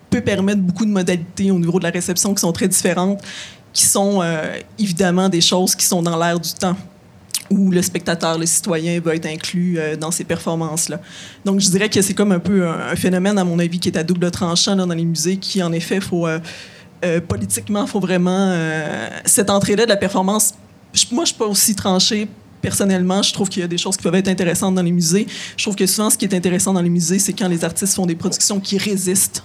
peut 0.09 0.21
permettre 0.21 0.61
beaucoup 0.61 0.85
de 0.85 0.91
modalités 0.91 1.49
au 1.51 1.59
niveau 1.59 1.79
de 1.79 1.83
la 1.83 1.89
réception 1.89 2.33
qui 2.33 2.41
sont 2.41 2.51
très 2.51 2.67
différentes, 2.67 3.19
qui 3.73 3.85
sont 3.85 4.21
euh, 4.21 4.59
évidemment 4.77 5.27
des 5.27 5.41
choses 5.41 5.75
qui 5.75 5.85
sont 5.85 6.01
dans 6.01 6.17
l'air 6.17 6.39
du 6.39 6.53
temps 6.53 6.77
où 7.49 7.71
le 7.71 7.81
spectateur, 7.81 8.37
le 8.37 8.45
citoyen 8.45 8.99
va 8.99 9.15
être 9.15 9.25
inclus 9.25 9.77
euh, 9.77 9.95
dans 9.95 10.11
ces 10.11 10.23
performances-là. 10.23 10.99
Donc, 11.43 11.59
je 11.59 11.69
dirais 11.69 11.89
que 11.89 12.01
c'est 12.01 12.13
comme 12.13 12.31
un 12.31 12.39
peu 12.39 12.67
un, 12.67 12.95
phénomène, 12.95 13.37
à 13.37 13.43
mon 13.43 13.59
avis, 13.59 13.79
qui 13.79 13.89
est 13.89 13.97
à 13.97 14.03
double 14.03 14.31
tranchant 14.31 14.75
dans 14.75 14.87
les 14.87 15.05
musées, 15.05 15.37
qui, 15.37 15.61
en 15.61 15.71
effet, 15.71 15.99
faut, 15.99 16.27
euh, 16.27 16.39
euh, 17.03 17.21
politiquement, 17.21 17.85
faut 17.85 17.99
vraiment... 17.99 18.55
cette 19.25 19.49
entrée-là 19.49 19.85
de 19.85 19.89
la 19.89 19.97
performance, 19.97 20.53
moi, 21.11 21.25
je 21.25 21.29
suis 21.29 21.37
pas 21.37 21.45
aussi 21.45 21.75
tranchée 21.75 22.27
personnellement, 22.61 23.21
je 23.21 23.31
trouve 23.31 23.47
qu'il 23.47 23.61
y 23.61 23.65
a 23.65 23.67
des 23.67 23.77
choses 23.77 23.95
qui 23.95 24.01
peuvent 24.01 24.15
être 24.15 24.29
intéressantes 24.29 24.73
dans 24.73 24.81
les 24.81 24.91
musées. 24.91 25.27
Je 25.55 25.63
trouve 25.63 25.75
que 25.75 25.85
souvent, 25.85 26.09
ce 26.09 26.17
qui 26.17 26.25
est 26.25 26.33
intéressant 26.33 26.73
dans 26.73 26.81
les 26.81 26.89
musées, 26.89 27.19
c'est 27.19 27.33
quand 27.33 27.47
les 27.47 27.63
artistes 27.63 27.93
font 27.93 28.07
des 28.07 28.15
productions 28.15 28.59
qui 28.59 28.79
résistent 28.79 29.43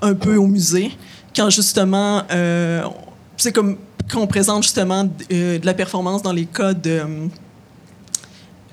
un 0.00 0.14
peu 0.14 0.36
au 0.36 0.46
musée. 0.46 0.92
Quand 1.36 1.50
justement, 1.50 2.22
c'est 3.36 3.52
comme 3.52 3.76
quand 4.08 4.20
on 4.20 4.26
présente 4.26 4.62
justement 4.62 5.08
euh, 5.32 5.58
de 5.58 5.66
la 5.66 5.74
performance 5.74 6.22
dans 6.22 6.32
les 6.32 6.46
cas 6.46 6.74
de 6.74 6.90
euh, 6.90 7.26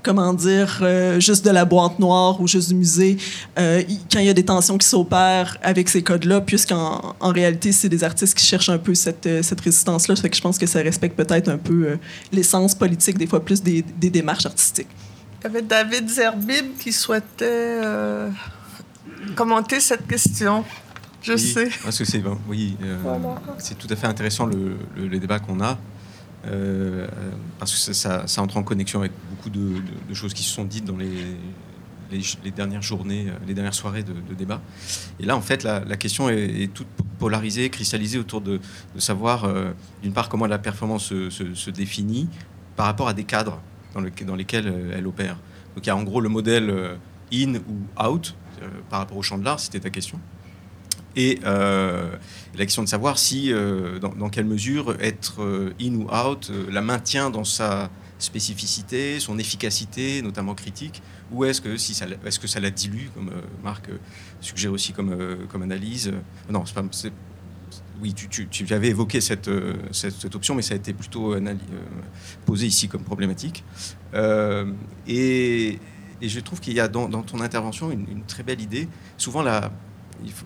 comment 0.03 0.33
dire, 0.33 0.79
euh, 0.81 1.19
juste 1.19 1.45
de 1.45 1.51
la 1.51 1.63
boîte 1.63 1.99
noire 1.99 2.41
ou 2.41 2.47
juste 2.47 2.69
du 2.69 2.75
musée, 2.75 3.17
quand 3.55 4.19
il 4.19 4.25
y 4.25 4.29
a 4.29 4.33
des 4.33 4.43
tensions 4.43 4.77
qui 4.77 4.87
s'opèrent 4.87 5.57
avec 5.61 5.89
ces 5.89 6.01
codes-là, 6.01 6.41
puisqu'en 6.41 7.15
en 7.19 7.31
réalité, 7.31 7.71
c'est 7.71 7.89
des 7.89 8.03
artistes 8.03 8.35
qui 8.35 8.43
cherchent 8.43 8.69
un 8.69 8.79
peu 8.79 8.95
cette, 8.95 9.29
cette 9.43 9.61
résistance-là. 9.61 10.15
Ça 10.15 10.23
fait 10.23 10.31
que 10.31 10.37
je 10.37 10.41
pense 10.41 10.57
que 10.57 10.65
ça 10.65 10.79
respecte 10.79 11.15
peut-être 11.15 11.49
un 11.49 11.59
peu 11.59 11.99
l'essence 12.31 12.73
politique, 12.73 13.19
des 13.19 13.27
fois 13.27 13.45
plus 13.45 13.61
des, 13.61 13.83
des, 13.83 14.09
démarches 14.09 14.47
artistiques. 14.47 14.89
Il 15.39 15.43
y 15.43 15.47
avait 15.47 15.61
David 15.61 16.09
Zerbib 16.09 16.77
qui 16.79 16.91
souhaitait 16.91 17.79
commenter 19.35 19.79
cette 19.79 20.07
question. 20.07 20.65
Je 21.21 21.37
sais. 21.37 21.69
Parce 21.83 21.97
que 21.97 22.05
c'est 22.05 22.23
oui, 22.47 22.75
euh, 22.81 22.97
c'est 23.59 23.77
tout 23.77 23.87
à 23.89 23.95
fait 23.95 24.07
intéressant 24.07 24.45
le, 24.45 24.77
les 24.97 25.19
débats 25.19 25.39
qu'on 25.39 25.61
a. 25.61 25.77
Euh, 26.47 27.07
parce 27.59 27.71
que 27.71 27.93
ça, 27.93 28.25
ça, 28.27 28.41
entre 28.41 28.57
en 28.57 28.63
connexion 28.63 28.99
avec 28.99 29.11
beaucoup 29.29 29.51
de, 29.51 30.13
choses 30.13 30.33
qui 30.33 30.41
se 30.41 30.51
sont 30.51 30.65
dites 30.65 30.85
dans 30.85 30.97
les, 30.97 31.37
les, 32.11 32.51
dernières 32.51 32.81
journées, 32.81 33.27
euh, 33.27 33.33
les 33.47 33.53
dernières 33.53 33.75
soirées 33.75 34.01
de, 34.01 34.33
débat. 34.33 34.59
Et 35.19 35.25
là, 35.25 35.37
en 35.37 35.41
fait, 35.41 35.63
la, 35.63 35.97
question 35.97 36.29
est, 36.29 36.73
toute 36.73 36.87
polarisée, 37.19 37.69
cristallisée 37.69 38.17
autour 38.17 38.41
de, 38.41 38.59
savoir, 38.97 39.47
d'une 40.01 40.13
part, 40.13 40.27
comment 40.27 40.47
la 40.47 40.57
performance 40.57 41.05
se, 41.05 41.29
se, 41.29 41.69
définit 41.69 42.27
par 42.75 42.87
rapport 42.87 43.07
à 43.07 43.13
des 43.13 43.25
cadres 43.25 43.61
dans, 43.93 44.01
le, 44.01 44.09
dans 44.25 44.35
lesquels 44.35 44.91
elle 44.91 45.05
opère. 45.05 45.37
Donc 45.75 45.85
il 45.85 45.87
y 45.87 45.91
a 45.91 45.95
en 45.95 46.03
gros 46.03 46.19
le 46.19 46.29
modèle 46.29 46.97
in 47.31 47.53
ou 47.55 48.03
out 48.03 48.35
par 48.89 48.99
rapport 48.99 49.17
au 49.17 49.21
champ 49.21 49.37
de 49.37 49.45
l'art, 49.45 49.59
c'était 49.59 49.79
ta 49.79 49.91
question. 49.91 50.19
Et 51.15 51.39
euh, 51.43 52.11
la 52.55 52.65
question 52.65 52.83
de 52.83 52.87
savoir 52.87 53.19
si, 53.19 53.51
euh, 53.51 53.99
dans, 53.99 54.29
quelle 54.29 54.45
mesure 54.45 54.95
être 54.99 55.41
euh, 55.41 55.73
in 55.81 55.95
ou 55.95 56.07
out 56.13 56.51
la 56.69 56.81
maintient 56.81 57.29
dans 57.29 57.43
sa 57.43 57.89
spécificité, 58.19 59.19
son 59.19 59.39
efficacité, 59.39 60.21
notamment 60.21 60.53
critique, 60.53 61.01
ou 61.31 61.43
est-ce 61.45 61.59
que, 61.59 61.75
si 61.77 61.93
ça, 61.93 62.05
est-ce 62.25 62.39
que 62.39 62.47
ça 62.47 62.59
la 62.59 62.69
dilue, 62.69 63.07
comme 63.15 63.31
Marc 63.63 63.89
suggère 64.41 64.71
aussi 64.71 64.93
comme, 64.93 65.11
analyse 65.61 66.11
Non, 66.49 66.65
c'est 66.65 66.75
pas, 66.75 66.83
oui, 68.01 68.13
tu, 68.13 68.73
avais 68.73 68.89
évoqué 68.89 69.21
cette, 69.21 69.49
option, 70.35 70.53
mais 70.53 70.61
ça 70.61 70.75
a 70.75 70.77
été 70.77 70.93
plutôt 70.93 71.35
posé 72.45 72.67
ici 72.67 72.87
comme 72.87 73.03
problématique. 73.03 73.63
Et, 75.07 75.79
je 76.21 76.39
trouve 76.41 76.59
qu'il 76.59 76.73
y 76.73 76.79
a 76.79 76.87
dans, 76.87 77.09
ton 77.23 77.41
intervention 77.41 77.89
une, 77.89 78.07
une, 78.07 78.23
très 78.23 78.43
belle 78.43 78.61
idée. 78.61 78.87
Souvent, 79.17 79.41
la, 79.41 79.71
il 80.23 80.31
faut, 80.31 80.45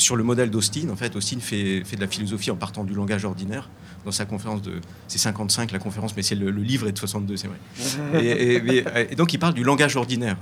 sur 0.00 0.16
le 0.16 0.24
modèle 0.24 0.50
d'Austin, 0.50 0.88
en 0.88 0.96
fait, 0.96 1.14
Austin 1.14 1.38
fait, 1.40 1.82
fait, 1.84 1.96
de 1.96 2.00
la 2.00 2.06
philosophie 2.06 2.50
en 2.50 2.56
partant 2.56 2.84
du 2.84 2.94
langage 2.94 3.24
ordinaire. 3.24 3.68
Dans 4.04 4.12
sa 4.12 4.24
conférence 4.24 4.62
de. 4.62 4.80
C'est 5.08 5.18
55 5.18 5.72
la 5.72 5.78
conférence, 5.78 6.16
mais 6.16 6.22
c'est 6.22 6.34
le, 6.34 6.50
livre 6.50 6.88
est 6.88 6.92
de 6.92 6.98
62, 6.98 7.36
c'est 7.36 7.48
vrai. 7.48 8.22
Et, 9.10 9.14
donc 9.14 9.34
il 9.34 9.38
parle 9.38 9.52
du 9.52 9.62
langage 9.62 9.96
ordinaire. 9.96 10.38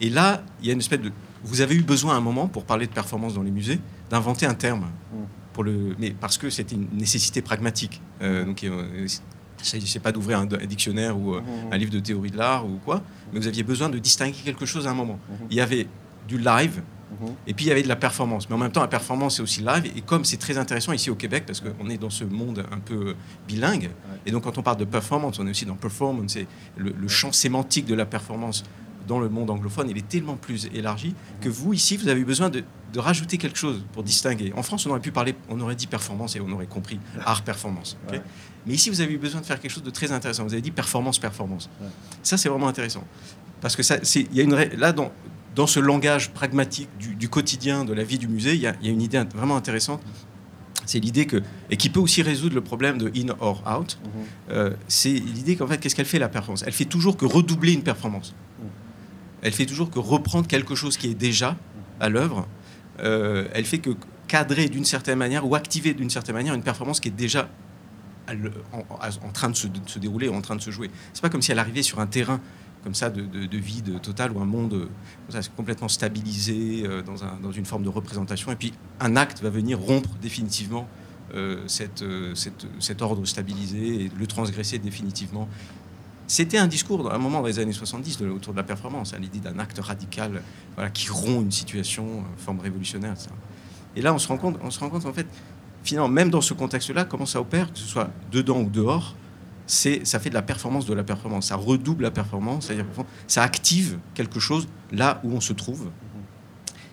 Et 0.00 0.08
là, 0.08 0.42
il 0.62 0.68
y 0.68 0.70
a 0.70 0.72
une 0.72 0.78
espèce 0.78 1.00
de. 1.00 1.12
Vous 1.44 1.60
avez 1.60 1.74
eu 1.74 1.82
besoin 1.82 2.14
à 2.14 2.16
un 2.16 2.20
moment, 2.20 2.48
pour 2.48 2.64
parler 2.64 2.86
de 2.86 2.92
performance 2.92 3.34
dans 3.34 3.42
les 3.42 3.50
musées, 3.50 3.78
d'inventer 4.10 4.46
un 4.46 4.54
terme. 4.54 4.86
Pour 5.52 5.64
le, 5.64 5.94
mais 5.98 6.12
parce 6.12 6.38
que 6.38 6.48
c'était 6.48 6.76
une 6.76 6.88
nécessité 6.92 7.42
pragmatique. 7.42 8.00
Euh, 8.22 8.44
donc, 8.44 8.64
euh, 8.64 8.88
il 8.96 9.02
ne 9.02 9.66
s'agissait 9.66 9.98
pas 9.98 10.12
d'ouvrir 10.12 10.38
un, 10.38 10.46
dictionnaire 10.46 11.18
ou 11.18 11.34
euh, 11.34 11.42
un 11.70 11.76
livre 11.76 11.90
de 11.90 11.98
théorie 11.98 12.30
de 12.30 12.38
l'art 12.38 12.64
ou 12.64 12.78
quoi, 12.84 13.02
mais 13.32 13.40
vous 13.40 13.48
aviez 13.48 13.64
besoin 13.64 13.88
de 13.88 13.98
distinguer 13.98 14.38
quelque 14.44 14.66
chose 14.66 14.86
à 14.86 14.90
un 14.90 14.94
moment. 14.94 15.18
Il 15.50 15.56
y 15.56 15.60
avait 15.60 15.88
du 16.28 16.38
live, 16.38 16.80
et 17.46 17.54
puis 17.54 17.66
il 17.66 17.68
y 17.68 17.70
avait 17.70 17.82
de 17.82 17.88
la 17.88 17.96
performance. 17.96 18.48
Mais 18.48 18.54
en 18.54 18.58
même 18.58 18.72
temps, 18.72 18.80
la 18.80 18.88
performance, 18.88 19.36
c'est 19.36 19.42
aussi 19.42 19.60
live. 19.60 19.90
Et 19.96 20.02
comme 20.02 20.24
c'est 20.24 20.36
très 20.36 20.58
intéressant 20.58 20.92
ici 20.92 21.10
au 21.10 21.14
Québec, 21.14 21.44
parce 21.46 21.60
qu'on 21.60 21.88
est 21.88 21.98
dans 21.98 22.10
ce 22.10 22.24
monde 22.24 22.64
un 22.70 22.78
peu 22.78 23.14
bilingue, 23.46 23.90
et 24.26 24.30
donc 24.30 24.44
quand 24.44 24.58
on 24.58 24.62
parle 24.62 24.76
de 24.78 24.84
performance, 24.84 25.38
on 25.38 25.46
est 25.46 25.50
aussi 25.50 25.66
dans 25.66 25.74
performance, 25.74 26.36
et 26.36 26.46
le, 26.76 27.08
champ 27.08 27.32
sémantique 27.32 27.86
de 27.86 27.94
la 27.94 28.06
performance 28.06 28.64
dans 29.06 29.18
le 29.18 29.30
monde 29.30 29.48
anglophone, 29.48 29.88
il 29.88 29.96
est 29.96 30.06
tellement 30.06 30.36
plus 30.36 30.68
élargi 30.74 31.14
que 31.40 31.48
vous, 31.48 31.72
ici, 31.72 31.96
vous 31.96 32.08
avez 32.08 32.24
besoin 32.24 32.50
de, 32.50 32.62
rajouter 32.96 33.38
quelque 33.38 33.58
chose 33.58 33.84
pour 33.92 34.02
distinguer. 34.02 34.52
En 34.56 34.62
France, 34.62 34.86
on 34.86 34.90
aurait 34.90 35.00
pu 35.00 35.12
parler, 35.12 35.34
on 35.50 35.60
aurait 35.60 35.76
dit 35.76 35.86
performance 35.86 36.36
et 36.36 36.40
on 36.40 36.50
aurait 36.50 36.66
compris 36.66 36.98
art 37.24 37.42
performance. 37.42 37.96
Mais 38.66 38.74
ici, 38.74 38.90
vous 38.90 39.00
avez 39.00 39.14
eu 39.14 39.18
besoin 39.18 39.40
de 39.40 39.46
faire 39.46 39.60
quelque 39.60 39.70
chose 39.70 39.82
de 39.82 39.90
très 39.90 40.12
intéressant. 40.12 40.44
Vous 40.44 40.52
avez 40.52 40.62
dit 40.62 40.70
performance, 40.70 41.18
performance. 41.18 41.70
Ça, 42.22 42.36
c'est 42.36 42.48
vraiment 42.48 42.68
intéressant. 42.68 43.04
Parce 43.60 43.76
que 43.76 43.82
ça, 43.82 43.96
il 44.14 44.34
y 44.34 44.40
a 44.40 44.44
une, 44.44 44.54
là, 44.54 44.92
dans, 44.92 45.12
dans 45.58 45.66
ce 45.66 45.80
langage 45.80 46.30
pragmatique 46.30 46.88
du, 47.00 47.28
quotidien, 47.28 47.84
de 47.84 47.92
la 47.92 48.04
vie 48.04 48.18
du 48.18 48.28
musée, 48.28 48.54
il 48.54 48.60
y 48.60 48.68
a, 48.68 48.76
une 48.80 49.02
idée 49.02 49.20
vraiment 49.34 49.56
intéressante. 49.56 50.00
C'est 50.86 51.00
l'idée 51.00 51.26
que, 51.26 51.42
et 51.68 51.76
qui 51.76 51.90
peut 51.90 51.98
aussi 51.98 52.22
résoudre 52.22 52.54
le 52.54 52.60
problème 52.60 52.96
de 52.96 53.10
in 53.16 53.34
or 53.40 53.64
out, 53.66 53.98
mhm. 54.00 54.10
euh, 54.52 54.70
c'est 54.86 55.10
l'idée 55.10 55.56
qu'en 55.56 55.66
fait, 55.66 55.78
qu'est-ce 55.78 55.96
qu'elle 55.96 56.06
fait 56.06 56.20
la 56.20 56.28
performance? 56.28 56.62
Elle 56.64 56.72
fait 56.72 56.84
toujours 56.84 57.16
que 57.16 57.26
redoubler 57.26 57.72
une 57.72 57.82
performance. 57.82 58.36
Mhm. 58.60 58.68
Elle 59.42 59.52
fait 59.52 59.66
toujours 59.66 59.90
que 59.90 59.98
reprendre 59.98 60.46
quelque 60.46 60.76
chose 60.76 60.96
qui 60.96 61.08
est 61.08 61.14
déjà 61.14 61.56
à 61.98 62.08
l'œuvre. 62.08 62.46
Euh, 63.00 63.48
elle 63.52 63.64
fait 63.64 63.78
que 63.78 63.90
cadrer 64.28 64.68
d'une 64.68 64.84
certaine 64.84 65.18
manière 65.18 65.44
ou 65.44 65.56
activer 65.56 65.92
d'une 65.92 66.10
certaine 66.10 66.36
manière 66.36 66.54
une 66.54 66.62
performance 66.62 67.00
qui 67.00 67.08
est 67.08 67.18
déjà 67.26 67.48
en, 68.72 69.32
train 69.32 69.50
de 69.50 69.56
se, 69.56 69.66
de 69.66 69.80
se, 69.86 69.98
dérouler, 69.98 70.28
en 70.28 70.40
train 70.40 70.54
de 70.54 70.60
se 70.60 70.70
jouer. 70.70 70.88
C'est 71.14 71.22
pas 71.22 71.30
comme 71.30 71.42
si 71.42 71.50
elle 71.50 71.58
arrivait 71.58 71.82
sur 71.82 71.98
un 71.98 72.06
terrain 72.06 72.40
comme 72.88 72.94
ça 72.94 73.10
de, 73.10 73.20
de, 73.20 73.58
vide 73.58 74.00
total 74.00 74.32
ou 74.32 74.40
un 74.40 74.46
monde 74.46 74.72
euh, 74.72 75.42
complètement 75.58 75.88
stabilisé 75.88 76.84
euh, 76.86 77.02
dans, 77.02 77.22
un, 77.22 77.38
dans, 77.42 77.52
une 77.52 77.66
forme 77.66 77.82
de 77.82 77.90
représentation. 77.90 78.50
Et 78.50 78.56
puis 78.56 78.72
un 78.98 79.14
acte 79.14 79.42
va 79.42 79.50
venir 79.50 79.78
rompre 79.78 80.08
définitivement 80.22 80.88
euh, 81.34 81.68
cet 81.68 83.02
ordre 83.02 83.26
stabilisé 83.26 84.04
et 84.04 84.10
le 84.18 84.26
transgresser 84.26 84.78
définitivement. 84.78 85.50
C'était 86.26 86.56
un 86.56 86.66
discours, 86.66 87.12
à 87.12 87.16
un 87.16 87.18
moment 87.18 87.42
dans 87.42 87.46
les 87.46 87.58
années 87.58 87.74
70, 87.74 88.22
autour 88.22 88.54
de 88.54 88.58
la 88.58 88.64
performance, 88.64 89.12
hein, 89.12 89.18
l'idée 89.20 89.40
d'un 89.40 89.58
acte 89.58 89.78
radical 89.80 90.40
voilà, 90.74 90.88
qui 90.88 91.10
rompt 91.10 91.42
une 91.42 91.52
situation, 91.52 92.24
forme 92.38 92.60
révolutionnaire. 92.60 93.16
Et 93.96 94.00
là, 94.00 94.14
on 94.14 94.18
se 94.18 94.28
rend 94.28 94.38
compte, 94.38 94.58
on 94.62 94.70
se 94.70 94.80
rend 94.80 94.88
compte 94.88 95.04
en 95.04 95.12
fait, 95.12 95.26
finalement, 95.82 96.08
même 96.08 96.30
dans 96.30 96.40
ce 96.40 96.54
contexte-là, 96.54 97.04
comment 97.04 97.26
ça 97.26 97.38
opère, 97.38 97.70
que 97.70 97.78
ce 97.78 97.86
soit 97.86 98.08
dedans 98.32 98.62
ou 98.62 98.70
dehors, 98.70 99.14
c'est, 99.68 100.06
ça 100.06 100.18
fait 100.18 100.30
de 100.30 100.34
la 100.34 100.42
performance 100.42 100.86
de 100.86 100.94
la 100.94 101.04
performance. 101.04 101.48
Ça 101.48 101.56
redouble 101.56 102.02
la 102.02 102.10
performance, 102.10 102.66
c'est-à-dire 102.66 102.86
ça 103.28 103.42
active 103.42 103.98
quelque 104.14 104.40
chose 104.40 104.66
là 104.90 105.20
où 105.22 105.32
on 105.32 105.40
se 105.40 105.52
trouve. 105.52 105.90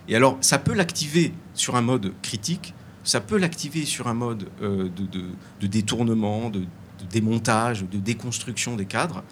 Et 0.07 0.15
alors, 0.15 0.37
ça 0.41 0.59
peut 0.59 0.73
l'activer 0.73 1.33
sur 1.55 1.75
un 1.75 1.81
mode 1.81 2.13
critique, 2.21 2.73
ça 3.03 3.21
peut 3.21 3.37
l'activer 3.37 3.85
sur 3.85 4.07
un 4.07 4.13
mode 4.13 4.49
euh, 4.61 4.89
de, 5.61 5.67
détournement, 5.67 6.49
de, 6.49 6.65
démontage, 7.09 7.85
de 7.85 7.97
déconstruction 7.97 8.75
des 8.75 8.85
cadres, 8.85 9.23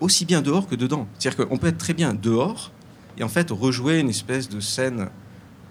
aussi 0.00 0.24
bien 0.24 0.40
dehors 0.40 0.68
que 0.68 0.76
dedans. 0.76 1.06
C'est-à-dire 1.18 1.48
qu'on 1.48 1.58
peut 1.58 1.66
être 1.66 1.78
très 1.78 1.92
bien 1.92 2.14
dehors 2.14 2.72
et 3.18 3.24
en 3.24 3.28
fait 3.28 3.50
rejouer 3.50 3.98
une 3.98 4.08
espèce 4.08 4.48
de 4.48 4.60
scène 4.60 5.08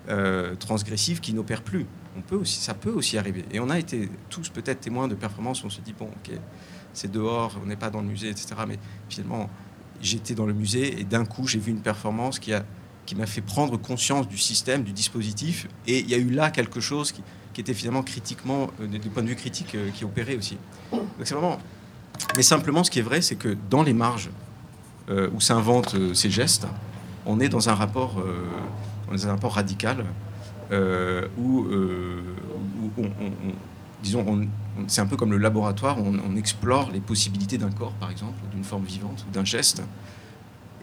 euh, 0.10 0.56
transgressive 0.56 1.22
qui 1.22 1.34
n'opère 1.34 1.64
plus. 1.64 1.86
On 2.18 2.22
peut 2.22 2.36
aussi, 2.36 2.60
ça 2.60 2.74
peut 2.74 2.92
aussi 2.92 3.18
arriver. 3.18 3.46
Et 3.52 3.60
on 3.60 3.70
a 3.70 3.80
été 3.80 4.10
tous 4.30 4.50
peut-être 4.50 4.82
témoins 4.82 5.08
de 5.08 5.16
performances 5.16 5.64
où 5.64 5.68
on 5.68 5.70
se 5.70 5.82
dit, 5.82 5.94
bon, 5.98 6.08
ok, 6.08 6.36
c'est 6.94 7.12
dehors, 7.12 7.58
on 7.62 7.66
n'est 7.66 7.76
pas 7.76 7.90
dans 7.90 8.02
le 8.02 8.08
musée, 8.08 8.30
etc. 8.30 8.56
Mais 8.68 8.80
finalement, 9.10 9.50
j'étais 10.02 10.36
dans 10.36 10.46
le 10.46 10.54
musée 10.54 11.00
et 11.00 11.04
d'un 11.04 11.26
coup, 11.26 11.48
j'ai 11.48 11.60
vu 11.60 11.72
une 11.72 11.82
performance 11.82 12.40
qui 12.40 12.54
a 12.54 12.64
qui 13.10 13.16
m'a 13.16 13.26
fait 13.26 13.42
prendre 13.42 13.76
conscience 13.76 14.28
du 14.28 14.38
système, 14.38 14.84
du 14.84 14.92
dispositif. 14.92 15.68
Et 15.88 15.98
il 15.98 16.08
y 16.08 16.14
a 16.14 16.18
eu 16.18 16.30
là 16.30 16.52
quelque 16.52 16.80
chose 16.80 17.12
qui, 17.12 17.24
était 17.58 17.74
finalement 17.74 18.04
critiquement, 18.04 18.70
euh, 18.80 18.88
du 18.88 19.10
point 19.10 19.24
de 19.24 19.28
vue 19.28 19.36
critique, 19.36 19.74
euh, 19.74 19.90
qui 19.90 20.06
opérait 20.06 20.38
aussi. 20.38 20.58
Donc 20.92 21.02
c'est 21.24 21.34
vraiment. 21.34 21.58
Mais 22.38 22.44
simplement, 22.44 22.84
ce 22.84 22.92
qui 22.92 23.00
est 23.00 23.02
vrai, 23.02 23.22
c'est 23.22 23.36
que 23.36 23.58
dans 23.70 23.82
les 23.82 23.94
marges 23.94 24.30
euh, 25.10 25.28
où 25.34 25.42
s'inventent 25.42 25.96
ces 26.14 26.30
gestes, 26.30 26.68
on 27.26 27.40
est 27.40 27.50
dans 27.50 27.68
un 27.68 27.74
rapport, 27.74 28.24
on 29.10 29.12
dans 29.12 29.28
un 29.28 29.32
rapport 29.32 29.56
radical 29.56 30.06
où, 30.72 31.68
on, 32.98 33.10
disons, 34.04 34.48
c'est 34.88 35.02
un 35.02 35.08
peu 35.08 35.18
comme 35.18 35.32
le 35.32 35.38
laboratoire, 35.38 35.98
on, 36.00 36.36
explore 36.36 36.92
les 36.92 37.00
possibilités 37.00 37.58
d'un 37.58 37.72
corps, 37.72 37.94
par 37.94 38.12
exemple, 38.12 38.38
d'une 38.52 38.64
forme 38.64 38.84
vivante 38.84 39.26
ou 39.28 39.32
d'un 39.32 39.46
geste. 39.46 39.82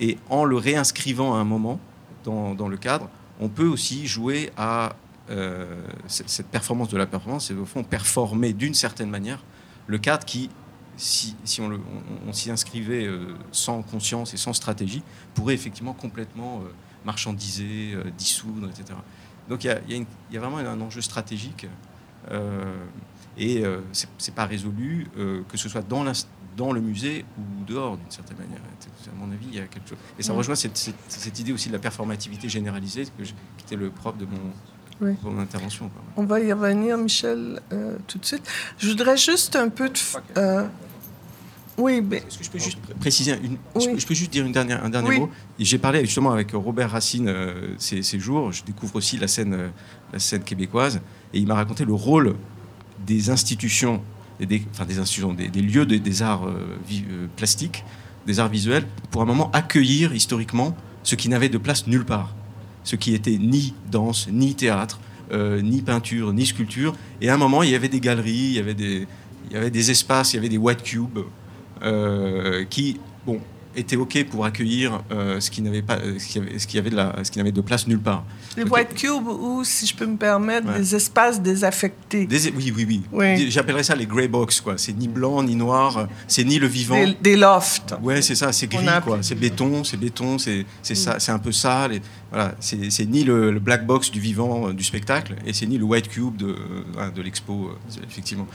Et 0.01 0.19
en 0.29 0.45
le 0.45 0.57
réinscrivant 0.57 1.35
à 1.35 1.39
un 1.39 1.45
moment, 1.45 1.81
dans, 2.25 2.69
le 2.69 2.77
cadre, 2.77 3.09
on 3.41 3.49
peut 3.49 3.67
aussi 3.67 4.07
jouer 4.07 4.51
à 4.57 4.97
euh, 5.31 5.87
cette, 6.07 6.49
performance 6.49 6.89
de 6.89 6.97
la 6.97 7.07
performance, 7.07 7.47
c'est 7.47 7.55
au 7.55 7.65
fond 7.65 7.85
performer 7.85 8.53
d'une 8.53 8.75
certaine 8.75 9.11
manière 9.11 9.45
le 9.87 9.99
cadre 9.99 10.25
qui, 10.25 10.51
si, 10.97 11.37
on, 11.61 12.33
s'y 12.33 12.51
inscrivait 12.51 13.07
euh, 13.07 13.37
sans 13.53 13.83
conscience 13.83 14.35
et 14.35 14.37
sans 14.37 14.53
stratégie, 14.53 15.03
pourrait 15.35 15.55
effectivement 15.55 15.93
complètement 15.93 16.63
euh, 16.63 16.73
marchandiser, 17.05 17.95
dissoudre, 18.19 18.69
etc. 18.69 18.99
Donc 19.49 19.63
il 19.63 20.05
y, 20.31 20.37
a, 20.37 20.41
vraiment 20.41 20.59
un 20.59 20.81
enjeu 20.81 21.01
stratégique 21.01 21.69
et 23.39 23.63
c'est 23.93 24.35
pas 24.35 24.47
résolu, 24.47 25.09
que 25.49 25.57
ce 25.57 25.69
soit 25.69 25.87
dans 26.57 26.73
le 26.73 26.81
musée 26.81 27.25
ou 27.39 27.65
dehors, 27.65 27.97
d'une 27.97 28.11
certaine 28.11 28.39
manière. 28.39 28.61
À 28.61 29.15
mon 29.19 29.33
avis, 29.33 29.47
il 29.53 29.57
y 29.57 29.61
a 29.61 29.67
quelque 29.67 29.89
chose. 29.89 29.99
Et 30.19 30.23
ça 30.23 30.33
rejoint 30.33 30.55
cette, 30.55 31.39
idée 31.39 31.53
aussi 31.53 31.69
de 31.69 31.75
la 31.75 31.79
performativité 31.79 32.49
généralisée, 32.49 33.05
qui 33.05 33.35
était 33.65 33.77
le 33.77 33.91
propre 33.91 34.19
de 34.19 34.27
mon, 34.27 35.39
intervention. 35.39 35.91
On 36.17 36.25
va 36.25 36.41
y 36.41 36.53
revenir, 36.53 36.97
Michel, 36.97 37.61
euh, 37.73 37.97
tout 38.07 38.19
de 38.19 38.25
suite. 38.25 38.49
Je 38.79 38.89
voudrais 38.89 39.17
juste 39.17 39.55
un 39.55 39.69
peu 39.69 39.91
de. 39.91 39.99
Euh, 40.39 40.67
oui, 41.79 42.01
mais... 42.01 42.17
Est-ce 42.17 42.39
que 42.39 42.45
je 42.45 42.51
peux 42.51 42.59
juste 42.59 42.79
préciser 42.99 43.33
une... 43.33 43.59
je, 43.79 44.07
peux, 44.07 44.15
juste 44.15 44.33
dire 44.33 44.47
une 44.47 44.53
dernière, 44.53 44.83
un 44.83 44.89
dernier 44.89 45.19
mot? 45.19 45.31
J'ai 45.59 45.77
parlé 45.77 46.01
justement 46.01 46.33
avec 46.33 46.53
Robert 46.53 46.91
Racine 46.91 47.29
euh, 47.29 47.75
ces, 47.77 48.19
jours. 48.19 48.51
Je 48.53 48.65
découvre 48.65 48.97
aussi 48.97 49.19
la 49.19 49.29
scène, 49.29 49.71
la 50.11 50.19
scène 50.19 50.43
québécoise. 50.43 51.03
Et 51.35 51.39
il 51.39 51.47
m'a 51.47 51.55
raconté 51.55 51.85
le 51.85 51.93
rôle 51.93 52.35
des 53.05 53.31
institutions 53.31 54.03
des, 54.45 54.63
enfin 54.73 54.85
des 54.85 54.99
institutions, 54.99 55.33
des, 55.33 55.49
lieux 55.63 55.87
des, 55.87 56.23
arts 56.23 56.47
euh, 56.47 56.77
euh, 56.93 57.27
plastiques, 57.37 57.85
des 58.27 58.39
arts 58.41 58.51
visuels, 58.51 58.87
pour 59.11 59.23
un 59.23 59.25
moment 59.25 59.51
accueillir 59.53 60.15
historiquement 60.15 60.77
ce 61.03 61.15
qui 61.15 61.29
n'avait 61.29 61.49
de 61.49 61.59
place 61.59 61.87
nulle 61.87 62.05
part, 62.05 62.35
ce 62.85 62.97
qui 62.97 63.15
était 63.15 63.39
ni 63.39 63.73
danse, 63.91 64.29
ni 64.31 64.55
théâtre, 64.55 65.01
euh, 65.33 65.63
ni 65.63 65.81
peinture, 65.81 66.33
ni 66.33 66.45
sculpture. 66.45 66.95
Et 67.21 67.31
à 67.31 67.35
un 67.35 67.39
moment, 67.39 67.63
il 67.63 67.71
y 67.71 67.75
avait 67.75 67.89
des 67.89 68.01
galeries, 68.01 68.33
il 68.33 68.53
y 68.53 68.59
avait 68.59 68.75
des, 68.75 69.07
il 69.49 69.55
y 69.55 69.57
avait 69.57 69.71
des 69.71 69.91
espaces, 69.91 70.33
il 70.33 70.37
y 70.37 70.39
avait 70.39 70.49
des 70.49 70.59
white 70.59 70.83
cubes 70.83 71.21
qui, 72.71 72.99
bon, 73.25 73.41
était 73.77 73.97
OK 73.97 74.25
pour 74.25 74.45
accueillir 74.45 75.03
euh, 75.13 75.39
ce 75.41 75.51
qui 75.51 75.63
n'avait 75.63 75.83
pas, 75.83 75.97
euh, 75.97 76.19
ce 76.19 76.27
qui 76.27 76.39
avait, 76.39 76.59
ce 76.59 76.67
qui 76.67 76.79
avait 76.79 76.91
de 76.91 76.97
la, 76.97 77.15
ce 77.23 77.31
qui 77.31 77.39
n'avait 77.39 77.53
de 77.53 77.61
place 77.61 77.87
nulle 77.87 78.01
part. 78.01 78.25
Les 78.57 78.65
white 78.65 78.95
cubes 78.95 79.27
ou, 79.27 79.63
si 79.65 79.87
je 79.87 79.95
peux 79.95 80.07
me 80.07 80.17
permettre, 80.17 80.73
des 80.73 80.95
espaces 80.95 81.41
désaffectés. 81.41 82.27
oui, 82.57 82.73
oui, 82.75 83.03
oui. 83.13 83.51
J'appellerais 83.51 83.83
ça 83.83 83.95
les 83.95 84.07
grey 84.07 84.29
box, 84.29 84.61
quoi. 84.61 84.75
C'est 84.79 84.93
ni 84.93 85.09
blanc 85.09 85.43
ni 85.43 85.55
noir, 85.55 86.09
c'est 86.27 86.45
ni 86.45 86.59
le 86.59 86.67
vivant. 86.67 86.97
Des, 87.21 87.37
lofts. 87.37 87.95
Ouais, 88.03 88.23
c'est 88.23 88.35
ça, 88.35 88.53
c'est 88.53 88.67
gris, 88.67 88.87
quoi. 89.05 89.19
C'est 89.21 89.35
béton, 89.35 89.85
c'est 89.85 89.99
béton, 89.99 90.39
c'est 90.39 90.65
c'est 90.83 90.95
mm. 90.95 90.97
ça, 90.97 91.21
c'est 91.21 91.33
un 91.33 91.39
peu 91.39 91.53
sale. 91.53 91.95
Et, 91.95 92.03
voilà, 92.31 92.55
c'est 92.61 93.07
ni 93.07 93.25
le, 93.25 93.59
black 93.59 93.87
box 93.87 94.11
du 94.11 94.21
vivant, 94.21 94.69
euh, 94.69 94.73
du 94.73 94.85
spectacle, 94.85 95.37
et 95.47 95.53
c'est 95.53 95.67
ni 95.67 95.79
le 95.79 95.85
white 95.85 96.09
cube 96.09 96.37
de, 96.37 96.57
de 97.15 97.23
l'expo, 97.23 97.71
effectivement. 98.09 98.47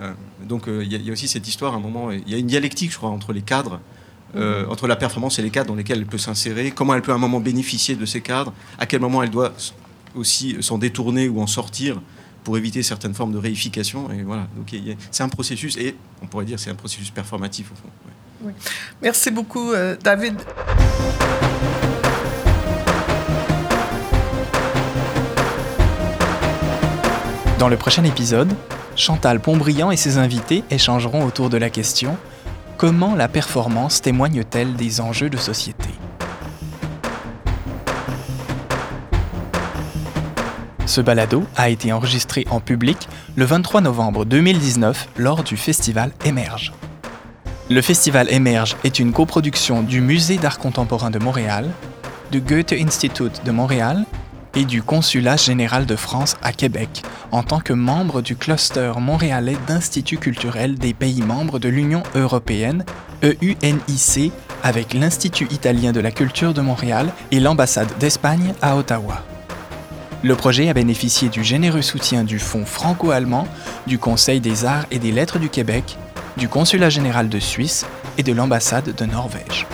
Mm-hmm. 0.00 0.46
donc 0.46 0.64
il 0.66 0.92
y, 0.92 0.96
y, 0.96 1.10
a 1.10 1.12
aussi 1.12 1.28
cette 1.28 1.46
histoire, 1.46 1.74
à 1.74 1.76
un 1.76 1.80
moment, 1.80 2.10
il 2.10 2.28
y 2.28 2.34
a 2.34 2.38
une 2.38 2.46
dialectique, 2.46 2.92
je 2.92 2.96
crois, 2.96 3.10
entre 3.10 3.32
les 3.32 3.42
cadres 3.42 3.80
euh, 4.36 4.66
entre 4.66 4.86
la 4.86 4.96
performance 4.96 5.38
et 5.38 5.42
les 5.42 5.50
cadres 5.50 5.68
dans 5.68 5.74
lesquels 5.74 5.98
elle 5.98 6.06
peut 6.06 6.18
s'insérer, 6.18 6.70
comment 6.70 6.94
elle 6.94 7.02
peut 7.02 7.12
à 7.12 7.14
un 7.14 7.18
moment 7.18 7.40
bénéficier 7.40 7.96
de 7.96 8.04
ces 8.04 8.20
cadres, 8.20 8.52
à 8.78 8.86
quel 8.86 9.00
moment 9.00 9.22
elle 9.22 9.30
doit 9.30 9.52
aussi 10.14 10.56
s'en 10.60 10.78
détourner 10.78 11.28
ou 11.28 11.40
en 11.40 11.46
sortir 11.46 12.00
pour 12.44 12.56
éviter 12.56 12.82
certaines 12.82 13.14
formes 13.14 13.32
de 13.32 13.38
réification. 13.38 14.10
Et 14.10 14.22
voilà, 14.22 14.46
donc 14.56 14.74
c'est 15.10 15.22
un 15.22 15.28
processus, 15.28 15.76
et 15.76 15.96
on 16.22 16.26
pourrait 16.26 16.44
dire 16.44 16.58
c'est 16.58 16.70
un 16.70 16.74
processus 16.74 17.10
performatif 17.10 17.72
au 17.72 17.74
fond. 17.74 18.52
Merci 19.02 19.30
beaucoup, 19.30 19.72
euh, 19.72 19.96
David. 20.02 20.34
Dans 27.58 27.68
le 27.68 27.76
prochain 27.76 28.04
épisode, 28.04 28.54
Chantal 28.94 29.40
Pontbriand 29.40 29.90
et 29.90 29.96
ses 29.96 30.18
invités 30.18 30.62
échangeront 30.70 31.24
autour 31.24 31.50
de 31.50 31.56
la 31.56 31.70
question 31.70 32.16
Comment 32.78 33.16
la 33.16 33.26
performance 33.26 34.02
témoigne-t-elle 34.02 34.74
des 34.74 35.00
enjeux 35.00 35.28
de 35.28 35.36
société? 35.36 35.88
Ce 40.86 41.00
balado 41.00 41.42
a 41.56 41.70
été 41.70 41.92
enregistré 41.92 42.46
en 42.50 42.60
public 42.60 43.08
le 43.34 43.44
23 43.44 43.80
novembre 43.80 44.24
2019 44.24 45.08
lors 45.16 45.42
du 45.42 45.56
festival 45.56 46.12
Émerge. 46.24 46.72
Le 47.68 47.82
festival 47.82 48.32
Émerge 48.32 48.76
est 48.84 49.00
une 49.00 49.12
coproduction 49.12 49.82
du 49.82 50.00
Musée 50.00 50.36
d'art 50.36 50.60
contemporain 50.60 51.10
de 51.10 51.18
Montréal, 51.18 51.68
du 52.30 52.40
Goethe 52.40 52.74
Institut 52.74 53.42
de 53.44 53.50
Montréal 53.50 54.04
et 54.58 54.64
du 54.64 54.82
Consulat 54.82 55.36
général 55.36 55.86
de 55.86 55.94
France 55.94 56.36
à 56.42 56.52
Québec 56.52 57.02
en 57.30 57.44
tant 57.44 57.60
que 57.60 57.72
membre 57.72 58.22
du 58.22 58.34
cluster 58.34 58.92
montréalais 58.98 59.56
d'instituts 59.68 60.18
culturels 60.18 60.74
des 60.74 60.94
pays 60.94 61.22
membres 61.22 61.60
de 61.60 61.68
l'Union 61.68 62.02
européenne, 62.16 62.84
EUNIC, 63.22 64.32
avec 64.64 64.94
l'Institut 64.94 65.46
italien 65.52 65.92
de 65.92 66.00
la 66.00 66.10
culture 66.10 66.54
de 66.54 66.60
Montréal 66.60 67.12
et 67.30 67.38
l'ambassade 67.38 67.88
d'Espagne 68.00 68.52
à 68.60 68.76
Ottawa. 68.76 69.22
Le 70.24 70.34
projet 70.34 70.68
a 70.68 70.74
bénéficié 70.74 71.28
du 71.28 71.44
généreux 71.44 71.82
soutien 71.82 72.24
du 72.24 72.40
Fonds 72.40 72.66
franco-allemand, 72.66 73.46
du 73.86 74.00
Conseil 74.00 74.40
des 74.40 74.64
arts 74.64 74.86
et 74.90 74.98
des 74.98 75.12
lettres 75.12 75.38
du 75.38 75.50
Québec, 75.50 75.96
du 76.36 76.48
Consulat 76.48 76.90
général 76.90 77.28
de 77.28 77.38
Suisse 77.38 77.86
et 78.16 78.24
de 78.24 78.32
l'ambassade 78.32 78.92
de 78.92 79.04
Norvège. 79.04 79.68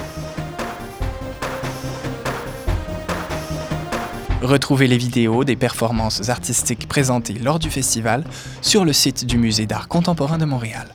Retrouvez 4.44 4.88
les 4.88 4.98
vidéos 4.98 5.42
des 5.42 5.56
performances 5.56 6.28
artistiques 6.28 6.86
présentées 6.86 7.32
lors 7.32 7.58
du 7.58 7.70
festival 7.70 8.24
sur 8.60 8.84
le 8.84 8.92
site 8.92 9.24
du 9.24 9.38
Musée 9.38 9.64
d'art 9.64 9.88
contemporain 9.88 10.36
de 10.36 10.44
Montréal. 10.44 10.86